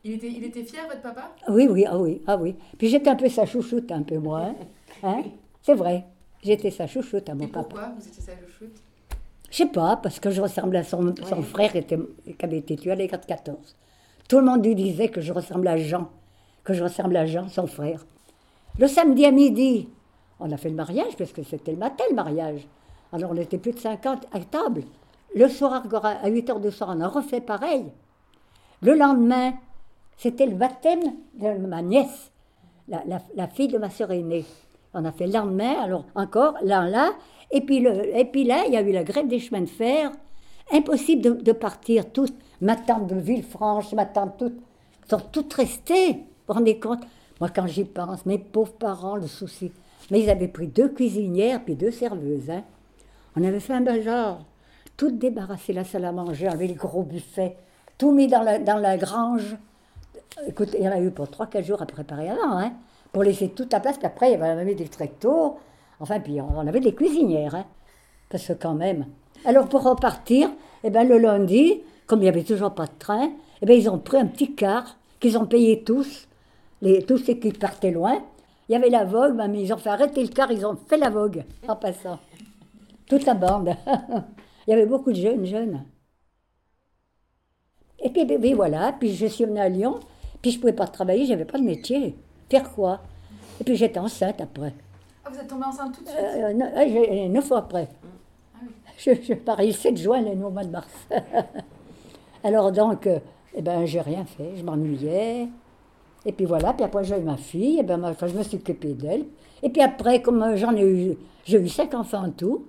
Il 0.04 0.14
était, 0.14 0.30
il 0.30 0.44
était 0.44 0.64
fier, 0.64 0.84
votre 0.88 1.02
papa? 1.02 1.32
Oui, 1.50 1.68
oui, 1.70 1.86
ah 1.88 1.98
oui, 1.98 2.22
ah 2.28 2.38
oui. 2.38 2.56
Puis 2.78 2.90
j'étais 2.90 3.10
un 3.10 3.16
peu 3.16 3.30
sa 3.30 3.46
chouchoute, 3.46 3.92
un 3.92 4.04
peu 4.04 4.18
moi. 4.18 4.42
Hein, 4.42 4.56
hein 5.04 5.24
C'est 5.62 5.74
vrai. 5.74 6.06
J'étais 6.44 6.72
sa 6.72 6.88
chouchoute 6.88 7.30
à 7.30 7.36
mon 7.36 7.46
Et 7.46 7.48
papa. 7.48 7.68
pourquoi 7.70 7.90
vous 7.98 8.08
étiez 8.08 8.22
sa 8.22 8.32
chouchoute? 8.38 8.76
Je 9.50 9.56
sais 9.58 9.66
pas, 9.68 9.98
parce 9.98 10.20
que 10.20 10.30
je 10.30 10.42
ressemblais 10.42 10.80
à 10.80 10.84
son, 10.84 11.14
son 11.24 11.42
frère 11.42 11.76
était, 11.76 11.98
qui 12.26 12.46
avait 12.46 12.58
été 12.58 12.76
tué 12.76 12.92
à 12.92 12.96
l'écart 12.96 13.22
14. 13.22 13.76
Tout 14.28 14.40
le 14.40 14.46
monde 14.46 14.66
lui 14.66 14.76
disait 14.76 15.08
que 15.08 15.22
je 15.22 15.32
ressemblais 15.32 15.72
à 15.72 15.78
Jean, 15.78 16.10
que 16.64 16.74
je 16.74 16.84
ressemblais 16.84 17.20
à 17.20 17.26
Jean, 17.26 17.48
son 17.48 17.66
frère. 17.66 18.06
Le 18.78 18.88
samedi 18.88 19.26
à 19.26 19.32
midi, 19.32 19.90
on 20.40 20.52
a 20.52 20.58
fait 20.58 20.70
le 20.70 20.76
mariage, 20.76 21.16
parce 21.18 21.32
que 21.32 21.44
c'était 21.44 21.72
le 21.72 21.78
matin 21.78 22.04
le 22.10 22.16
mariage. 22.16 22.68
Alors 23.14 23.32
on 23.32 23.38
était 23.38 23.58
plus 23.58 23.72
de 23.72 23.80
50 23.80 24.26
à 24.34 24.40
table. 24.42 24.84
Le 25.36 25.48
soir, 25.48 25.84
à 26.04 26.28
8 26.30 26.50
heures 26.50 26.60
du 26.60 26.72
soir, 26.72 26.94
on 26.96 27.00
a 27.02 27.08
refait 27.08 27.42
pareil. 27.42 27.86
Le 28.82 28.94
lendemain, 28.96 29.54
c'était 30.18 30.46
le 30.46 30.56
baptême 30.56 31.02
de 31.36 31.66
ma 31.66 31.82
nièce, 31.82 32.32
la, 32.90 33.02
la- 33.08 33.22
la 33.36 33.48
fille 33.48 33.68
de 33.70 33.78
ma 33.78 33.90
sœur 33.90 34.12
aînée. 34.12 34.46
On 34.94 35.06
a 35.06 35.12
fait 35.12 35.28
le 35.28 35.34
lendemain, 35.34 35.82
alors 35.82 36.06
encore, 36.16 36.56
là, 36.64 36.88
là. 36.88 37.12
Et 37.52 37.62
puis, 37.62 37.80
le, 37.80 38.16
et 38.18 38.26
puis 38.26 38.44
là, 38.44 38.64
il 38.68 38.74
y 38.74 38.78
a 38.78 38.82
eu 38.82 38.92
la 38.92 39.04
grève 39.04 39.28
des 39.28 39.40
chemins 39.40 39.62
de 39.62 39.66
fer. 39.68 40.12
Impossible 40.72 41.44
de, 41.44 41.52
partir 41.52 42.12
toutes. 42.12 42.36
Ma 42.60 42.76
tante 42.76 43.08
de 43.08 43.16
Villefranche, 43.16 43.94
ma 43.94 44.06
tante 44.06 44.38
toutes, 44.38 44.60
sont 45.10 45.22
toutes 45.32 45.54
restées. 45.54 46.12
Vous 46.14 46.20
vous 46.48 46.54
rendez 46.54 46.80
compte? 46.80 47.04
Moi, 47.40 47.50
quand 47.50 47.68
j'y 47.68 47.86
pense, 47.86 48.26
mes 48.26 48.40
pauvres 48.40 48.74
parents, 48.74 49.16
le 49.16 49.28
souci. 49.28 49.72
Mais 50.10 50.22
ils 50.22 50.30
avaient 50.30 50.48
pris 50.48 50.68
deux 50.68 50.90
cuisinières 50.90 51.64
puis 51.64 51.76
deux 51.76 51.92
serveuses. 51.92 52.50
hein. 52.50 52.64
On 53.36 53.44
avait 53.44 53.60
fait 53.60 53.74
un 53.74 53.82
bazar. 53.82 54.40
Tout 54.98 55.12
débarrassé 55.12 55.74
la 55.74 55.84
salle 55.84 56.06
à 56.06 56.12
manger, 56.12 56.50
enlevé 56.50 56.68
les 56.68 56.74
gros 56.74 57.04
buffets, 57.04 57.56
tout 58.00 58.12
mis 58.12 58.28
dans 58.28 58.42
la, 58.42 58.58
dans 58.58 58.78
la 58.78 58.98
grange. 58.98 59.56
Écoute, 60.48 60.70
il 60.78 60.84
y 60.84 60.90
en 60.90 60.92
a 60.92 61.00
eu 61.00 61.12
pour 61.12 61.28
3-4 61.28 61.64
jours 61.64 61.82
à 61.82 61.86
préparer 61.86 62.30
avant, 62.30 62.58
hein, 62.58 62.74
pour 63.12 63.24
laisser 63.24 63.50
toute 63.50 63.72
la 63.74 63.80
place. 63.80 63.98
Puis 63.98 64.08
après, 64.08 64.32
il 64.32 64.40
y 64.40 64.44
avait 64.44 64.76
des 64.76 64.88
tractos. 64.88 65.58
Enfin, 66.00 66.20
puis 66.20 66.40
on 66.42 66.68
avait 66.68 66.80
des 66.80 66.94
cuisinières. 66.94 67.56
Hein, 67.56 67.66
parce 68.30 68.48
que 68.48 68.54
quand 68.54 68.74
même. 68.74 69.06
Alors 69.46 69.68
pour 69.68 69.84
repartir, 69.84 70.50
eh 70.84 70.90
ben, 70.90 71.08
le 71.08 71.18
lundi, 71.18 71.82
comme 72.06 72.20
il 72.20 72.24
n'y 72.24 72.30
avait 72.30 72.44
toujours 72.44 72.74
pas 72.74 72.86
de 72.86 72.98
train, 73.00 73.30
eh 73.62 73.66
ben, 73.66 73.78
ils 73.78 73.90
ont 73.90 74.00
pris 74.00 74.18
un 74.18 74.26
petit 74.26 74.54
car 74.54 74.98
qu'ils 75.20 75.38
ont 75.38 75.46
payé 75.46 75.84
tous, 75.84 76.28
les, 76.82 77.04
tous 77.04 77.18
ceux 77.18 77.34
qui 77.34 77.52
partaient 77.52 77.92
loin. 77.92 78.24
Il 78.70 78.74
y 78.74 78.76
avait 78.76 78.90
la 78.90 79.06
vogue, 79.06 79.36
ben, 79.36 79.48
mais 79.48 79.62
ils 79.62 79.74
ont 79.74 79.78
fait 79.78 79.90
arrêter 79.90 80.22
le 80.22 80.30
car, 80.30 80.52
ils 80.52 80.66
ont 80.66 80.76
fait 80.88 80.98
la 80.98 81.10
vogue 81.10 81.44
en 81.68 81.76
passant. 81.76 82.20
Toute 83.08 83.26
la 83.26 83.34
bande. 83.34 83.76
il 84.68 84.72
y 84.72 84.74
avait 84.74 84.86
beaucoup 84.86 85.12
de 85.12 85.18
jeunes, 85.18 85.46
jeunes. 85.46 85.86
Et 88.00 88.10
puis, 88.10 88.26
puis, 88.26 88.38
puis 88.38 88.54
voilà, 88.54 88.94
puis 88.94 89.16
je 89.16 89.26
suis 89.26 89.46
venue 89.46 89.60
à 89.60 89.70
Lyon, 89.70 90.00
puis 90.42 90.52
je 90.52 90.58
ne 90.58 90.62
pouvais 90.62 90.74
pas 90.74 90.88
travailler, 90.88 91.26
j'avais 91.26 91.46
pas 91.46 91.58
de 91.58 91.64
métier. 91.64 92.16
Faire 92.50 92.72
quoi? 92.72 93.00
Et 93.60 93.64
puis 93.64 93.76
j'étais 93.76 94.00
enceinte 94.00 94.40
après. 94.42 94.74
Ah, 95.26 95.30
vous 95.32 95.40
êtes 95.40 95.48
tombée 95.48 95.66
enceinte 95.66 95.94
tout 95.96 96.04
de 96.04 96.08
suite? 96.10 96.20
Euh, 96.22 96.54
ne- 96.54 96.64
euh, 96.66 96.88
j'ai- 96.88 97.30
neuf 97.30 97.46
fois 97.48 97.60
après. 97.60 97.88
Je, 98.98 99.12
je 99.22 99.34
parie 99.34 99.68
le 99.68 99.74
7 99.74 99.98
juin, 99.98 100.22
le 100.22 100.32
au 100.44 100.50
mois 100.50 100.64
de 100.64 100.70
mars. 100.72 100.88
Alors 102.44 102.72
donc, 102.72 103.06
euh, 103.08 103.20
eh 103.56 103.62
ben, 103.62 103.86
j'ai 103.86 104.02
rien 104.02 104.26
fait, 104.26 104.56
je 104.56 104.64
m'ennuyais. 104.64 105.48
Et 106.26 106.32
puis 106.32 106.46
voilà, 106.46 106.74
puis 106.74 106.84
après 106.84 107.04
j'ai 107.04 107.18
eu 107.18 107.24
ma 107.24 107.38
fille, 107.38 107.80
et 107.80 107.84
ben, 107.84 107.98
ma- 107.98 108.10
enfin, 108.12 108.28
je 108.28 108.36
me 108.38 108.44
suis 108.44 108.58
occupée 108.58 108.94
d'elle. 108.94 109.26
Et 109.64 109.70
puis 109.70 109.82
après, 109.82 110.22
comme 110.22 110.42
euh, 110.44 110.56
j'en 110.56 110.76
ai 110.76 110.82
eu, 110.84 111.18
j'ai 111.46 111.60
eu 111.60 111.70
cinq 111.70 111.94
enfants 111.94 112.26
en 112.26 112.32
tout, 112.32 112.66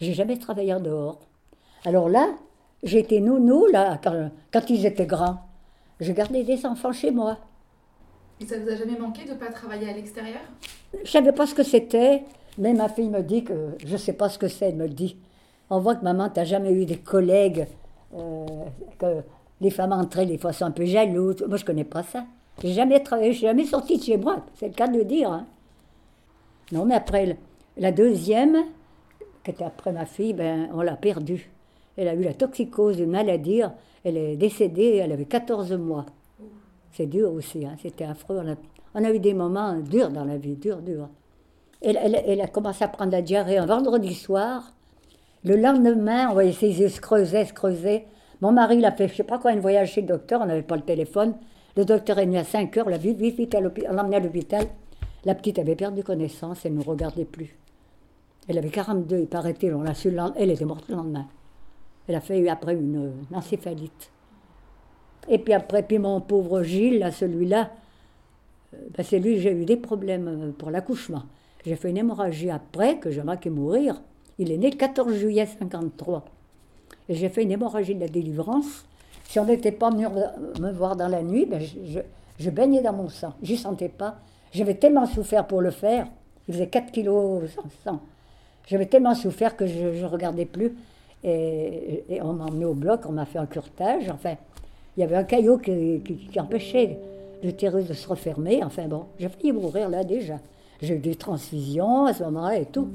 j'ai 0.00 0.12
jamais 0.14 0.38
travaillé 0.38 0.72
en 0.74 0.80
dehors. 0.80 1.18
Alors 1.84 2.08
là, 2.08 2.28
j'étais 2.82 3.20
nounou, 3.20 3.66
là, 3.72 3.98
quand, 4.02 4.30
quand 4.52 4.70
ils 4.70 4.84
étaient 4.86 5.06
grands. 5.06 5.38
Je 6.00 6.12
gardais 6.12 6.42
des 6.42 6.66
enfants 6.66 6.92
chez 6.92 7.10
moi. 7.10 7.38
Et 8.40 8.46
ça 8.46 8.58
vous 8.58 8.68
a 8.68 8.76
jamais 8.76 8.98
manqué 8.98 9.24
de 9.24 9.30
ne 9.30 9.34
pas 9.36 9.50
travailler 9.50 9.88
à 9.88 9.92
l'extérieur? 9.92 10.40
Je 11.02 11.10
savais 11.10 11.32
pas 11.32 11.46
ce 11.46 11.54
que 11.54 11.62
c'était, 11.62 12.24
mais 12.58 12.74
ma 12.74 12.88
fille 12.88 13.08
me 13.08 13.22
dit 13.22 13.44
que 13.44 13.70
je 13.84 13.96
sais 13.96 14.12
pas 14.12 14.28
ce 14.28 14.38
que 14.38 14.48
c'est, 14.48 14.66
elle 14.68 14.76
me 14.76 14.86
le 14.86 14.92
dit. 14.94 15.16
On 15.70 15.78
voit 15.78 15.94
que 15.96 16.04
maman, 16.04 16.28
t'as 16.28 16.44
jamais 16.44 16.72
eu 16.72 16.84
des 16.86 16.98
collègues, 16.98 17.66
euh, 18.14 18.46
que 18.98 19.22
les 19.60 19.70
femmes 19.70 19.92
entraient, 19.92 20.26
des 20.26 20.38
fois 20.38 20.52
sont 20.52 20.66
un 20.66 20.70
peu 20.70 20.84
jalouses. 20.84 21.44
Moi, 21.48 21.56
je 21.56 21.64
connais 21.64 21.84
pas 21.84 22.02
ça. 22.02 22.24
J'ai 22.62 22.72
jamais 22.72 23.00
travaillé, 23.00 23.32
je 23.32 23.40
jamais 23.40 23.64
sortie 23.64 23.98
de 23.98 24.02
chez 24.02 24.16
moi, 24.16 24.44
c'est 24.54 24.68
le 24.68 24.74
cas 24.74 24.86
de 24.88 24.98
le 24.98 25.04
dire. 25.04 25.30
hein. 25.30 25.46
Non, 26.72 26.84
mais 26.84 26.94
après, 26.94 27.36
la 27.76 27.92
deuxième, 27.92 28.64
qui 29.44 29.50
était 29.50 29.64
après 29.64 29.92
ma 29.92 30.06
fille, 30.06 30.32
ben, 30.34 30.68
on 30.72 30.82
l'a 30.82 30.96
perdue. 30.96 31.50
Elle 31.96 32.08
a 32.08 32.14
eu 32.14 32.22
la 32.22 32.34
toxicose, 32.34 32.98
une 32.98 33.10
maladie, 33.10 33.62
elle 34.04 34.16
est 34.16 34.36
décédée, 34.36 35.00
elle 35.02 35.12
avait 35.12 35.24
14 35.24 35.72
mois. 35.72 36.06
C'est 36.96 37.06
dur 37.06 37.30
aussi, 37.30 37.66
hein, 37.66 37.76
c'était 37.82 38.04
affreux. 38.04 38.40
On 38.42 38.50
a, 38.50 38.54
on 38.94 39.12
eu 39.12 39.18
des 39.18 39.34
moments 39.34 39.74
durs 39.74 40.08
dans 40.08 40.24
la 40.24 40.38
vie, 40.38 40.56
durs, 40.56 40.80
durs. 40.80 41.10
Elle, 41.82 42.40
a 42.40 42.46
commencé 42.46 42.84
à 42.84 42.88
prendre 42.88 43.12
la 43.12 43.20
diarrhée 43.20 43.58
un 43.58 43.66
vendredi 43.66 44.14
soir. 44.14 44.72
Le 45.44 45.56
lendemain, 45.56 46.30
on 46.30 46.32
voyait 46.32 46.52
ses 46.52 46.80
yeux 46.80 46.88
se 46.88 47.02
creuser, 47.02 47.44
se 47.44 47.52
creuser. 47.52 48.06
Mon 48.40 48.50
mari, 48.50 48.78
il 48.78 48.84
a 48.86 48.92
fait, 48.92 49.08
je 49.08 49.14
sais 49.14 49.24
pas 49.24 49.38
quoi, 49.38 49.50
un 49.50 49.60
voyage 49.60 49.92
chez 49.92 50.00
le 50.00 50.06
docteur, 50.06 50.40
on 50.40 50.46
n'avait 50.46 50.62
pas 50.62 50.76
le 50.76 50.82
téléphone. 50.82 51.34
Le 51.76 51.84
docteur 51.84 52.18
est 52.18 52.24
venu 52.24 52.38
à 52.38 52.44
5 52.44 52.74
heures, 52.78 52.88
l'a 52.88 52.96
vite, 52.96 53.18
vite, 53.18 53.36
vite, 53.36 53.54
on 53.54 53.92
l'a 53.92 54.02
emmené 54.02 54.16
à 54.16 54.20
l'hôpital. 54.20 54.66
La 55.26 55.34
petite 55.34 55.58
avait 55.58 55.76
perdu 55.76 56.02
connaissance, 56.02 56.64
elle 56.64 56.74
ne 56.74 56.82
regardait 56.82 57.26
plus. 57.26 57.58
Elle 58.48 58.56
avait 58.56 58.70
42, 58.70 59.18
il 59.18 59.26
paraît-il, 59.26 59.74
on 59.74 59.82
l'a 59.82 59.92
su 59.92 60.10
elle 60.36 60.50
était 60.50 60.64
morte 60.64 60.88
le 60.88 60.94
lendemain. 60.94 61.26
Elle 62.08 62.14
a 62.14 62.20
fait 62.22 62.48
après 62.48 62.72
une, 62.72 63.12
une 63.30 63.36
encéphalite. 63.36 64.10
Et 65.28 65.38
puis 65.38 65.52
après, 65.52 65.82
puis 65.82 65.98
mon 65.98 66.20
pauvre 66.20 66.62
Gilles, 66.62 66.98
là, 67.00 67.10
celui-là, 67.10 67.70
euh, 68.74 68.78
ben 68.96 69.02
c'est 69.04 69.18
lui, 69.18 69.40
j'ai 69.40 69.52
eu 69.52 69.64
des 69.64 69.76
problèmes 69.76 70.28
euh, 70.28 70.50
pour 70.56 70.70
l'accouchement. 70.70 71.22
J'ai 71.64 71.76
fait 71.76 71.90
une 71.90 71.96
hémorragie 71.98 72.50
après, 72.50 72.98
que 72.98 73.10
j'ai 73.10 73.22
manqué 73.22 73.50
mourir. 73.50 74.00
Il 74.38 74.52
est 74.52 74.56
né 74.58 74.70
le 74.70 74.76
14 74.76 75.14
juillet 75.14 75.46
53. 75.46 76.24
Et 77.08 77.14
j'ai 77.14 77.28
fait 77.28 77.42
une 77.42 77.50
hémorragie 77.52 77.94
de 77.94 78.00
la 78.00 78.08
délivrance. 78.08 78.84
Si 79.24 79.40
on 79.40 79.44
n'était 79.44 79.72
pas 79.72 79.90
venu 79.90 80.06
me 80.60 80.70
voir 80.72 80.94
dans 80.94 81.08
la 81.08 81.22
nuit, 81.22 81.46
ben 81.46 81.60
je, 81.60 82.00
je- 82.38 82.50
baignais 82.50 82.82
dans 82.82 82.92
mon 82.92 83.08
sang. 83.08 83.34
Je 83.42 83.52
ne 83.54 83.58
sentais 83.58 83.88
pas. 83.88 84.18
J'avais 84.52 84.74
tellement 84.74 85.06
souffert 85.06 85.46
pour 85.46 85.60
le 85.60 85.70
faire. 85.72 86.06
Il 86.46 86.54
faisait 86.54 86.68
4 86.68 86.92
kilos 86.92 87.50
sans 87.50 87.64
sang. 87.84 88.00
J'avais 88.68 88.86
tellement 88.86 89.14
souffert 89.16 89.56
que 89.56 89.66
je 89.66 90.02
ne 90.02 90.04
regardais 90.04 90.44
plus. 90.44 90.72
Et, 91.24 92.04
et 92.08 92.22
on 92.22 92.34
m'a 92.34 92.44
emmené 92.44 92.64
au 92.64 92.74
bloc, 92.74 93.00
on 93.08 93.12
m'a 93.12 93.24
fait 93.26 93.38
un 93.38 93.46
curtage. 93.46 94.08
Enfin, 94.10 94.34
il 94.96 95.00
y 95.00 95.02
avait 95.02 95.16
un 95.16 95.24
caillot 95.24 95.58
qui, 95.58 96.28
empêchait 96.38 96.98
l'utérus 97.42 97.86
de 97.86 97.94
se 97.94 98.08
refermer. 98.08 98.64
Enfin 98.64 98.88
bon, 98.88 99.04
j'ai 99.18 99.28
failli 99.28 99.52
mourir 99.52 99.88
là 99.88 100.04
déjà. 100.04 100.38
J'ai 100.80 100.94
eu 100.96 100.98
des 100.98 101.14
transfusions 101.14 102.06
à 102.06 102.14
ce 102.14 102.22
moment-là 102.24 102.58
et 102.58 102.66
tout. 102.66 102.88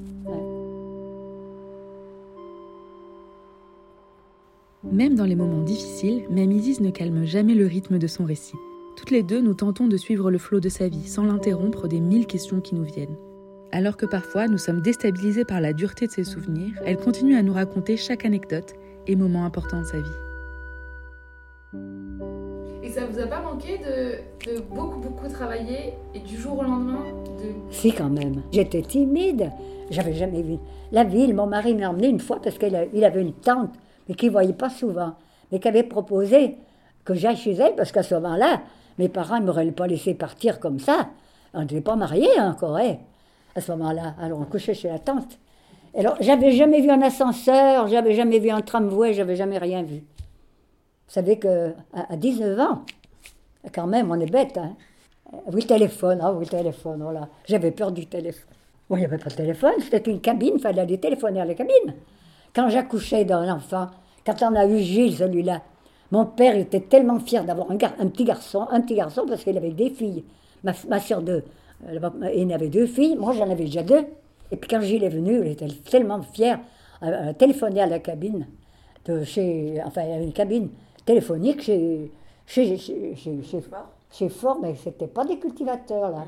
Même 4.83 5.15
dans 5.15 5.25
les 5.25 5.35
moments 5.35 5.63
difficiles, 5.63 6.23
Mamie 6.29 6.59
Ziz 6.59 6.81
ne 6.81 6.89
calme 6.89 7.23
jamais 7.25 7.53
le 7.53 7.67
rythme 7.67 7.99
de 7.99 8.07
son 8.07 8.25
récit. 8.25 8.55
Toutes 8.97 9.11
les 9.11 9.23
deux, 9.23 9.39
nous 9.39 9.53
tentons 9.53 9.87
de 9.87 9.97
suivre 9.97 10.31
le 10.31 10.37
flot 10.37 10.59
de 10.59 10.69
sa 10.69 10.87
vie 10.87 11.07
sans 11.07 11.23
l'interrompre 11.23 11.87
des 11.87 11.99
mille 11.99 12.25
questions 12.25 12.61
qui 12.61 12.75
nous 12.75 12.83
viennent. 12.83 13.15
Alors 13.71 13.95
que 13.95 14.05
parfois 14.05 14.47
nous 14.47 14.57
sommes 14.57 14.81
déstabilisés 14.81 15.45
par 15.45 15.61
la 15.61 15.73
dureté 15.73 16.07
de 16.07 16.11
ses 16.11 16.23
souvenirs, 16.23 16.73
elle 16.85 16.97
continue 16.97 17.35
à 17.35 17.43
nous 17.43 17.53
raconter 17.53 17.95
chaque 17.95 18.25
anecdote 18.25 18.73
et 19.07 19.15
moment 19.15 19.45
important 19.45 19.79
de 19.79 19.85
sa 19.85 19.99
vie. 19.99 20.30
Ça 22.91 23.05
vous 23.09 23.19
a 23.19 23.25
pas 23.25 23.41
manqué 23.41 23.77
de, 23.77 24.59
beaucoup, 24.69 24.99
beaucoup 24.99 25.27
travailler 25.29 25.93
et 26.13 26.19
du 26.19 26.35
jour 26.35 26.59
au 26.59 26.63
lendemain 26.63 27.05
de... 27.41 27.73
Si, 27.73 27.93
quand 27.93 28.09
même. 28.09 28.41
J'étais 28.51 28.81
timide. 28.81 29.49
J'avais 29.89 30.13
jamais 30.13 30.41
vu 30.41 30.57
la 30.91 31.05
ville. 31.05 31.33
Mon 31.33 31.47
mari 31.47 31.73
m'a 31.73 31.89
emmené 31.89 32.09
une 32.09 32.19
fois 32.19 32.41
parce 32.41 32.57
qu'il 32.57 32.75
avait 32.75 33.21
une 33.21 33.33
tante, 33.33 33.71
mais 34.09 34.15
qu'il 34.15 34.27
ne 34.27 34.33
voyait 34.33 34.51
pas 34.51 34.69
souvent, 34.69 35.13
mais 35.51 35.59
qui 35.59 35.69
avait 35.69 35.83
proposé 35.83 36.57
que 37.05 37.13
j'aille 37.13 37.37
chez 37.37 37.53
elle 37.53 37.75
parce 37.75 37.93
qu'à 37.93 38.03
ce 38.03 38.13
moment-là, 38.15 38.61
mes 38.99 39.07
parents 39.07 39.39
ne 39.39 39.45
m'auraient 39.45 39.71
pas 39.71 39.87
laissé 39.87 40.13
partir 40.13 40.59
comme 40.59 40.79
ça. 40.79 41.09
On 41.53 41.61
n'était 41.61 41.79
pas 41.79 41.95
mariés 41.95 42.39
encore, 42.39 42.75
hein, 42.75 42.97
à 43.55 43.61
ce 43.61 43.71
moment-là. 43.71 44.15
Alors 44.21 44.39
on 44.41 44.45
couchait 44.45 44.73
chez 44.73 44.89
la 44.89 44.99
tante. 44.99 45.39
Alors, 45.97 46.15
j'avais 46.19 46.51
jamais 46.51 46.81
vu 46.81 46.89
un 46.89 47.01
ascenseur, 47.01 47.87
j'avais 47.87 48.15
jamais 48.15 48.39
vu 48.39 48.49
un 48.49 48.61
tramway, 48.61 49.13
j'avais 49.13 49.35
jamais 49.35 49.57
rien 49.57 49.83
vu. 49.83 50.03
Vous 51.11 51.15
savez 51.15 51.37
que 51.37 51.73
à 51.93 52.13
à 52.13 52.15
19 52.15 52.57
ans, 52.57 52.85
quand 53.75 53.85
même, 53.85 54.09
on 54.11 54.19
est 54.21 54.31
bête, 54.31 54.57
hein. 54.57 54.77
Oui, 55.47 55.59
le 55.61 55.67
téléphone, 55.67 56.19
ah 56.21 56.31
oui, 56.31 56.45
le 56.45 56.49
téléphone, 56.49 57.01
voilà. 57.03 57.27
J'avais 57.49 57.71
peur 57.71 57.91
du 57.91 58.05
téléphone. 58.05 58.47
Bon, 58.89 58.95
il 58.95 58.99
n'y 58.99 59.05
avait 59.05 59.17
pas 59.17 59.29
de 59.29 59.35
téléphone, 59.35 59.73
c'était 59.81 60.09
une 60.09 60.21
cabine, 60.21 60.53
il 60.55 60.61
fallait 60.61 60.79
aller 60.79 60.97
téléphoner 60.97 61.41
à 61.41 61.45
la 61.45 61.53
cabine. 61.53 61.95
Quand 62.55 62.69
j'accouchais 62.69 63.25
d'un 63.25 63.53
enfant, 63.53 63.87
quand 64.25 64.41
on 64.41 64.55
a 64.55 64.65
eu 64.65 64.79
Gilles, 64.79 65.17
celui-là, 65.17 65.61
Mon 66.11 66.25
père 66.25 66.55
était 66.55 66.79
tellement 66.79 67.19
fier 67.19 67.43
d'avoir 67.43 67.69
un, 67.71 67.77
petit 67.77 68.23
garçon, 68.23 68.67
un 68.71 68.79
petit 68.79 68.95
garçon 68.95 69.25
parce 69.27 69.43
qu'il 69.43 69.57
avait 69.57 69.71
des 69.71 69.89
filles. 69.89 70.23
Ma, 70.63 70.99
soeur 71.01 71.21
deux, 71.21 71.43
euh, 71.89 71.99
il 72.33 72.53
avait 72.53 72.69
deux 72.69 72.85
filles, 72.85 73.17
moi 73.17 73.33
j'en 73.33 73.49
avais 73.49 73.65
déjà 73.65 73.83
deux. 73.83 74.05
Et 74.49 74.55
puis 74.55 74.69
quand 74.69 74.79
j'y 74.79 74.95
est 74.95 75.09
venu, 75.09 75.41
il 75.45 75.51
était 75.51 75.67
tellement 75.89 76.21
fier. 76.21 76.57
Elle 77.01 77.13
a 77.13 77.33
téléphoné 77.33 77.81
à 77.81 77.85
la 77.85 77.99
cabine 77.99 78.47
de 79.05 79.25
chez, 79.25 79.81
enfin 79.85 80.03
il 80.03 80.09
y 80.09 80.13
avait 80.13 80.23
une 80.23 80.33
cabine 80.33 80.69
téléphonique 81.05 81.61
chez, 81.61 82.11
chez, 82.45 82.77
chez, 82.77 83.15
chez, 83.15 83.43
chez, 83.43 83.61
chez 84.11 84.29
Ford, 84.29 84.59
mais 84.61 84.75
c'était 84.75 85.07
pas 85.07 85.25
des 85.25 85.37
cultivateurs 85.39 86.09
là. 86.11 86.25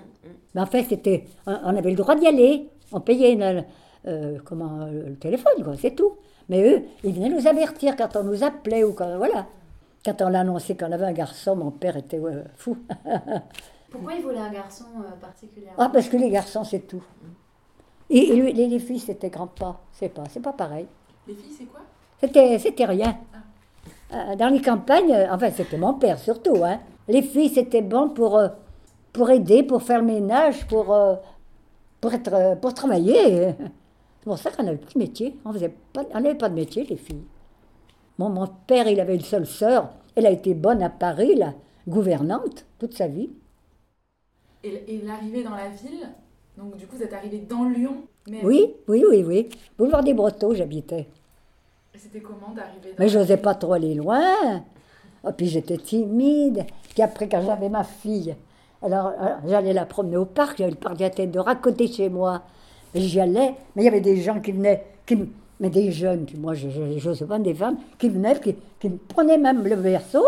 Mais 0.55 0.61
en 0.61 0.65
fait, 0.65 0.83
c'était, 0.83 1.25
on 1.45 1.75
avait 1.75 1.89
le 1.91 1.95
droit 1.95 2.15
d'y 2.15 2.27
aller. 2.27 2.69
On 2.91 2.99
payait 3.01 3.33
une- 3.33 3.65
euh, 4.05 4.37
comment, 4.45 4.81
euh, 4.81 5.09
le 5.09 5.15
téléphone, 5.15 5.63
quoi, 5.63 5.73
c'est 5.77 5.95
tout. 5.95 6.13
Mais 6.49 6.61
eux, 6.69 6.83
ils 7.03 7.13
venaient 7.13 7.29
nous 7.29 7.47
avertir 7.47 7.95
quand 7.95 8.15
on 8.17 8.23
nous 8.23 8.43
appelait 8.43 8.83
ou 8.83 8.93
quand, 8.93 9.17
voilà. 9.17 9.47
Quand 10.05 10.21
on 10.21 10.33
annonçait 10.33 10.75
qu'on 10.75 10.91
avait 10.91 11.05
un 11.05 11.13
garçon, 11.13 11.55
mon 11.55 11.71
père 11.71 11.95
était 11.97 12.19
ouais, 12.19 12.43
fou. 12.57 12.77
Pourquoi 13.91 14.13
il 14.15 14.21
voulait 14.23 14.39
un 14.39 14.51
garçon 14.51 14.85
euh, 14.99 15.15
particulièrement? 15.21 15.75
Ah, 15.77 15.89
parce 15.91 16.09
que 16.09 16.17
les 16.17 16.29
garçons, 16.29 16.63
c'est 16.63 16.81
tout. 16.87 17.03
Et, 18.09 18.17
et 18.31 18.35
lui- 18.35 18.53
les, 18.53 18.67
les 18.67 18.79
filles, 18.79 18.99
c'était 18.99 19.29
grand-pas. 19.29 19.79
C'est 19.93 20.09
pas, 20.09 20.23
c'est 20.29 20.41
pas 20.41 20.53
pareil. 20.53 20.87
Les 21.27 21.35
filles, 21.35 21.53
c'est 21.57 21.65
quoi? 21.65 21.79
C'était, 22.19 22.59
c'était 22.59 22.85
rien. 22.85 23.17
Euh, 24.13 24.35
Dans 24.35 24.49
les 24.49 24.61
campagnes, 24.61 25.11
euh, 25.13 25.27
enfin, 25.31 25.49
c'était 25.51 25.77
mon 25.77 25.93
père 25.95 26.19
surtout. 26.19 26.63
Hein. 26.63 26.79
Les 27.07 27.21
filles, 27.21 27.49
c'était 27.49 27.81
bon 27.81 28.09
pour, 28.09 28.37
euh, 28.37 28.49
pour 29.11 29.29
aider, 29.29 29.63
pour 29.63 29.81
faire 29.83 29.99
le 29.99 30.05
ménage, 30.05 30.67
pour, 30.67 30.95
pour, 32.01 32.13
être, 32.13 32.57
pour 32.61 32.73
travailler. 32.73 33.53
C'est 34.19 34.25
pour 34.29 34.37
ça 34.37 34.51
qu'on 34.51 34.63
n'avait 34.63 34.77
plus 34.77 34.93
de 34.93 34.99
métier. 34.99 35.35
On 35.45 35.51
n'avait 35.51 36.35
pas 36.35 36.49
de 36.49 36.55
métier, 36.55 36.85
les 36.85 36.95
filles. 36.97 37.23
Bon, 38.17 38.29
mon 38.29 38.47
père, 38.67 38.87
il 38.87 38.99
avait 38.99 39.15
une 39.15 39.21
seule 39.21 39.45
sœur. 39.45 39.89
Elle 40.15 40.25
a 40.25 40.31
été 40.31 40.53
bonne 40.53 40.81
à 40.83 40.89
Paris, 40.89 41.35
là, 41.35 41.53
gouvernante, 41.87 42.65
toute 42.79 42.93
sa 42.95 43.07
vie. 43.07 43.29
Et, 44.63 44.95
et 44.95 45.01
l'arrivée 45.01 45.43
dans 45.43 45.55
la 45.55 45.69
ville, 45.69 46.07
donc 46.57 46.77
du 46.77 46.87
coup, 46.87 46.95
vous 46.95 47.03
êtes 47.03 47.13
arrivé 47.13 47.39
dans 47.39 47.65
Lyon. 47.65 48.03
Mais 48.29 48.43
Oui, 48.45 48.73
oui, 48.87 49.03
oui, 49.09 49.23
oui. 49.27 49.49
Boulevard 49.77 50.03
des 50.03 50.13
Brotteaux, 50.13 50.53
j'habitais. 50.53 51.07
C'était 51.95 52.19
comment 52.21 52.53
d'arriver 52.55 52.89
dans 52.89 53.03
Mais 53.03 53.09
je 53.09 53.19
n'osais 53.19 53.37
pas 53.37 53.55
trop 53.55 53.73
aller 53.73 53.93
loin. 53.93 54.21
Et 55.27 55.31
puis 55.37 55.47
j'étais 55.47 55.77
timide. 55.77 56.65
Puis 56.93 57.01
après, 57.03 57.29
quand 57.29 57.41
j'avais 57.41 57.69
ma 57.69 57.83
fille, 57.83 58.35
alors, 58.81 59.13
alors, 59.19 59.37
j'allais 59.47 59.73
la 59.73 59.85
promener 59.85 60.17
au 60.17 60.25
parc, 60.25 60.57
j'avais 60.57 60.71
le 60.71 60.77
parc 60.77 60.97
de 60.97 61.03
la 61.03 61.09
tête 61.09 61.31
d'or 61.31 61.47
à 61.47 61.55
côté 61.55 61.87
de 61.87 61.93
chez 61.93 62.09
moi. 62.09 62.41
Et 62.93 62.99
j'y 63.01 63.19
allais, 63.19 63.55
mais 63.75 63.83
il 63.83 63.85
y 63.85 63.87
avait 63.87 64.01
des 64.01 64.21
gens 64.21 64.39
qui 64.39 64.51
venaient, 64.51 64.83
qui, 65.05 65.17
mais 65.59 65.69
des 65.69 65.91
jeunes, 65.91 66.25
puis 66.25 66.37
moi 66.37 66.53
je 66.53 66.67
n'osais 66.67 67.25
pas, 67.25 67.39
des 67.39 67.53
femmes, 67.53 67.77
qui 67.97 68.09
venaient, 68.09 68.39
qui, 68.39 68.55
qui 68.79 68.89
me 68.89 68.97
prenaient 68.97 69.37
même 69.37 69.63
le 69.63 69.75
berceau 69.75 70.23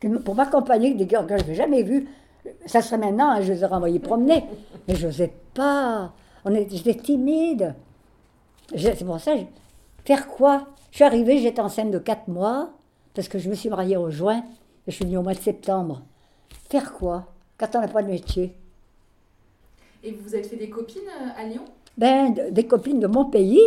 qui 0.00 0.08
pour 0.08 0.34
m'accompagner, 0.34 0.94
des 0.94 1.06
gars 1.06 1.22
que 1.22 1.36
je 1.36 1.42
n'avais 1.42 1.54
jamais 1.54 1.82
vus. 1.82 2.08
Ça 2.66 2.80
serait 2.80 2.98
maintenant, 2.98 3.30
hein, 3.30 3.40
je 3.42 3.52
les 3.52 3.64
aurais 3.64 3.74
envoyés 3.74 3.98
promener. 3.98 4.44
Mais 4.86 4.94
je 4.94 5.06
n'osais 5.06 5.32
pas. 5.54 6.12
J'étais 6.70 6.94
timide. 6.94 7.74
C'est 8.76 9.04
pour 9.04 9.20
ça, 9.20 9.36
je- 9.36 9.42
faire 10.04 10.28
quoi? 10.28 10.66
Je 10.90 10.96
suis 10.96 11.04
arrivée, 11.04 11.38
j'étais 11.38 11.60
enceinte 11.60 11.90
de 11.90 11.98
4 11.98 12.28
mois, 12.28 12.70
parce 13.14 13.28
que 13.28 13.38
je 13.38 13.48
me 13.48 13.54
suis 13.54 13.68
mariée 13.68 13.96
au 13.96 14.10
juin, 14.10 14.38
et 14.86 14.90
je 14.90 14.96
suis 14.96 15.04
venue 15.04 15.18
au 15.18 15.22
mois 15.22 15.34
de 15.34 15.40
septembre. 15.40 16.02
Faire 16.70 16.92
quoi? 16.92 17.26
Quand 17.58 17.68
on 17.74 17.80
n'a 17.80 17.88
pas 17.88 18.02
de 18.02 18.08
métier 18.08 18.54
Et 20.04 20.12
vous 20.12 20.22
vous 20.28 20.34
êtes 20.36 20.46
fait 20.46 20.56
des 20.56 20.70
copines 20.70 21.02
euh, 21.08 21.40
à 21.42 21.44
Lyon? 21.46 21.64
Ben, 21.96 22.32
de- 22.32 22.50
des 22.50 22.66
copines 22.66 23.00
de 23.00 23.06
mon 23.08 23.24
pays, 23.26 23.60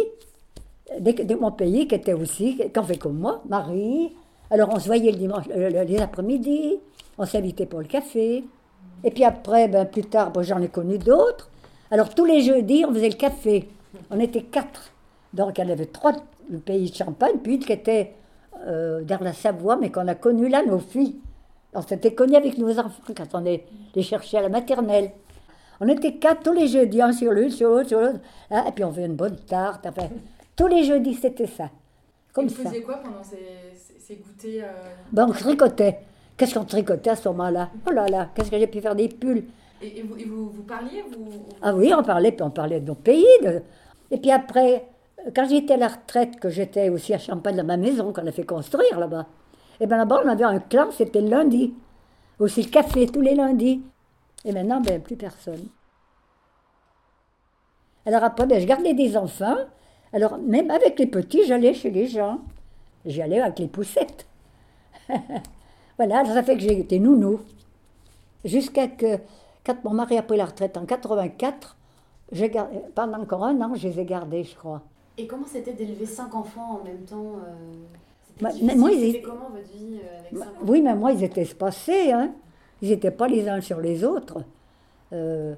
des- 1.00 1.14
de 1.14 1.36
mon 1.36 1.52
pays 1.52 1.88
qui 1.88 1.96
étaient 1.96 2.14
aussi, 2.14 2.58
qui 2.58 2.80
ont 2.80 2.84
fait 2.84 2.98
comme 2.98 3.18
moi, 3.20 3.42
Marie. 3.50 4.14
Alors 4.50 4.70
on 4.74 4.80
se 4.80 4.86
voyait 4.88 5.12
le 5.12 5.18
dimanche, 5.18 5.46
euh, 5.52 5.70
le- 5.70 5.84
les 5.84 6.00
après-midi, 6.00 6.80
on 7.18 7.26
s'invitait 7.26 7.66
pour 7.66 7.80
le 7.80 7.86
café. 7.86 8.44
Et 9.04 9.12
puis 9.12 9.24
après, 9.26 9.68
ben, 9.68 9.86
plus 9.86 10.04
tard, 10.06 10.32
j'en 10.42 10.62
ai 10.62 10.70
connu 10.70 10.98
d'autres. 10.98 11.50
Alors 11.92 12.14
tous 12.16 12.26
les 12.26 12.42
jeudis, 12.42 12.86
on 12.88 12.94
faisait 12.94 13.10
le 13.10 13.16
café. 13.16 13.68
On 14.10 14.20
était 14.20 14.44
quatre. 14.44 14.92
Donc 15.34 15.60
en 15.60 15.68
avait 15.70 15.86
trois 15.86 16.14
du 16.52 16.58
pays 16.60 16.90
de 16.92 16.96
Champagne, 16.96 17.38
puis 17.42 17.56
une 17.56 17.60
qui 17.66 17.72
était 17.72 18.14
euh, 18.68 19.02
dans 19.04 19.20
la 19.22 19.34
Savoie, 19.34 19.78
mais 19.78 19.90
qu'on 19.92 20.08
a 20.08 20.16
connue 20.16 20.50
là, 20.50 20.64
nos 20.64 20.80
filles. 20.80 21.16
On 21.74 21.82
s'était 21.82 22.14
connus 22.14 22.36
avec 22.36 22.58
nos 22.58 22.78
enfants 22.78 23.14
quand 23.16 23.34
on 23.34 23.40
les, 23.40 23.66
les 23.96 24.04
cherchait 24.04 24.38
à 24.38 24.42
la 24.42 24.50
maternelle. 24.50 25.12
On 25.80 25.88
était 25.88 26.16
quatre 26.16 26.44
tous 26.44 26.52
les 26.54 26.68
jeudis, 26.68 27.02
un 27.02 27.12
sur 27.14 27.32
l'une, 27.32 27.50
sur 27.50 27.70
l'autre, 27.70 27.88
sur 27.88 28.00
l'autre. 28.02 28.20
hein, 28.52 28.66
et 28.68 28.72
puis 28.72 28.84
on 28.84 28.92
faisait 28.92 29.06
une 29.06 29.16
bonne 29.16 29.38
tarte. 29.38 29.86
Enfin, 29.88 30.10
tous 30.56 30.68
les 30.68 30.84
jeudis, 30.84 31.16
c'était 31.16 31.48
ça. 31.48 31.70
Comme 32.34 32.46
Et 32.46 32.50
vous 32.50 32.56
ça. 32.64 32.70
faisiez 32.70 32.82
quoi 32.84 32.98
pendant 32.98 33.24
ces, 33.24 33.38
ces, 33.74 34.00
ces 34.00 34.16
goûters 34.18 34.64
euh, 34.66 34.94
Ben, 35.12 35.26
on 35.28 35.32
tricotait. 35.32 36.00
Qu'est-ce 36.38 36.56
qu'on 36.56 36.66
tricotait 36.66 37.10
à 37.12 37.16
ce 37.16 37.30
moment-là? 37.30 37.70
Oh 37.88 37.92
là 37.92 38.08
là, 38.08 38.30
qu'est-ce 38.36 38.52
que 38.52 38.58
j'ai 38.60 38.68
pu 38.68 38.80
faire 38.82 38.96
des 38.96 39.08
pulls? 39.10 39.46
Et, 39.82 40.00
et 40.00 40.04
vous, 40.04 40.18
et 40.18 40.26
vous, 40.26 40.50
vous 40.50 40.64
parliez 40.64 41.04
vous, 41.10 41.24
vous- 41.26 41.46
Ah 41.62 41.74
oui, 41.74 41.92
on 41.98 42.04
parlait, 42.04 42.32
puis 42.32 42.44
on 42.44 42.52
parlait 42.52 42.80
de 42.80 42.86
nos 42.88 42.96
pays. 42.96 43.26
de- 43.44 43.62
Et 44.12 44.18
puis 44.18 44.32
après, 44.32 44.86
quand 45.36 45.48
j'étais 45.48 45.74
à 45.74 45.78
la 45.78 45.88
retraite, 45.88 46.40
que 46.40 46.50
j'étais 46.50 46.90
aussi 46.90 47.14
à 47.14 47.20
Champagne, 47.20 47.56
dans 47.56 47.64
ma 47.64 47.78
maison, 47.78 48.12
qu'on 48.14 48.26
a 48.26 48.32
fait 48.32 48.46
construire 48.46 49.00
là-bas, 49.00 49.28
et 49.82 49.88
bien 49.88 49.98
là-bas, 49.98 50.22
on 50.24 50.30
avait 50.30 50.44
un 50.44 50.60
clan, 50.60 50.92
c'était 50.92 51.22
le 51.22 51.30
lundi. 51.30 51.74
Aussi 52.40 52.62
le 52.62 52.70
café, 52.70 53.08
tous 53.08 53.22
les 53.22 53.34
lundis. 53.34 53.82
Et 54.46 54.52
maintenant, 54.52 54.80
ben, 54.80 55.02
plus 55.02 55.16
personne. 55.16 55.68
Alors 58.06 58.24
après, 58.24 58.46
ben, 58.46 58.62
je 58.62 58.68
gardais 58.68 58.94
des 58.94 59.18
enfants. 59.18 59.58
Alors, 60.14 60.38
même 60.38 60.70
avec 60.70 61.00
les 61.00 61.08
petits, 61.08 61.46
j'allais 61.46 61.74
chez 61.74 61.90
les 61.90 62.08
gens. 62.08 62.40
J'y 63.06 63.24
allais 63.24 63.42
avec 63.42 63.58
les 63.58 63.68
poussettes. 63.68 64.28
voilà, 65.98 66.26
ça 66.26 66.44
fait 66.44 66.56
que 66.56 66.62
j'ai 66.62 66.80
été 66.80 67.00
nounou. 67.00 67.40
Jusqu'à 68.46 68.88
que, 68.88 69.18
quand 69.66 69.84
mon 69.84 69.94
mari 69.94 70.18
a 70.18 70.22
pris 70.22 70.38
la 70.38 70.46
retraite 70.46 70.78
en 70.78 70.86
84, 70.86 71.76
j'ai 72.32 72.50
gardé, 72.52 72.80
pendant 72.94 73.20
encore 73.20 73.46
un 73.46 73.60
an, 73.62 73.74
je 73.74 73.88
les 73.88 74.00
ai 74.00 74.06
gardés, 74.06 74.44
je 74.44 74.56
crois. 74.56 74.84
Et 75.22 75.28
comment 75.28 75.46
c'était 75.46 75.74
d'élever 75.74 76.08
cinq 76.08 76.34
enfants 76.34 76.80
en 76.82 76.84
même 76.84 77.04
temps 77.06 77.36
euh, 77.36 77.54
C'était 78.24 78.44
Bah, 78.44 78.50
difficile, 78.50 78.68
mais 78.68 78.76
moi, 78.76 78.92
ils 78.92 79.22
comment 79.22 79.50
votre 79.50 79.70
vie 79.72 80.00
euh, 80.04 80.20
avec 80.20 80.34
Bah, 80.34 80.40
cinq 80.40 80.50
enfants 80.50 80.66
Oui, 80.68 80.82
mais 80.82 80.96
moi, 80.96 81.12
ils 81.12 81.24
étaient 81.24 81.42
espacés, 81.42 82.12
hein. 82.12 82.32
Ils 82.82 82.90
n'étaient 82.90 83.12
pas 83.12 83.28
les 83.28 83.48
uns 83.48 83.62
sur 83.62 83.80
les 83.80 84.04
autres. 84.04 84.44
Euh, 85.14 85.54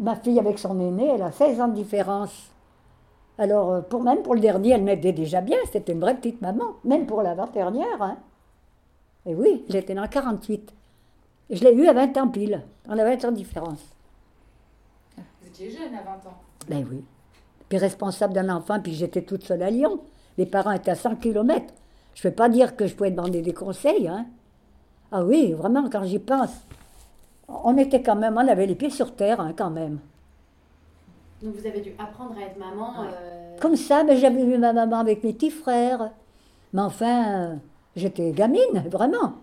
ma 0.00 0.16
fille, 0.16 0.38
avec 0.38 0.58
son 0.58 0.78
aîné, 0.78 1.06
elle 1.14 1.22
a 1.22 1.32
16 1.32 1.60
ans 1.62 1.68
de 1.68 1.74
différence. 1.74 2.50
Alors, 3.38 3.82
pour, 3.84 4.02
même 4.02 4.22
pour 4.22 4.34
le 4.34 4.40
dernier, 4.40 4.72
elle 4.72 4.82
m'aidait 4.82 5.12
déjà 5.12 5.40
bien. 5.40 5.56
C'était 5.72 5.94
une 5.94 6.00
vraie 6.00 6.16
petite 6.16 6.42
maman, 6.42 6.74
même 6.84 7.06
pour 7.06 7.22
l'avant-dernière. 7.22 8.02
Hein. 8.02 8.18
Et 9.24 9.34
oui, 9.34 9.64
j'étais 9.70 9.94
dans 9.94 10.06
48. 10.06 10.74
Je 11.48 11.64
l'ai 11.64 11.72
eu 11.72 11.86
à 11.86 11.94
20 11.94 12.18
ans 12.18 12.28
pile. 12.28 12.62
On 12.86 12.98
a 12.98 13.04
20 13.04 13.24
ans 13.24 13.30
de 13.30 13.36
différence. 13.36 13.80
Vous 15.16 15.48
étiez 15.48 15.70
jeune 15.70 15.94
à 15.94 16.02
20 16.02 16.10
ans. 16.28 16.38
Ben 16.68 16.86
oui. 16.90 17.02
Puis 17.68 17.78
responsable 17.78 18.32
d'un 18.34 18.48
enfant, 18.54 18.80
puis 18.80 18.94
j'étais 18.94 19.22
toute 19.22 19.42
seule 19.44 19.62
à 19.62 19.70
Lyon. 19.70 20.00
Les 20.38 20.46
parents 20.46 20.72
étaient 20.72 20.90
à 20.92 20.94
100 20.94 21.16
km. 21.16 21.64
Je 22.14 22.26
ne 22.26 22.30
peux 22.30 22.36
pas 22.36 22.48
dire 22.48 22.76
que 22.76 22.86
je 22.86 22.94
pouvais 22.94 23.10
demander 23.10 23.42
des 23.42 23.52
conseils. 23.54 24.06
Hein. 24.08 24.26
Ah 25.12 25.24
oui, 25.24 25.52
vraiment, 25.52 25.88
quand 25.90 26.04
j'y 26.04 26.18
pense. 26.18 26.50
On 27.48 27.76
était 27.76 28.02
quand 28.02 28.16
même, 28.16 28.34
on 28.36 28.48
avait 28.48 28.66
les 28.66 28.74
pieds 28.74 28.90
sur 28.90 29.14
terre 29.14 29.40
hein, 29.40 29.52
quand 29.56 29.70
même. 29.70 29.98
Donc 31.42 31.54
vous 31.54 31.66
avez 31.66 31.80
dû 31.80 31.92
apprendre 31.98 32.34
à 32.38 32.42
être 32.46 32.58
maman. 32.58 33.04
euh, 33.04 33.56
Comme 33.60 33.76
ça, 33.76 34.02
ben, 34.04 34.16
j'avais 34.16 34.44
vu 34.44 34.58
ma 34.58 34.72
maman 34.72 34.98
avec 34.98 35.22
mes 35.22 35.32
petits 35.32 35.50
frères. 35.50 36.10
Mais 36.72 36.82
enfin, 36.82 37.24
euh, 37.28 37.54
j'étais 37.94 38.32
gamine, 38.32 38.84
vraiment. 38.90 39.34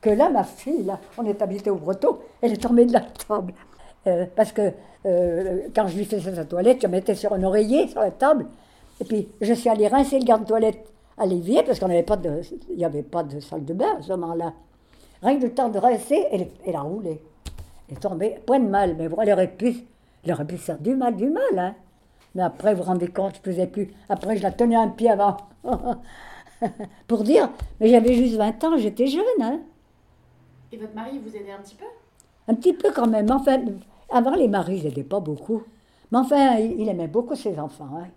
Que 0.00 0.10
là, 0.10 0.30
ma 0.30 0.44
fille, 0.44 0.82
là, 0.84 0.98
on 1.18 1.24
est 1.24 1.40
habité 1.42 1.70
au 1.70 1.76
Breton, 1.76 2.18
elle 2.40 2.52
est 2.52 2.62
tombée 2.62 2.86
de 2.86 2.92
la 2.92 3.00
table. 3.00 3.52
Euh, 4.06 4.26
parce 4.34 4.52
que 4.52 4.72
euh, 5.06 5.68
quand 5.74 5.86
je 5.86 5.96
lui 5.96 6.04
faisais 6.04 6.34
sa 6.34 6.44
toilette, 6.44 6.78
je 6.82 6.86
mettais 6.86 7.14
sur 7.14 7.32
un 7.32 7.42
oreiller 7.42 7.88
sur 7.88 8.00
la 8.00 8.10
table. 8.10 8.46
Et 9.00 9.04
puis, 9.04 9.28
je 9.40 9.52
suis 9.52 9.68
allée 9.68 9.88
rincer 9.88 10.18
le 10.18 10.24
garde-toilette 10.24 10.92
à 11.18 11.26
l'évier, 11.26 11.62
parce 11.62 11.78
qu'on 11.78 11.88
n'avait 11.88 12.02
pas 12.02 12.16
de, 12.16 12.40
il 12.70 12.76
n'y 12.76 12.84
avait 12.84 13.02
pas 13.02 13.22
de 13.22 13.40
salle 13.40 13.64
de 13.64 13.74
bain 13.74 13.96
à 13.98 14.02
ce 14.02 14.10
moment-là. 14.12 14.52
Rien 15.22 15.38
que 15.38 15.44
le 15.44 15.54
temps 15.54 15.68
de 15.68 15.78
rincer, 15.78 16.26
elle, 16.32 16.48
elle 16.66 16.76
a 16.76 16.80
roulé. 16.80 17.20
Elle 17.88 17.96
est 17.96 18.00
tombée, 18.00 18.36
point 18.46 18.58
de 18.58 18.68
mal, 18.68 18.96
mais 18.96 19.08
bon, 19.08 19.20
elle 19.20 19.32
aurait 19.32 19.50
pu, 19.50 19.76
elle 20.24 20.32
aurait 20.32 20.46
pu 20.46 20.56
faire 20.56 20.78
du 20.78 20.94
mal, 20.94 21.16
du 21.16 21.30
mal. 21.30 21.58
Hein. 21.58 21.74
Mais 22.34 22.42
après, 22.42 22.74
vous 22.74 22.82
vous 22.82 22.88
rendez 22.88 23.08
compte, 23.08 23.34
je 23.34 23.50
ne 23.50 23.54
faisais 23.54 23.66
plus. 23.66 23.92
Après, 24.08 24.36
je 24.36 24.42
la 24.42 24.50
tenais 24.50 24.76
un 24.76 24.88
pied 24.88 25.10
avant. 25.10 25.36
Pour 27.08 27.22
dire, 27.22 27.50
mais 27.80 27.88
j'avais 27.88 28.14
juste 28.14 28.36
20 28.36 28.64
ans, 28.64 28.76
j'étais 28.76 29.06
jeune. 29.06 29.22
Hein. 29.40 29.60
Et 30.72 30.76
votre 30.76 30.94
mari 30.94 31.18
vous 31.18 31.36
aidait 31.36 31.52
un 31.52 31.60
petit 31.60 31.74
peu? 31.74 31.84
Un 32.48 32.54
petit 32.54 32.72
peu 32.72 32.90
quand 32.92 33.06
même. 33.06 33.30
Enfin, 33.30 33.60
avant, 34.12 34.34
les 34.34 34.48
maris, 34.48 34.78
ils 34.78 34.84
n'aidaient 34.84 35.02
pas 35.04 35.20
beaucoup. 35.20 35.62
Mais 36.10 36.18
enfin, 36.18 36.58
il, 36.58 36.80
il 36.80 36.88
aimait 36.88 37.08
beaucoup 37.08 37.34
ses 37.34 37.58
enfants. 37.58 37.88
hein. 37.96 38.08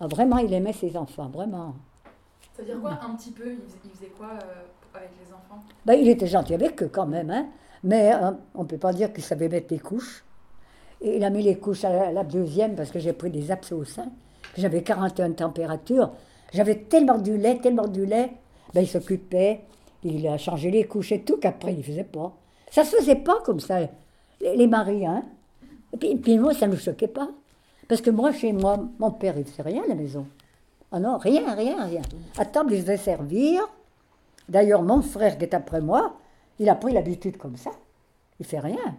Ah, 0.00 0.06
vraiment, 0.06 0.38
il 0.38 0.52
aimait 0.52 0.72
ses 0.72 0.96
enfants, 0.96 1.28
vraiment. 1.28 1.74
Ça 2.56 2.62
veut 2.62 2.66
dire 2.68 2.80
quoi 2.80 2.98
un 3.02 3.14
petit 3.16 3.30
peu 3.30 3.44
Il 3.52 3.90
faisait, 3.90 4.06
quoi 4.16 4.28
euh, 4.32 4.64
avec 4.94 5.10
les 5.24 5.32
enfants? 5.32 5.62
Ben, 5.86 5.94
il 5.94 6.08
était 6.08 6.26
gentil 6.26 6.54
avec 6.54 6.82
eux 6.82 6.90
quand 6.92 7.06
même, 7.06 7.30
hein. 7.30 7.46
mais 7.84 8.12
euh, 8.14 8.30
on 8.54 8.62
ne 8.62 8.68
peut 8.68 8.78
pas 8.78 8.92
dire 8.92 9.12
qu'il 9.12 9.22
savait 9.24 9.48
mettre 9.48 9.68
les 9.72 9.78
couches. 9.78 10.24
Et 11.00 11.16
il 11.16 11.24
a 11.24 11.30
mis 11.30 11.42
les 11.42 11.56
couches 11.58 11.84
à 11.84 11.92
la, 11.92 12.12
la 12.12 12.24
deuxième 12.24 12.74
parce 12.74 12.90
que 12.90 12.98
j'ai 12.98 13.12
pris 13.12 13.30
des 13.30 13.50
abcès 13.52 13.74
au 13.74 13.84
sein. 13.84 14.06
que 14.54 14.60
J'avais 14.60 14.82
41 14.82 15.28
de 15.30 15.34
température. 15.34 16.10
J'avais 16.52 16.76
tellement 16.76 17.18
du 17.18 17.36
lait, 17.36 17.58
tellement 17.58 17.86
du 17.86 18.04
lait. 18.06 18.32
Ben, 18.74 18.80
il 18.80 18.88
s'occupait. 18.88 19.60
Il 20.02 20.26
a 20.28 20.38
changé 20.38 20.70
les 20.70 20.84
couches 20.84 21.12
et 21.12 21.22
tout, 21.22 21.36
qu'après, 21.38 21.72
il 21.72 21.78
ne 21.78 21.82
faisait 21.82 22.04
pas. 22.04 22.32
Ça 22.70 22.84
se 22.84 22.96
faisait 22.96 23.16
pas 23.16 23.40
comme 23.44 23.60
ça, 23.60 23.80
les, 24.40 24.56
les 24.56 24.66
maris, 24.66 25.06
hein. 25.06 25.22
Et 25.92 25.96
puis, 25.96 26.16
puis 26.16 26.38
moi, 26.38 26.52
ça 26.54 26.66
ne 26.66 26.72
me 26.72 26.76
choquait 26.76 27.08
pas. 27.08 27.28
Parce 27.88 28.00
que 28.02 28.10
moi, 28.10 28.32
chez 28.32 28.52
moi, 28.52 28.78
mon 28.98 29.10
père, 29.10 29.34
il 29.36 29.40
ne 29.40 29.44
faisait 29.44 29.62
rien 29.62 29.82
à 29.84 29.86
la 29.88 29.94
maison. 29.94 30.26
Ah 30.92 31.00
non, 31.00 31.16
rien, 31.18 31.54
rien, 31.54 31.84
rien. 31.84 32.02
À 32.36 32.44
table, 32.44 32.74
il 32.74 32.82
devait 32.82 32.96
servir. 32.98 33.62
D'ailleurs, 34.48 34.82
mon 34.82 35.02
frère 35.02 35.38
qui 35.38 35.44
est 35.44 35.54
après 35.54 35.80
moi, 35.80 36.14
il 36.58 36.68
a 36.68 36.74
pris 36.74 36.92
l'habitude 36.92 37.36
comme 37.38 37.56
ça. 37.56 37.70
Il 38.40 38.46
fait 38.46 38.58
rien. 38.60 38.96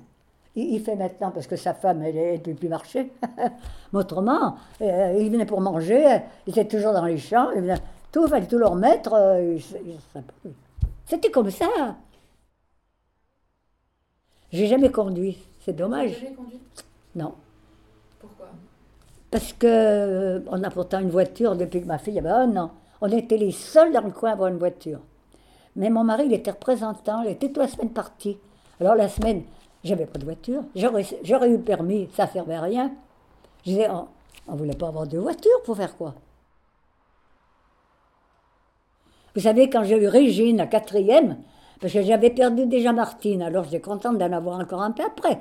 Il, 0.55 0.81
fait 0.81 0.95
maintenant 0.95 1.31
parce 1.31 1.47
que 1.47 1.55
sa 1.55 1.73
femme, 1.73 2.01
elle 2.03 2.41
peut 2.41 2.53
plus 2.53 2.67
marcher. 2.67 3.11
Mais 3.93 3.99
autrement, 3.99 4.55
euh, 4.81 5.17
il 5.19 5.31
venait 5.31 5.45
pour 5.45 5.61
manger, 5.61 6.19
il 6.47 6.51
était 6.51 6.65
toujours 6.67 6.91
dans 6.91 7.05
les 7.05 7.17
champs, 7.17 7.51
il 7.51 7.61
venait, 7.61 7.77
tout, 8.11 8.25
il 8.25 8.29
fallait 8.29 8.47
tout 8.47 8.57
leur 8.57 8.75
mettre. 8.75 9.13
euh, 9.13 9.57
C'était 11.05 11.31
comme 11.31 11.49
ça. 11.51 11.67
J'ai 14.51 14.67
jamais 14.67 14.91
conduit, 14.91 15.37
c'est 15.61 15.71
Vous 15.71 15.77
dommage. 15.77 16.19
jamais 16.19 16.33
conduit? 16.35 16.59
Non. 17.15 17.33
Pourquoi? 18.19 18.47
Parce 19.31 19.53
que 19.53 19.67
euh, 19.67 20.39
on 20.47 20.63
a 20.63 20.69
pourtant 20.69 20.99
une 20.99 21.09
voiture 21.09 21.55
depuis 21.55 21.81
que 21.81 21.87
ma 21.87 21.99
fille 21.99 22.17
avait 22.17 22.29
un 22.29 22.55
an. 22.57 22.71
On 23.01 23.09
était 23.09 23.37
les 23.37 23.51
seuls 23.51 23.93
dans 23.93 24.01
le 24.01 24.11
coin 24.11 24.31
à 24.31 24.33
avoir 24.33 24.49
une 24.49 24.57
voiture. 24.57 24.99
Mais 25.75 25.89
mon 25.89 26.03
mari, 26.03 26.25
il 26.25 26.33
était 26.33 26.51
représentant, 26.51 27.21
il 27.21 27.31
était 27.31 27.47
toute 27.47 27.57
la 27.57 27.67
semaine 27.67 27.91
parti. 27.91 28.37
Alors 28.79 28.95
la 28.95 29.07
semaine, 29.07 29.43
j'avais 29.83 30.05
pas 30.05 30.19
de 30.19 30.25
voiture. 30.25 30.63
J'aurais, 30.75 31.49
eu 31.49 31.57
le 31.57 31.61
permis, 31.61 32.09
ça 32.13 32.27
servait 32.27 32.55
à 32.55 32.61
rien. 32.61 32.91
Je 33.65 33.71
disais, 33.71 33.87
on 33.89 34.53
ne 34.53 34.57
voulait 34.57 34.73
pas 34.75 34.87
avoir 34.87 35.07
de 35.07 35.17
voiture 35.17 35.61
pour 35.63 35.77
faire 35.77 35.95
quoi? 35.95 36.15
Vous 39.35 39.41
savez, 39.41 39.69
quand 39.69 39.83
j'ai 39.83 39.97
eu 39.97 40.07
Régine, 40.07 40.57
la 40.57 40.67
quatrième, 40.67 41.37
parce 41.79 41.93
que 41.93 42.01
j'avais 42.01 42.29
perdu 42.29 42.65
déjà 42.65 42.91
Martine, 42.91 43.41
alors 43.41 43.63
j'étais 43.65 43.79
contente 43.79 44.17
d'en 44.17 44.31
avoir 44.31 44.59
encore 44.59 44.81
un 44.81 44.91
peu 44.91 45.03
après. 45.03 45.39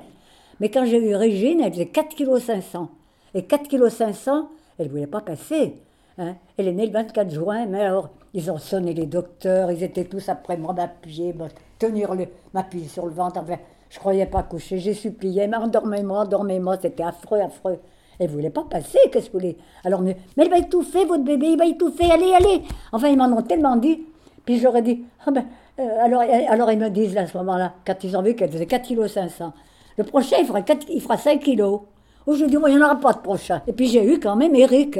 Mais 0.59 0.69
quand 0.69 0.85
j'ai 0.85 0.97
eu 0.97 1.15
Régine, 1.15 1.61
elle 1.61 1.71
faisait 1.73 1.85
4,5 1.85 2.61
kg. 2.61 2.87
Et 3.33 3.41
4,5 3.41 4.13
kg, 4.13 4.45
elle 4.77 4.87
ne 4.87 4.91
voulait 4.91 5.07
pas 5.07 5.21
passer. 5.21 5.75
hein. 6.17 6.35
Elle 6.57 6.67
est 6.67 6.73
née 6.73 6.85
le 6.85 6.91
24 6.93 7.29
juin, 7.31 7.65
mais 7.65 7.81
alors, 7.81 8.09
ils 8.33 8.51
ont 8.51 8.57
sonné 8.57 8.93
les 8.93 9.05
docteurs, 9.05 9.71
ils 9.71 9.83
étaient 9.83 10.05
tous 10.05 10.29
après 10.29 10.57
moi 10.57 10.73
m'appuyer, 10.73 11.33
tenir 11.77 12.15
m'appuyer 12.53 12.87
sur 12.87 13.05
le 13.05 13.11
ventre. 13.11 13.39
Enfin, 13.39 13.57
je 13.89 13.99
croyais 13.99 14.25
pas 14.25 14.43
coucher, 14.43 14.77
j'ai 14.77 14.93
supplié, 14.93 15.47
mais 15.47 15.57
endormez-moi, 15.57 16.19
endormez-moi, 16.21 16.77
c'était 16.81 17.03
affreux, 17.03 17.39
affreux. 17.39 17.79
Elle 18.19 18.29
voulait 18.29 18.49
pas 18.49 18.65
passer, 18.69 18.99
qu'est-ce 19.11 19.27
que 19.27 19.33
vous 19.33 19.39
voulez? 19.39 19.57
Alors, 19.85 20.01
mais 20.01 20.17
mais 20.35 20.45
il 20.45 20.49
va 20.49 20.57
étouffer, 20.57 21.05
votre 21.05 21.23
bébé, 21.23 21.47
il 21.47 21.57
va 21.57 21.65
étouffer, 21.65 22.11
allez, 22.11 22.33
allez 22.33 22.63
Enfin, 22.91 23.07
ils 23.07 23.17
m'en 23.17 23.25
ont 23.31 23.41
tellement 23.41 23.77
dit. 23.77 24.03
Puis 24.45 24.59
j'aurais 24.59 24.81
dit, 24.81 25.05
ah 25.25 25.31
ben, 25.31 25.45
alors, 25.79 26.21
euh, 26.21 26.45
alors 26.47 26.71
ils 26.71 26.79
me 26.79 26.89
disent 26.89 27.13
là, 27.13 27.21
à 27.21 27.27
ce 27.27 27.37
moment-là, 27.37 27.73
quand 27.85 28.03
ils 28.03 28.15
ont 28.17 28.21
vu 28.21 28.35
qu'elle 28.35 28.51
faisait 28.51 28.65
4,5 28.65 29.29
kg, 29.29 29.51
le 29.97 30.03
prochain, 30.03 30.37
il 30.39 30.45
fera, 30.45 30.61
4 30.61 30.87
il 30.89 31.01
fera 31.01 31.17
5 31.17 31.41
kg. 31.41 31.61
Oh, 32.25 32.35
je 32.35 32.45
dis, 32.45 32.57
moi, 32.57 32.69
il 32.69 32.77
n'y 32.77 32.81
en 32.81 32.85
aura 32.85 32.99
pas 32.99 33.13
de 33.13 33.19
prochain. 33.19 33.61
Et 33.67 33.73
puis 33.73 33.87
j'ai 33.87 34.05
eu 34.05 34.19
quand 34.19 34.35
même 34.35 34.55
Eric, 34.55 34.99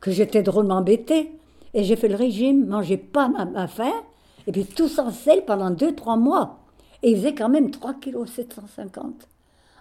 que 0.00 0.10
j'étais 0.10 0.42
drôlement 0.42 0.76
embêtée. 0.76 1.32
Et 1.72 1.84
j'ai 1.84 1.96
fait 1.96 2.08
le 2.08 2.16
régime, 2.16 2.66
mangeais 2.66 2.96
pas 2.96 3.28
ma, 3.28 3.44
ma 3.44 3.68
faim, 3.68 3.92
et 4.46 4.52
puis 4.52 4.64
tout 4.64 4.88
sans 4.88 5.10
sel 5.10 5.44
pendant 5.44 5.70
2-3 5.70 6.18
mois. 6.18 6.58
Et 7.02 7.12
il 7.12 7.16
faisait 7.16 7.34
quand 7.34 7.48
même 7.48 7.70
3 7.70 7.94
kg 7.94 8.26
750 8.26 9.28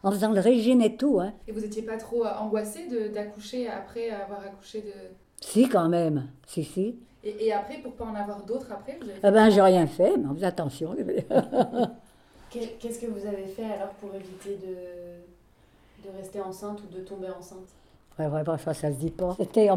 en 0.04 0.12
faisant 0.12 0.32
le 0.32 0.40
régime 0.40 0.82
et 0.82 0.96
tout. 0.96 1.20
Hein. 1.20 1.34
Et 1.48 1.52
vous 1.52 1.62
n'étiez 1.62 1.82
pas 1.82 1.98
trop 1.98 2.26
angoissée 2.26 2.88
d'accoucher 3.14 3.68
après 3.68 4.10
avoir 4.10 4.42
accouché 4.42 4.82
de... 4.82 4.94
Si, 5.42 5.68
quand 5.68 5.90
même. 5.90 6.28
Si, 6.48 6.64
si. 6.64 6.96
Et, 7.24 7.48
et 7.48 7.54
après, 7.54 7.78
pour 7.78 7.94
pas 7.94 8.06
en 8.06 8.16
avoir 8.16 8.44
d'autres 8.44 8.72
après, 8.72 8.98
vous 9.02 9.10
avez 9.10 9.20
Eh 9.24 9.32
ben, 9.32 9.50
j'ai 9.50 9.62
rien 9.62 9.88
fait, 9.88 10.14
mais 10.18 10.44
attention. 10.44 10.96
Qu'est-ce 12.50 13.00
que 13.00 13.06
vous 13.06 13.26
avez 13.28 13.46
fait 13.46 13.66
alors 13.66 13.90
pour 14.02 14.10
éviter 14.16 14.58
de, 14.66 16.10
de 16.10 16.18
rester 16.18 16.42
enceinte 16.42 16.80
ou 16.84 16.96
de 16.96 17.02
tomber 17.02 17.28
enceinte? 17.30 17.68
Ouais, 18.18 18.26
ouais, 18.28 18.42
ouais, 18.50 18.58
ça, 18.58 18.74
ça 18.74 18.90
se 18.92 18.96
dit 18.98 19.12
pas. 19.12 19.36
C'était 19.40 19.70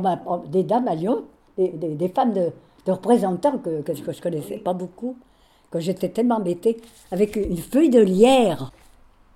des 0.48 0.62
dames 0.64 0.88
à 0.88 0.94
Lyon, 0.94 1.24
des, 1.56 1.68
des- 1.68 1.94
des 1.94 2.08
femmes 2.08 2.32
de, 2.32 2.50
de 2.86 2.92
représentants 2.92 3.58
que, 3.58 3.82
que, 3.82 3.92
que 3.92 4.12
je 4.12 4.22
connaissais 4.22 4.56
pas 4.58 4.72
beaucoup, 4.72 5.16
que 5.70 5.80
j'étais 5.80 6.08
tellement 6.08 6.36
embêtée, 6.36 6.80
avec 7.10 7.36
une 7.36 7.58
feuille 7.58 7.90
de 7.90 8.00
lierre. 8.00 8.72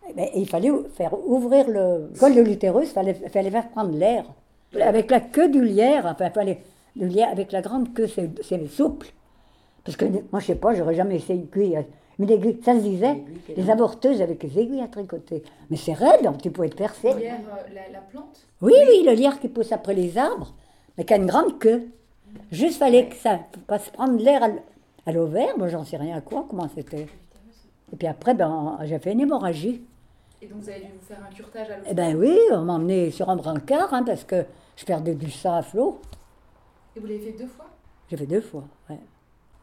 Eh 0.09 0.15
ben, 0.15 0.29
il 0.35 0.49
fallait 0.49 0.71
faire 0.95 1.13
ouvrir 1.29 1.69
le 1.69 2.11
col 2.19 2.35
de 2.35 2.41
l'utérus, 2.41 2.89
il 2.89 2.93
fallait, 2.93 3.15
fallait 3.15 3.51
faire 3.51 3.69
prendre 3.69 3.93
l'air. 3.97 4.25
Avec 4.81 5.11
la 5.11 5.21
queue 5.21 5.49
du 5.51 5.63
lierre, 5.65 6.07
enfin, 6.07 6.31
fallait, 6.31 6.63
le 6.99 7.07
lierre, 7.07 7.31
avec 7.31 7.53
la 7.53 7.61
grande 7.63 7.93
queue, 7.95 8.07
c'est 8.07 8.67
souple. 8.69 9.09
Parce 9.85 9.97
que 9.97 10.05
moi, 10.33 10.41
je 10.41 10.47
sais 10.47 10.55
pas, 10.57 10.75
j'aurais 10.75 10.95
jamais 10.95 11.17
essayé 11.17 11.39
une 11.41 11.47
aiguille. 11.63 11.85
Une 12.19 12.31
aiguille, 12.31 12.59
ça 12.65 12.75
se 12.75 12.81
disait, 12.81 13.23
les 13.57 13.71
avorteuses 13.71 14.23
avec 14.23 14.43
les 14.43 14.59
aiguilles 14.59 14.81
à 14.81 14.89
tricoter. 14.89 15.43
Mais 15.71 15.77
c'est 15.77 15.93
raide, 15.93 16.23
donc 16.25 16.41
tu 16.41 16.51
pouvais 16.51 16.71
te 16.71 16.77
percer. 16.77 17.09
hier 17.11 17.35
euh, 17.35 17.75
la, 17.75 17.93
la 17.93 18.01
plante? 18.01 18.47
Oui, 18.63 18.73
oui, 18.89 19.05
le 19.07 19.13
lierre 19.13 19.39
qui 19.39 19.49
pousse 19.49 19.71
après 19.73 19.93
les 19.95 20.17
arbres, 20.17 20.55
mais 20.97 21.05
qui 21.05 21.13
a 21.13 21.17
une 21.19 21.27
grande 21.27 21.59
queue. 21.59 21.89
Juste 22.51 22.79
fallait 22.79 23.09
que 23.09 23.17
ça 23.17 23.41
fasse 23.69 23.91
prendre 23.91 24.19
l'air 24.23 24.43
à 25.07 25.13
l'ovaire, 25.13 25.57
moi 25.59 25.69
j'en 25.69 25.85
sais 25.85 25.97
rien 25.99 26.17
à 26.17 26.21
quoi, 26.21 26.47
comment 26.49 26.69
c'était. 26.75 27.07
Et 27.93 27.97
puis 27.97 28.09
après, 28.09 28.35
ben, 28.35 28.79
j'ai 28.85 28.99
fait 28.99 29.13
une 29.13 29.21
hémorragie. 29.21 29.83
Et 30.43 30.47
donc 30.47 30.59
vous 30.63 30.69
avez 30.69 30.81
dû 30.81 30.87
vous 30.99 31.07
faire 31.07 31.19
un 31.31 31.33
curtage 31.35 31.69
à 31.71 31.75
Eh 31.75 31.77
l'hôpital. 31.77 31.95
ben 31.97 32.17
oui, 32.17 32.39
on 32.53 32.63
m'a 32.63 32.75
emmené 32.75 33.11
sur 33.11 33.29
un 33.31 33.37
brancard, 33.37 33.93
hein, 33.95 34.03
parce 34.05 34.25
que 34.25 34.45
je 34.77 34.85
perdais 34.85 35.15
du 35.15 35.31
sang 35.31 35.55
à 35.55 35.63
flot. 35.63 36.01
Et 36.97 37.01
vous 37.01 37.07
l'avez 37.07 37.19
fait 37.21 37.33
deux 37.33 37.47
fois 37.47 37.67
J'ai 38.09 38.17
fait 38.17 38.27
deux 38.27 38.41
fois, 38.41 38.65
ouais. 38.89 38.99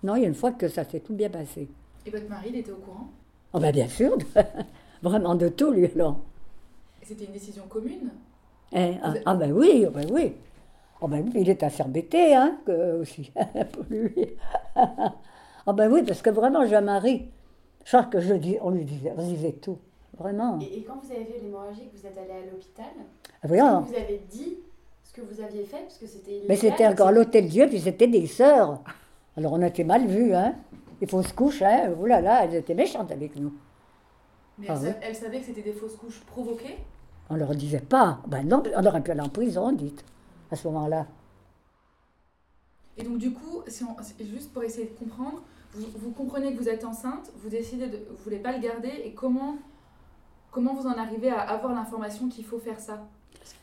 Non, 0.03 0.15
il 0.15 0.21
y 0.21 0.25
a 0.25 0.27
une 0.27 0.35
fois 0.35 0.51
que 0.51 0.67
ça 0.67 0.83
s'est 0.83 0.99
tout 0.99 1.13
bien 1.13 1.29
passé. 1.29 1.67
Et 2.05 2.09
votre 2.11 2.29
mari, 2.29 2.49
il 2.49 2.57
était 2.57 2.71
au 2.71 2.77
courant 2.77 3.09
Oh 3.53 3.59
ben 3.59 3.71
bien 3.71 3.87
sûr, 3.87 4.17
vraiment 5.01 5.35
de 5.35 5.49
tout, 5.49 5.71
lui, 5.71 5.85
alors. 5.85 6.19
Et 7.01 7.05
c'était 7.05 7.25
une 7.25 7.31
décision 7.31 7.63
commune 7.67 8.11
Hein, 8.75 8.95
ah, 9.03 9.13
ah 9.25 9.35
ben 9.35 9.51
oui, 9.51 9.85
oh 9.87 9.91
ben 9.91 10.07
oui. 10.11 10.33
Oh 10.99 11.07
ben 11.07 11.29
il 11.35 11.47
est 11.49 11.61
assez 11.63 11.83
embêté, 11.83 12.33
hein, 12.35 12.57
que, 12.65 12.99
aussi, 13.01 13.31
pour 13.71 13.83
lui. 13.89 14.27
Ah 15.65 15.71
ben 15.71 15.89
oui, 15.89 16.03
parce 16.03 16.21
que 16.21 16.29
vraiment, 16.29 16.65
j'ai 16.65 16.75
un 16.75 16.81
mari. 16.81 17.29
Je 17.85 17.91
crois 17.95 18.03
que 18.09 18.19
je 18.19 18.33
dis, 18.33 18.57
on 18.61 18.71
lui 18.71 18.83
disait, 18.83 19.13
on 19.15 19.25
disait 19.25 19.53
tout, 19.53 19.77
vraiment. 20.17 20.59
et, 20.59 20.79
et 20.79 20.83
quand 20.83 20.99
vous 21.01 21.09
avez 21.09 21.23
fait 21.23 21.39
l'hémorragie, 21.41 21.87
que 21.87 21.97
vous 21.97 22.05
êtes 22.05 22.17
allé 22.17 22.31
à 22.31 22.51
l'hôpital, 22.51 22.85
Ah, 23.43 23.47
vous 23.87 23.95
avez 23.95 24.21
dit 24.29 24.57
ce 25.13 25.21
que 25.21 25.25
vous 25.25 25.41
aviez 25.41 25.63
fait 25.65 25.81
Parce 25.81 25.97
que 25.97 26.07
c'était 26.07 26.41
Mais 26.47 26.55
c'était 26.55 26.87
encore 26.87 27.11
l'hôtel 27.11 27.47
Dieu, 27.47 27.67
puis 27.67 27.79
c'était 27.79 28.07
des 28.07 28.27
sœurs. 28.27 28.81
Alors 29.37 29.53
on 29.53 29.61
était 29.61 29.83
mal 29.83 30.07
vus, 30.07 30.33
hein. 30.33 30.55
Il 31.01 31.09
faut 31.09 31.21
se 31.21 31.33
coucher, 31.33 31.65
hein. 31.65 31.93
Oh 31.99 32.05
là 32.05 32.21
là, 32.21 32.43
elles 32.45 32.55
étaient 32.55 32.73
méchantes 32.73 33.11
avec 33.11 33.35
nous. 33.35 33.53
Mais 34.57 34.67
Ah 34.69 34.73
elle, 34.75 34.79
oui. 34.81 34.87
sa- 34.91 35.07
elle 35.07 35.15
savait 35.15 35.39
que 35.39 35.45
c'était 35.45 35.61
des 35.61 35.73
fausses 35.73 35.95
couches 35.95 36.21
provoquées? 36.21 36.77
On 37.29 37.35
leur 37.35 37.55
disait 37.55 37.79
pas. 37.79 38.19
Ben 38.27 38.43
non, 38.47 38.63
on 38.75 38.85
aurait 38.85 39.01
pu 39.01 39.11
aller 39.11 39.21
en 39.21 39.29
prison, 39.29 39.71
dites, 39.71 40.03
à 40.51 40.55
ce 40.55 40.67
moment-là. 40.67 41.07
Et 42.97 43.03
donc 43.03 43.17
du 43.17 43.33
coup, 43.33 43.63
si 43.67 43.83
on, 43.83 43.95
c'est 44.01 44.25
juste 44.25 44.53
pour 44.53 44.63
essayer 44.63 44.85
de 44.87 44.97
comprendre, 44.97 45.41
vous, 45.73 45.87
vous 45.95 46.11
comprenez 46.11 46.53
que 46.53 46.59
vous 46.59 46.69
êtes 46.69 46.85
enceinte, 46.85 47.31
vous 47.41 47.49
décidez 47.49 47.87
de 47.87 47.97
vous 48.09 48.23
voulez 48.23 48.37
pas 48.37 48.51
le 48.51 48.59
garder 48.61 48.91
et 49.03 49.13
comment 49.13 49.55
comment 50.51 50.75
vous 50.75 50.85
en 50.85 50.91
arrivez 50.97 51.29
à 51.31 51.39
avoir 51.39 51.73
l'information 51.73 52.29
qu'il 52.29 52.45
faut 52.45 52.59
faire 52.59 52.79
ça? 52.79 53.07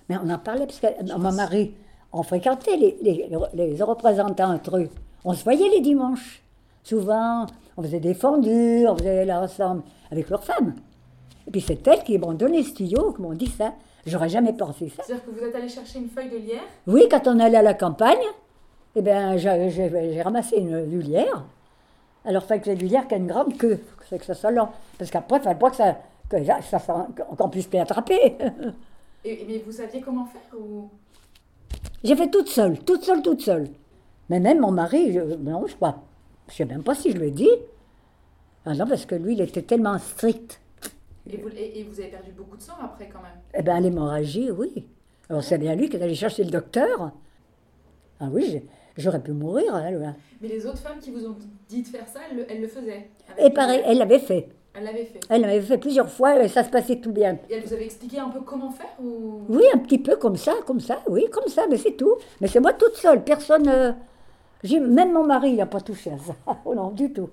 Mais 0.08 0.16
on 0.22 0.28
en 0.30 0.38
parlait 0.38 0.66
parce 0.66 0.80
que 0.80 0.86
euh, 0.86 1.18
mon 1.18 1.32
mari, 1.32 1.74
on 2.12 2.22
fréquentait 2.22 2.76
les, 2.76 2.98
les, 3.02 3.28
les 3.54 3.82
représentants 3.82 4.52
entre 4.52 4.78
eux. 4.78 4.88
On 5.24 5.34
se 5.34 5.44
voyait 5.44 5.68
les 5.68 5.80
dimanches. 5.80 6.42
Souvent, 6.82 7.46
on 7.76 7.82
faisait 7.82 8.00
des 8.00 8.14
fondus, 8.14 8.86
on 8.88 8.96
faisait 8.96 9.24
là 9.24 9.42
ensemble 9.42 9.82
avec 10.10 10.28
leurs 10.30 10.44
femmes. 10.44 10.74
Et 11.46 11.50
puis 11.50 11.60
c'est 11.60 11.86
elles 11.86 12.02
qui 12.02 12.18
m'ont 12.18 12.32
donné 12.32 12.62
ce 12.62 12.74
tuyau, 12.74 13.12
qui 13.12 13.22
m'ont 13.22 13.34
dit 13.34 13.46
ça. 13.46 13.74
J'aurais 14.06 14.28
jamais 14.28 14.52
pensé 14.52 14.88
ça. 14.88 15.02
C'est-à-dire 15.04 15.24
que 15.24 15.30
vous 15.30 15.44
êtes 15.44 15.54
allé 15.54 15.68
chercher 15.68 15.98
une 15.98 16.08
feuille 16.08 16.30
de 16.30 16.36
lierre? 16.36 16.62
Oui, 16.86 17.06
quand 17.10 17.26
on 17.26 17.38
allait 17.38 17.58
à 17.58 17.62
la 17.62 17.74
campagne, 17.74 18.18
eh 18.96 19.02
ben, 19.02 19.36
j'ai 19.36 20.22
ramassé 20.22 20.56
une 20.56 20.84
lulière. 20.90 21.44
Alors, 22.24 22.42
il 22.42 22.46
fallait 22.46 22.60
que 22.60 22.66
cette 22.66 22.80
lulière 22.80 23.06
qui 23.06 23.14
a 23.14 23.16
une 23.18 23.26
grande 23.26 23.56
queue, 23.56 23.80
c'est 24.08 24.18
que 24.18 24.24
ça 24.24 24.34
soit 24.34 24.50
lent. 24.50 24.70
Parce 24.98 25.10
qu'après, 25.10 25.38
il 25.38 25.42
fallait 25.42 25.58
pas 25.58 25.70
que 25.70 25.76
ça, 25.76 25.96
que 26.28 26.36
qu'on 27.36 27.48
puisse 27.48 27.70
les 27.72 27.78
attraper. 27.78 28.36
et, 29.24 29.44
mais 29.46 29.58
vous 29.58 29.72
saviez 29.72 30.00
comment 30.00 30.26
faire 30.26 30.58
ou? 30.58 30.88
J'ai 32.02 32.16
fait 32.16 32.30
toute 32.30 32.48
seule, 32.48 32.78
toute 32.80 33.02
seule, 33.04 33.22
toute 33.22 33.42
seule. 33.42 33.68
Mais 34.28 34.40
même 34.40 34.60
mon 34.60 34.70
mari, 34.72 35.12
je, 35.12 35.20
non, 35.20 35.66
je 35.66 35.74
crois, 35.76 36.02
je 36.48 36.54
sais 36.54 36.64
même 36.64 36.82
pas 36.82 36.94
si 36.94 37.10
je 37.12 37.18
le 37.18 37.30
dis. 37.30 37.50
Ah 38.64 38.74
non, 38.74 38.86
parce 38.86 39.06
que 39.06 39.14
lui, 39.14 39.34
il 39.34 39.40
était 39.40 39.62
tellement 39.62 39.98
strict. 39.98 40.60
et 41.28 41.36
vous, 41.38 41.48
et, 41.48 41.80
et 41.80 41.84
vous 41.84 41.98
avez 42.00 42.10
perdu 42.10 42.30
beaucoup 42.32 42.56
de 42.56 42.62
sang 42.62 42.74
après 42.82 43.08
quand 43.12 43.22
même? 43.22 43.38
Eh 43.54 43.62
bien, 43.62 43.80
l'hémorragie, 43.80 44.50
oui. 44.50 44.86
Alors, 45.28 45.42
c'est 45.42 45.58
bien 45.58 45.74
lui 45.74 45.88
qui 45.88 45.96
est 45.96 46.02
allé 46.02 46.14
chercher 46.14 46.44
le 46.44 46.50
docteur. 46.50 47.12
Ah 48.20 48.28
oui, 48.30 48.62
j'aurais 48.96 49.22
pu 49.22 49.32
mourir. 49.32 49.74
hein, 49.74 49.90
là. 49.92 50.14
Mais 50.40 50.48
les 50.48 50.66
autres 50.66 50.78
femmes 50.78 50.98
qui 51.00 51.10
vous 51.10 51.24
ont 51.26 51.36
dit 51.68 51.82
de 51.82 51.88
faire 51.88 52.06
ça, 52.08 52.20
elles, 52.30 52.36
le- 52.38 52.50
elles 52.50 52.60
le 52.60 52.68
faisaient. 52.68 53.10
Et 53.38 53.50
pareil, 53.50 53.82
elle 53.84 53.98
l'avait 53.98 54.18
fait. 54.18 54.48
Elle 54.74 54.84
l'avait 54.84 55.04
fait. 55.04 55.20
Elle 55.28 55.40
l'avait 55.42 55.60
fait 55.60 55.78
plusieurs 55.78 56.08
fois 56.08 56.42
et 56.42 56.48
ça 56.48 56.62
se 56.62 56.70
passait 56.70 57.00
tout 57.00 57.12
bien. 57.12 57.38
Et 57.48 57.54
elle 57.54 57.64
vous 57.64 57.72
avait 57.72 57.84
expliqué 57.84 58.18
un 58.18 58.28
peu 58.28 58.40
comment 58.40 58.70
faire 58.70 58.90
ou? 59.02 59.40
Oui, 59.48 59.64
un 59.74 59.78
petit 59.78 59.98
peu 59.98 60.16
comme 60.16 60.36
ça, 60.36 60.54
comme 60.66 60.80
ça, 60.80 61.02
oui, 61.08 61.26
comme 61.30 61.48
ça, 61.48 61.66
mais 61.68 61.76
c'est 61.76 61.96
tout. 61.96 62.14
Mais 62.40 62.46
c'est 62.46 62.60
moi 62.60 62.72
toute 62.72 62.94
seule, 62.94 63.24
personne. 63.24 63.68
euh, 63.68 63.92
même 64.80 65.12
mon 65.12 65.24
mari, 65.24 65.50
il 65.50 65.56
n'a 65.56 65.66
pas 65.66 65.80
touché 65.80 66.12
à 66.12 66.18
ça. 66.18 66.34
Oh 66.64 66.74
non, 66.74 66.90
du 66.90 67.12
tout. 67.12 67.30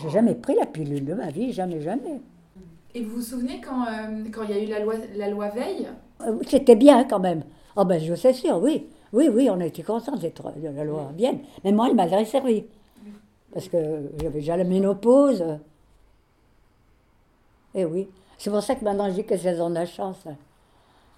J'ai 0.00 0.08
jamais 0.08 0.34
pris 0.34 0.54
la 0.54 0.64
pilule 0.66 1.04
de 1.04 1.12
ma 1.14 1.28
vie, 1.30 1.52
jamais, 1.52 1.80
jamais. 1.82 2.20
Et 2.94 3.02
vous 3.02 3.16
vous 3.16 3.22
souvenez 3.22 3.60
quand 3.60 3.82
euh, 3.86 4.24
quand 4.32 4.42
il 4.44 4.50
y 4.50 4.58
a 4.58 4.62
eu 4.62 4.66
la 4.66 4.80
loi, 4.80 4.94
la 5.16 5.28
loi 5.28 5.48
Veil? 5.50 5.88
Euh, 6.26 6.38
C'était 6.46 6.76
bien 6.76 7.04
quand 7.04 7.20
même. 7.20 7.42
Ah 7.76 7.84
ben 7.84 7.98
je 8.00 8.14
sais 8.14 8.32
sûr, 8.32 8.58
oui. 8.62 8.86
Oui, 9.12 9.28
oui, 9.30 9.50
on 9.50 9.60
était 9.60 9.82
contents 9.82 10.16
d'être 10.16 10.50
de 10.58 10.68
la 10.68 10.84
loi 10.84 11.10
Vienne. 11.14 11.40
Mais 11.64 11.72
moi, 11.72 11.88
elle 11.90 11.94
m'a 11.96 12.24
servi. 12.24 12.64
Parce 13.52 13.68
que 13.68 13.76
j'avais 14.18 14.40
déjà 14.40 14.56
la 14.56 14.64
ménopause. 14.64 15.44
Et 17.74 17.84
oui. 17.84 18.08
C'est 18.38 18.50
pour 18.50 18.62
ça 18.62 18.74
que 18.74 18.84
maintenant 18.84 19.08
je 19.08 19.14
dis 19.14 19.24
que 19.24 19.36
c'est 19.36 19.54
de 19.54 19.74
la 19.74 19.86
chance. 19.86 20.24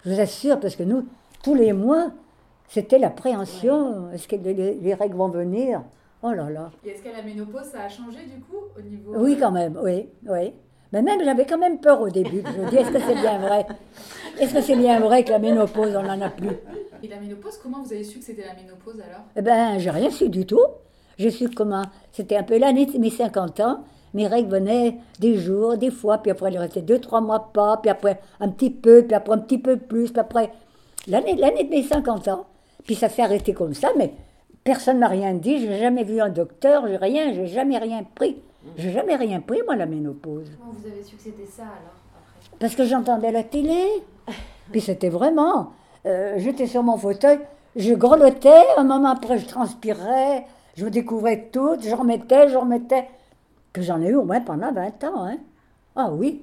Je 0.05 0.11
vous 0.13 0.21
assure, 0.21 0.61
parce 0.61 0.77
que 0.77 0.83
nous, 0.83 1.07
tous 1.43 1.55
les 1.55 1.73
mois, 1.73 2.11
c'était 2.69 2.99
l'appréhension. 2.99 4.11
Est-ce 4.13 4.29
que 4.29 4.37
les, 4.37 4.75
les 4.75 4.95
règles 4.95 5.17
vont 5.17 5.29
venir? 5.29 5.83
Oh 6.23 6.33
là 6.33 6.49
là. 6.51 6.71
Et 6.85 6.91
est-ce 6.91 7.03
qu'à 7.03 7.13
la 7.13 7.23
ménopause, 7.23 7.65
ça 7.73 7.83
a 7.83 7.89
changé 7.89 8.21
du 8.25 8.41
coup 8.43 8.57
au 8.79 8.81
niveau 8.83 9.13
Oui, 9.17 9.37
quand 9.39 9.51
même, 9.53 9.79
oui, 9.83 10.09
oui. 10.27 10.53
Mais 10.93 11.03
même, 11.03 11.23
j'avais 11.25 11.45
quand 11.45 11.59
même 11.59 11.81
peur 11.81 12.01
au 12.01 12.09
début. 12.09 12.43
Je 12.47 12.61
me 12.63 12.71
dis, 12.71 12.77
est-ce 12.77 12.91
que 12.91 13.01
c'est 13.01 13.15
bien 13.15 13.39
vrai? 13.39 13.67
Est-ce 14.39 14.55
que 14.55 14.61
c'est 14.61 14.77
bien 14.77 15.01
vrai 15.01 15.25
que 15.25 15.31
la 15.31 15.39
ménopause, 15.39 15.97
on 15.97 16.03
n'en 16.03 16.21
a 16.21 16.31
plus? 16.31 16.57
Et 17.03 17.09
la 17.09 17.19
ménopause, 17.19 17.59
comment 17.63 17.83
vous 17.83 17.93
avez 17.93 18.05
su 18.05 18.21
que 18.21 18.25
c'était 18.25 18.45
la 18.47 18.55
ménopause 18.55 19.01
alors? 19.01 19.23
Eh 19.37 19.43
ben, 19.43 19.79
j'ai 19.79 19.91
rien 19.91 20.11
su 20.11 20.29
du 20.29 20.47
tout. 20.47 20.65
J'ai 21.19 21.31
su 21.31 21.51
comment. 21.51 21.83
C'était 22.13 22.37
un 22.37 22.43
peu 22.43 22.59
l'année 22.59 22.87
de 22.87 22.97
mes 22.99 23.11
50 23.11 23.61
ans. 23.61 23.85
Mes 24.15 24.27
règles 24.29 24.49
venaient 24.51 24.99
des 25.19 25.37
jours, 25.37 25.77
des 25.77 25.91
fois, 25.91 26.19
puis 26.19 26.31
après, 26.31 26.53
il 26.53 26.59
restait 26.59 26.83
deux, 26.83 27.01
trois 27.01 27.21
mois 27.21 27.51
pas, 27.53 27.77
puis 27.79 27.91
après, 27.91 28.21
un 28.41 28.49
petit 28.49 28.71
peu, 28.71 29.03
puis 29.03 29.15
après, 29.15 29.35
un 29.35 29.39
petit 29.39 29.59
peu 29.59 29.77
plus, 29.77 30.11
puis 30.11 30.21
après, 30.21 30.51
l'année, 31.09 31.35
l'année 31.35 31.65
de 31.65 31.71
mes 31.71 31.83
50 31.83 32.29
ans. 32.29 32.47
Puis 32.85 32.95
ça 32.95 33.09
s'est 33.09 33.23
arrêté 33.23 33.53
comme 33.55 33.75
ça, 33.75 33.89
mais 33.99 34.13
personne 34.63 34.99
m'a 34.99 35.09
rien 35.09 35.35
dit. 35.35 35.59
J'ai 35.59 35.79
jamais 35.79 36.05
vu 36.05 36.21
un 36.21 36.29
docteur, 36.29 36.87
j'ai 36.87 36.97
rien, 36.97 37.33
j'ai 37.33 37.47
jamais 37.47 37.79
rien 37.79 38.05
pris. 38.15 38.37
J'ai 38.77 38.93
jamais 38.93 39.17
rien 39.17 39.41
pris, 39.41 39.61
moi, 39.67 39.77
la 39.77 39.87
ménopause. 39.87 40.51
Comment 40.59 40.73
vous 40.73 40.87
avez 40.87 41.03
su 41.03 41.17
que 41.17 41.23
c'était 41.23 41.45
ça 41.47 41.63
alors 41.63 41.97
après? 42.17 42.57
Parce 42.59 42.75
que 42.75 42.85
j'entendais 42.85 43.33
la 43.33 43.43
télé. 43.43 43.85
Puis 44.73 44.81
c'était 44.81 45.11
vraiment. 45.11 45.73
euh, 46.07 46.35
J'étais 46.39 46.67
sur 46.67 46.83
mon 46.83 46.97
fauteuil, 46.97 47.39
je 47.77 47.93
grelottais, 47.95 48.63
un 48.79 48.85
moment 48.85 49.11
après 49.11 49.39
je 49.39 49.47
transpirais, 49.47 50.47
je 50.77 50.85
me 50.85 50.91
découvrais 50.91 51.49
tout, 51.53 51.77
je 51.81 51.95
remettais, 51.95 52.49
je 52.49 52.57
remettais. 52.57 53.07
Que 53.75 53.83
j'en 53.83 54.01
ai 54.01 54.09
eu 54.09 54.15
au 54.15 54.25
moins 54.25 54.41
pendant 54.41 54.73
20 54.73 55.05
ans. 55.05 55.27
Hein. 55.27 55.37
Ah 55.95 56.11
oui, 56.11 56.43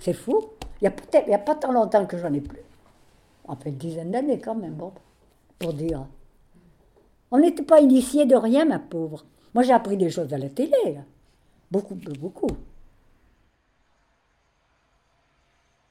c'est 0.00 0.12
fou. 0.14 0.40
Il 0.82 0.90
n'y 1.28 1.32
a, 1.32 1.36
a 1.36 1.38
pas 1.38 1.54
tant 1.54 1.70
longtemps 1.70 2.04
que 2.06 2.18
j'en 2.18 2.32
ai 2.32 2.40
plus. 2.40 2.58
On 3.46 3.54
fait 3.54 3.68
une 3.68 3.76
dizaine 3.76 4.10
d'années 4.10 4.40
quand 4.40 4.56
même, 4.56 4.74
bon, 4.74 4.92
pour 5.60 5.72
dire. 5.72 6.04
On 7.30 7.38
n'était 7.38 7.62
pas 7.62 7.80
initié 7.80 8.26
de 8.26 8.34
rien, 8.34 8.64
ma 8.64 8.80
pauvre. 8.80 9.24
Moi 9.54 9.62
j'ai 9.62 9.72
appris 9.72 9.96
des 9.96 10.10
choses 10.10 10.32
à 10.34 10.38
la 10.38 10.48
télé. 10.48 10.72
là. 10.86 11.02
Beaucoup, 11.70 11.94
beaucoup. 11.94 12.48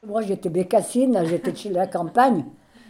Moi, 0.06 0.22
j'étais 0.22 0.50
bécassine, 0.50 1.24
j'étais 1.26 1.56
chez 1.56 1.70
la 1.70 1.88
campagne. 1.88 2.46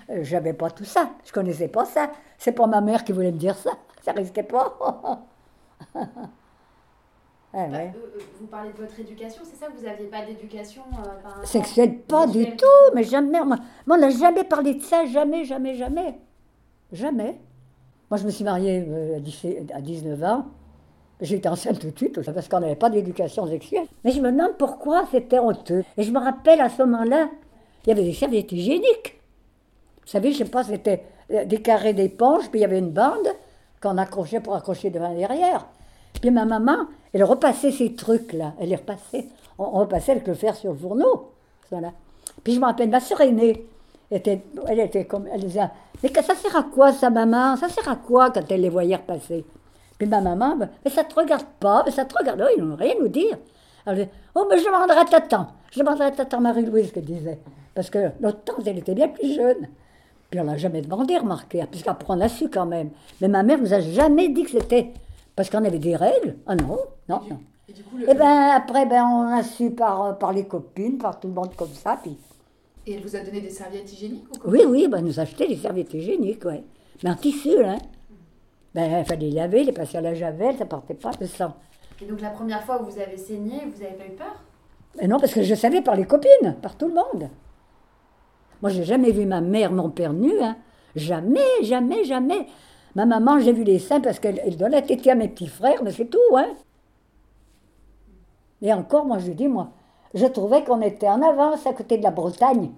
Euh, 0.10 0.24
J'avais 0.24 0.54
pas 0.54 0.72
tout 0.72 0.84
ça. 0.84 1.12
Je 1.24 1.32
connaissais 1.32 1.68
pas 1.68 1.86
ça. 1.86 2.12
C'est 2.40 2.54
pas 2.54 2.66
ma 2.66 2.82
mère 2.82 3.04
qui 3.04 3.12
voulait 3.12 3.32
me 3.32 3.38
dire 3.38 3.56
ça. 3.56 3.72
Ça 4.02 4.14
risquait 4.14 4.44
pas. 4.44 4.78
Eh 7.54 7.58
Bah, 7.58 7.78
ouais. 7.78 7.94
euh, 7.96 8.00
euh, 8.18 8.20
Vous 8.40 8.48
parlez 8.48 8.72
de 8.72 8.78
votre 8.78 9.00
éducation, 9.00 9.44
c'est 9.46 9.56
ça 9.58 9.68
Vous 9.76 9.84
n'aviez 9.86 10.08
pas 10.08 10.26
d'éducation 10.26 10.82
euh, 10.98 11.46
Sexuelle, 11.46 12.00
pas 12.00 12.26
du 12.28 12.56
tout. 12.56 12.66
Mais 12.96 13.04
jamais. 13.04 13.44
Moi, 13.44 13.58
on 13.88 13.98
n'a 13.98 14.10
jamais 14.10 14.44
parlé 14.44 14.74
de 14.76 14.82
ça. 14.82 15.06
Jamais, 15.06 15.46
jamais, 15.46 15.76
jamais. 15.76 16.16
Jamais. 16.92 17.40
Moi, 18.10 18.18
je 18.18 18.26
me 18.26 18.32
suis 18.32 18.44
mariée 18.44 18.86
à 19.16 19.20
17 19.20 19.72
à 19.74 19.82
19 19.82 20.24
ans. 20.24 20.46
J'étais 21.22 21.48
enceinte 21.48 21.80
tout 21.80 21.90
de 21.92 21.98
suite, 21.98 22.20
parce 22.34 22.50
qu'on 22.50 22.60
n'avait 22.60 22.76
pas 22.76 22.90
d'éducation 22.90 23.48
sexuelle. 23.48 23.86
Mais 24.04 24.12
je 24.12 24.20
me 24.20 24.32
demande 24.32 24.58
pourquoi 24.58 25.06
c'était 25.12 25.40
honteux. 25.40 25.84
Et 25.96 26.04
je 26.04 26.12
me 26.12 26.20
rappelle 26.20 26.60
à 26.60 26.70
ce 26.70 26.82
moment-là, 26.84 27.30
il 27.86 27.90
y 27.90 27.92
avait 27.92 28.04
des 28.04 28.14
serviettes 28.14 28.52
hygiéniques. 28.52 29.22
Vous 30.02 30.08
savez, 30.10 30.32
je 30.34 30.40
sais 30.40 30.46
pas, 30.46 30.64
c'était 30.64 31.04
des 31.30 31.62
carrés 31.62 31.94
d'éponge, 31.94 32.50
puis 32.50 32.60
il 32.60 32.64
y 32.64 32.66
avait 32.66 32.80
une 32.80 32.90
bande 32.92 33.28
qu'on 33.82 33.98
accrochait 33.98 34.42
pour 34.42 34.56
accrocher 34.56 34.90
devant 34.90 35.14
et 35.14 35.16
derrière. 35.18 35.66
Puis 36.24 36.32
ma 36.32 36.46
maman, 36.46 36.86
elle 37.12 37.26
repassait 37.26 37.72
ces 37.74 37.96
trucs-là. 37.96 38.54
Elle 38.58 38.70
les 38.70 38.78
repassait. 38.78 39.26
On, 39.60 39.72
repassait 39.82 40.14
avec 40.14 40.26
le 40.26 40.34
fer 40.34 40.56
sur 40.56 40.72
le 40.72 40.78
fourneau. 40.78 41.34
Voilà. 41.70 41.92
Puis 42.46 42.54
je 42.54 42.62
me 42.62 42.66
rappelle, 42.66 42.90
ma 42.90 43.02
sœur 43.02 43.20
aînée, 43.20 43.68
était, 44.10 44.42
elle 44.70 44.80
était 44.80 45.04
comme, 45.04 45.28
elle 45.28 45.44
disait, 45.44 45.68
mais 46.02 46.14
ça 46.14 46.34
sert 46.34 46.56
à 46.56 46.64
quoi 46.64 46.94
ça, 46.94 47.10
maman? 47.10 47.58
Ça 47.58 47.68
sert 47.68 47.90
à 47.90 47.98
quoi 47.98 48.32
quand 48.32 48.50
elle 48.50 48.62
les 48.62 48.70
voyait 48.70 48.96
repasser 48.96 49.44
Puis 49.98 50.08
ma 50.08 50.22
maman, 50.22 50.56
ben, 50.56 50.70
mais 50.86 50.92
ça 50.92 51.04
te 51.04 51.14
regarde 51.14 51.46
pas, 51.60 51.84
mais 51.86 51.92
ça 51.92 52.06
te 52.06 52.18
regarde, 52.18 52.42
oh, 52.42 52.54
ils 52.58 52.64
n'ont 52.64 52.78
rien 52.78 52.94
nous 52.98 53.10
dire. 53.10 53.38
Elle 53.86 53.96
disait, 53.96 54.10
oh, 54.34 54.48
mais 54.50 54.58
je 54.60 54.64
demanderai 54.64 55.00
à 55.00 55.04
Tatan. 55.04 55.48
Je 55.74 55.80
demanderai 55.80 56.06
à 56.06 56.12
Tatan 56.12 56.40
Marie-Louise 56.40 56.94
qu'elle 56.94 57.04
disait. 57.04 57.40
Parce 57.76 57.90
que 57.90 58.12
notre 58.22 58.46
tante, 58.46 58.66
elle 58.66 58.78
était 58.78 58.96
bien 58.96 59.10
plus 59.10 59.36
jeune. 59.36 59.68
Puis 60.30 60.40
on 60.40 60.46
l'a 60.46 60.56
jamais 60.56 60.82
demandé, 60.82 61.18
remarquez, 61.18 61.66
puisqu'après 61.70 62.14
on 62.14 62.22
a 62.22 62.30
su 62.30 62.48
quand 62.48 62.66
même. 62.66 62.92
Mais 63.20 63.28
ma 63.28 63.44
mère 63.44 63.60
nous 63.60 63.74
a 63.74 63.82
jamais 63.82 64.30
dit 64.30 64.44
que 64.44 64.52
c'était 64.52 64.94
parce 65.36 65.50
qu'on 65.50 65.64
avait 65.64 65.80
des 65.80 65.96
règles. 65.96 66.38
Ah 66.46 66.56
non, 66.56 66.78
non, 67.10 67.22
non. 67.30 67.40
Et 67.68 67.74
du 67.74 67.84
coup, 67.84 67.98
le- 67.98 68.10
Et 68.10 68.14
ben 68.14 68.52
après, 68.56 68.86
ben 68.86 69.04
on 69.06 69.28
a 69.34 69.44
su 69.44 69.72
par, 69.72 70.18
par 70.18 70.34
les 70.34 70.46
copines, 70.46 70.98
par 70.98 71.20
tout 71.20 71.28
le 71.28 71.34
monde 71.34 71.56
comme 71.56 71.74
ça. 71.74 71.98
Puis 72.02 72.18
Et 72.86 72.94
elle 72.96 73.02
vous 73.02 73.16
a 73.16 73.20
donné 73.20 73.40
des 73.42 73.50
serviettes 73.50 73.92
hygiéniques 73.92 74.26
ou 74.36 74.40
quoi? 74.40 74.52
Oui, 74.52 74.62
oui, 74.68 74.88
ben 74.90 75.02
nous 75.02 75.20
achetait 75.20 75.48
des 75.48 75.56
serviettes 75.58 75.94
hygiéniques, 75.94 76.44
ouais. 76.46 76.64
Mais 77.04 77.10
en 77.10 77.16
tissu, 77.16 77.64
hein. 77.64 77.78
Ben 78.76 79.00
il 79.00 79.06
fallait 79.06 79.28
les 79.28 79.32
laver, 79.32 79.64
les 79.64 79.72
passer 79.72 79.98
à 79.98 80.02
la 80.02 80.14
javel, 80.16 80.58
ça 80.58 80.66
partait 80.66 80.94
pas 80.96 81.12
le 81.20 81.28
sang. 81.28 81.54
Et 82.02 82.06
donc 82.06 82.20
la 82.22 82.32
première 82.32 82.64
fois 82.64 82.82
où 82.82 82.86
vous 82.86 83.00
avez 83.00 83.16
saigné, 83.18 83.62
vous 83.66 83.82
n'avez 83.82 83.96
pas 83.96 84.06
eu 84.06 84.16
peur? 84.16 84.36
Mais 85.00 85.08
non, 85.08 85.20
parce 85.20 85.34
que 85.34 85.42
je 85.44 85.56
savais 85.56 85.82
par 85.82 85.96
les 85.96 86.06
copines, 86.06 86.56
par 86.62 86.76
tout 86.78 86.88
le 86.88 86.94
monde. 86.94 87.30
Moi, 88.62 88.72
j'ai 88.72 88.84
jamais 88.84 89.12
vu 89.12 89.26
ma 89.26 89.42
mère, 89.42 89.72
mon 89.72 89.90
père 89.90 90.14
nu, 90.14 90.32
hein. 90.42 90.58
Jamais, 90.96 91.40
jamais, 91.64 92.04
jamais. 92.04 92.48
Ma 92.96 93.06
maman, 93.06 93.40
j'ai 93.40 93.54
vu 93.54 93.64
les 93.64 93.80
seins 93.80 94.02
parce 94.02 94.20
qu'elle 94.20 94.40
elle 94.46 94.58
donne 94.58 94.72
la 94.72 94.82
tétée 94.82 95.12
à 95.12 95.16
mes 95.16 95.28
petits 95.28 95.48
frères, 95.48 95.84
mais 95.84 95.92
c'est 95.92 96.06
tout, 96.06 96.20
hein. 96.38 96.50
Et 98.62 98.72
encore, 98.72 99.06
moi, 99.06 99.18
je 99.18 99.32
dis, 99.32 99.48
moi, 99.48 99.70
je 100.14 100.26
trouvais 100.28 100.64
qu'on 100.64 100.82
était 100.82 101.10
en 101.10 101.22
avance 101.22 101.66
à 101.66 101.74
côté 101.74 101.98
de 101.98 102.04
la 102.04 102.12
Bretagne. 102.12 102.72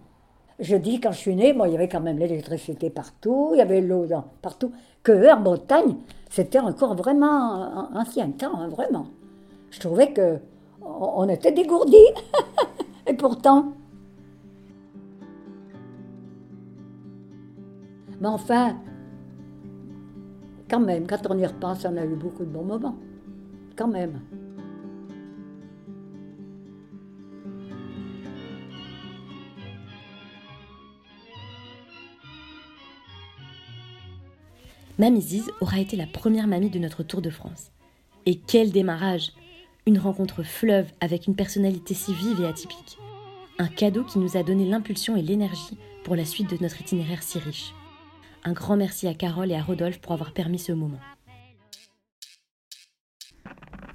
Je 0.60 0.78
dis, 0.78 1.02
quand 1.02 1.12
je 1.12 1.18
suis 1.18 1.36
née, 1.36 1.52
moi, 1.54 1.68
il 1.68 1.74
y 1.74 1.76
avait 1.76 1.90
quand 1.90 2.00
même 2.00 2.18
l'électricité 2.18 2.90
partout, 2.90 3.50
il 3.54 3.58
y 3.58 3.62
avait 3.62 3.82
l'eau 3.82 4.06
partout. 4.42 4.72
Que 5.04 5.32
en 5.34 5.42
Bretagne, 5.42 5.98
c'était 6.30 6.60
encore 6.60 6.96
vraiment 6.96 7.52
an- 7.62 7.90
ancien 7.94 8.32
temps, 8.32 8.56
hein, 8.58 8.70
vraiment. 8.70 9.08
Je 9.70 9.80
trouvais 9.82 10.14
que 10.14 10.40
on 10.82 11.28
était 11.28 11.52
dégourdis. 11.52 11.98
Et 13.08 13.14
pourtant. 13.14 13.74
Mais 18.22 18.28
enfin, 18.30 18.78
quand 20.70 20.80
même, 20.80 21.08
quand 21.08 21.28
on 21.30 21.38
y 21.38 21.46
repense, 21.46 21.86
on 21.86 21.98
a 21.98 22.06
eu 22.06 22.16
beaucoup 22.16 22.44
de 22.44 22.50
bons 22.50 22.64
moments. 22.64 22.98
Quand 23.76 23.88
même. 23.88 24.22
Mamie 34.98 35.22
Ziz 35.22 35.52
aura 35.60 35.80
été 35.80 35.98
la 35.98 36.08
première 36.08 36.48
mamie 36.48 36.70
de 36.70 36.80
notre 36.80 37.04
Tour 37.04 37.22
de 37.22 37.30
France. 37.30 37.72
Et 38.26 38.36
quel 38.36 38.72
démarrage 38.72 39.34
Une 39.86 40.00
rencontre 40.00 40.42
fleuve 40.42 40.88
avec 41.02 41.28
une 41.28 41.36
personnalité 41.36 41.94
si 41.94 42.14
vive 42.14 42.42
et 42.42 42.48
atypique. 42.48 42.98
Un 43.60 43.68
cadeau 43.68 44.04
qui 44.06 44.20
nous 44.20 44.38
a 44.38 44.44
donné 44.44 44.66
l'impulsion 44.66 45.18
et 45.18 45.22
l'énergie 45.22 45.78
pour 46.06 46.16
la 46.16 46.24
suite 46.24 46.50
de 46.50 46.62
notre 46.62 46.80
itinéraire 46.80 47.24
si 47.24 47.40
riche. 47.40 47.74
Un 48.48 48.54
grand 48.54 48.78
merci 48.78 49.08
à 49.08 49.16
Carole 49.16 49.52
et 49.52 49.56
à 49.56 49.64
Rodolphe 49.64 50.00
pour 50.00 50.12
avoir 50.12 50.32
permis 50.32 50.60
ce 50.60 50.72
moment. 50.72 51.00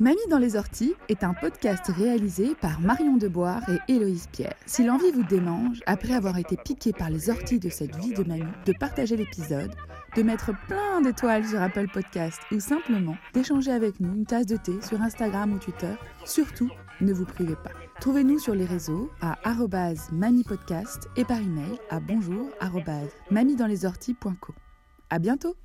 Mamie 0.01 0.19
dans 0.29 0.39
les 0.39 0.57
orties 0.57 0.95
est 1.09 1.23
un 1.23 1.35
podcast 1.35 1.87
réalisé 1.87 2.57
par 2.61 2.81
Marion 2.81 3.17
Deboire 3.17 3.63
et 3.71 3.93
Héloïse 3.93 4.27
Pierre. 4.33 4.57
Si 4.67 4.83
l'envie 4.83 5.13
vous 5.13 5.23
démange, 5.23 5.81
après 5.87 6.15
avoir 6.15 6.37
été 6.37 6.57
piqué 6.57 6.93
par 6.93 7.11
les 7.11 7.31
orties 7.31 7.61
de 7.61 7.69
cette 7.69 7.95
vie 7.95 8.13
de 8.13 8.25
mamie, 8.25 8.43
de 8.67 8.73
partager 8.73 9.17
l'épisode, 9.17 9.73
de 10.17 10.23
mettre 10.25 10.51
plein 10.67 11.01
d'étoiles 11.01 11.47
sur 11.47 11.63
Apple 11.63 11.87
Podcast 11.93 12.41
ou 12.51 12.59
simplement 12.59 13.17
d'échanger 13.35 13.71
avec 13.71 14.01
nous 14.01 14.13
une 14.17 14.27
tasse 14.27 14.47
de 14.47 14.57
thé 14.57 14.73
sur 14.83 15.01
Instagram 15.01 15.53
ou 15.53 15.59
Twitter, 15.59 15.95
surtout 16.25 16.71
ne 17.01 17.13
vous 17.13 17.25
privez 17.25 17.57
pas. 17.57 17.71
Trouvez-nous 18.01 18.39
sur 18.39 18.55
les 18.55 18.65
réseaux 18.65 19.11
à 19.21 19.37
mamipodcast 20.13 21.09
et 21.17 21.25
par 21.25 21.39
email 21.39 21.79
à 21.91 22.01
bonjour 22.01 22.49
mamiedanslesorties.co. 23.31 24.55
À 25.11 25.19
bientôt 25.19 25.57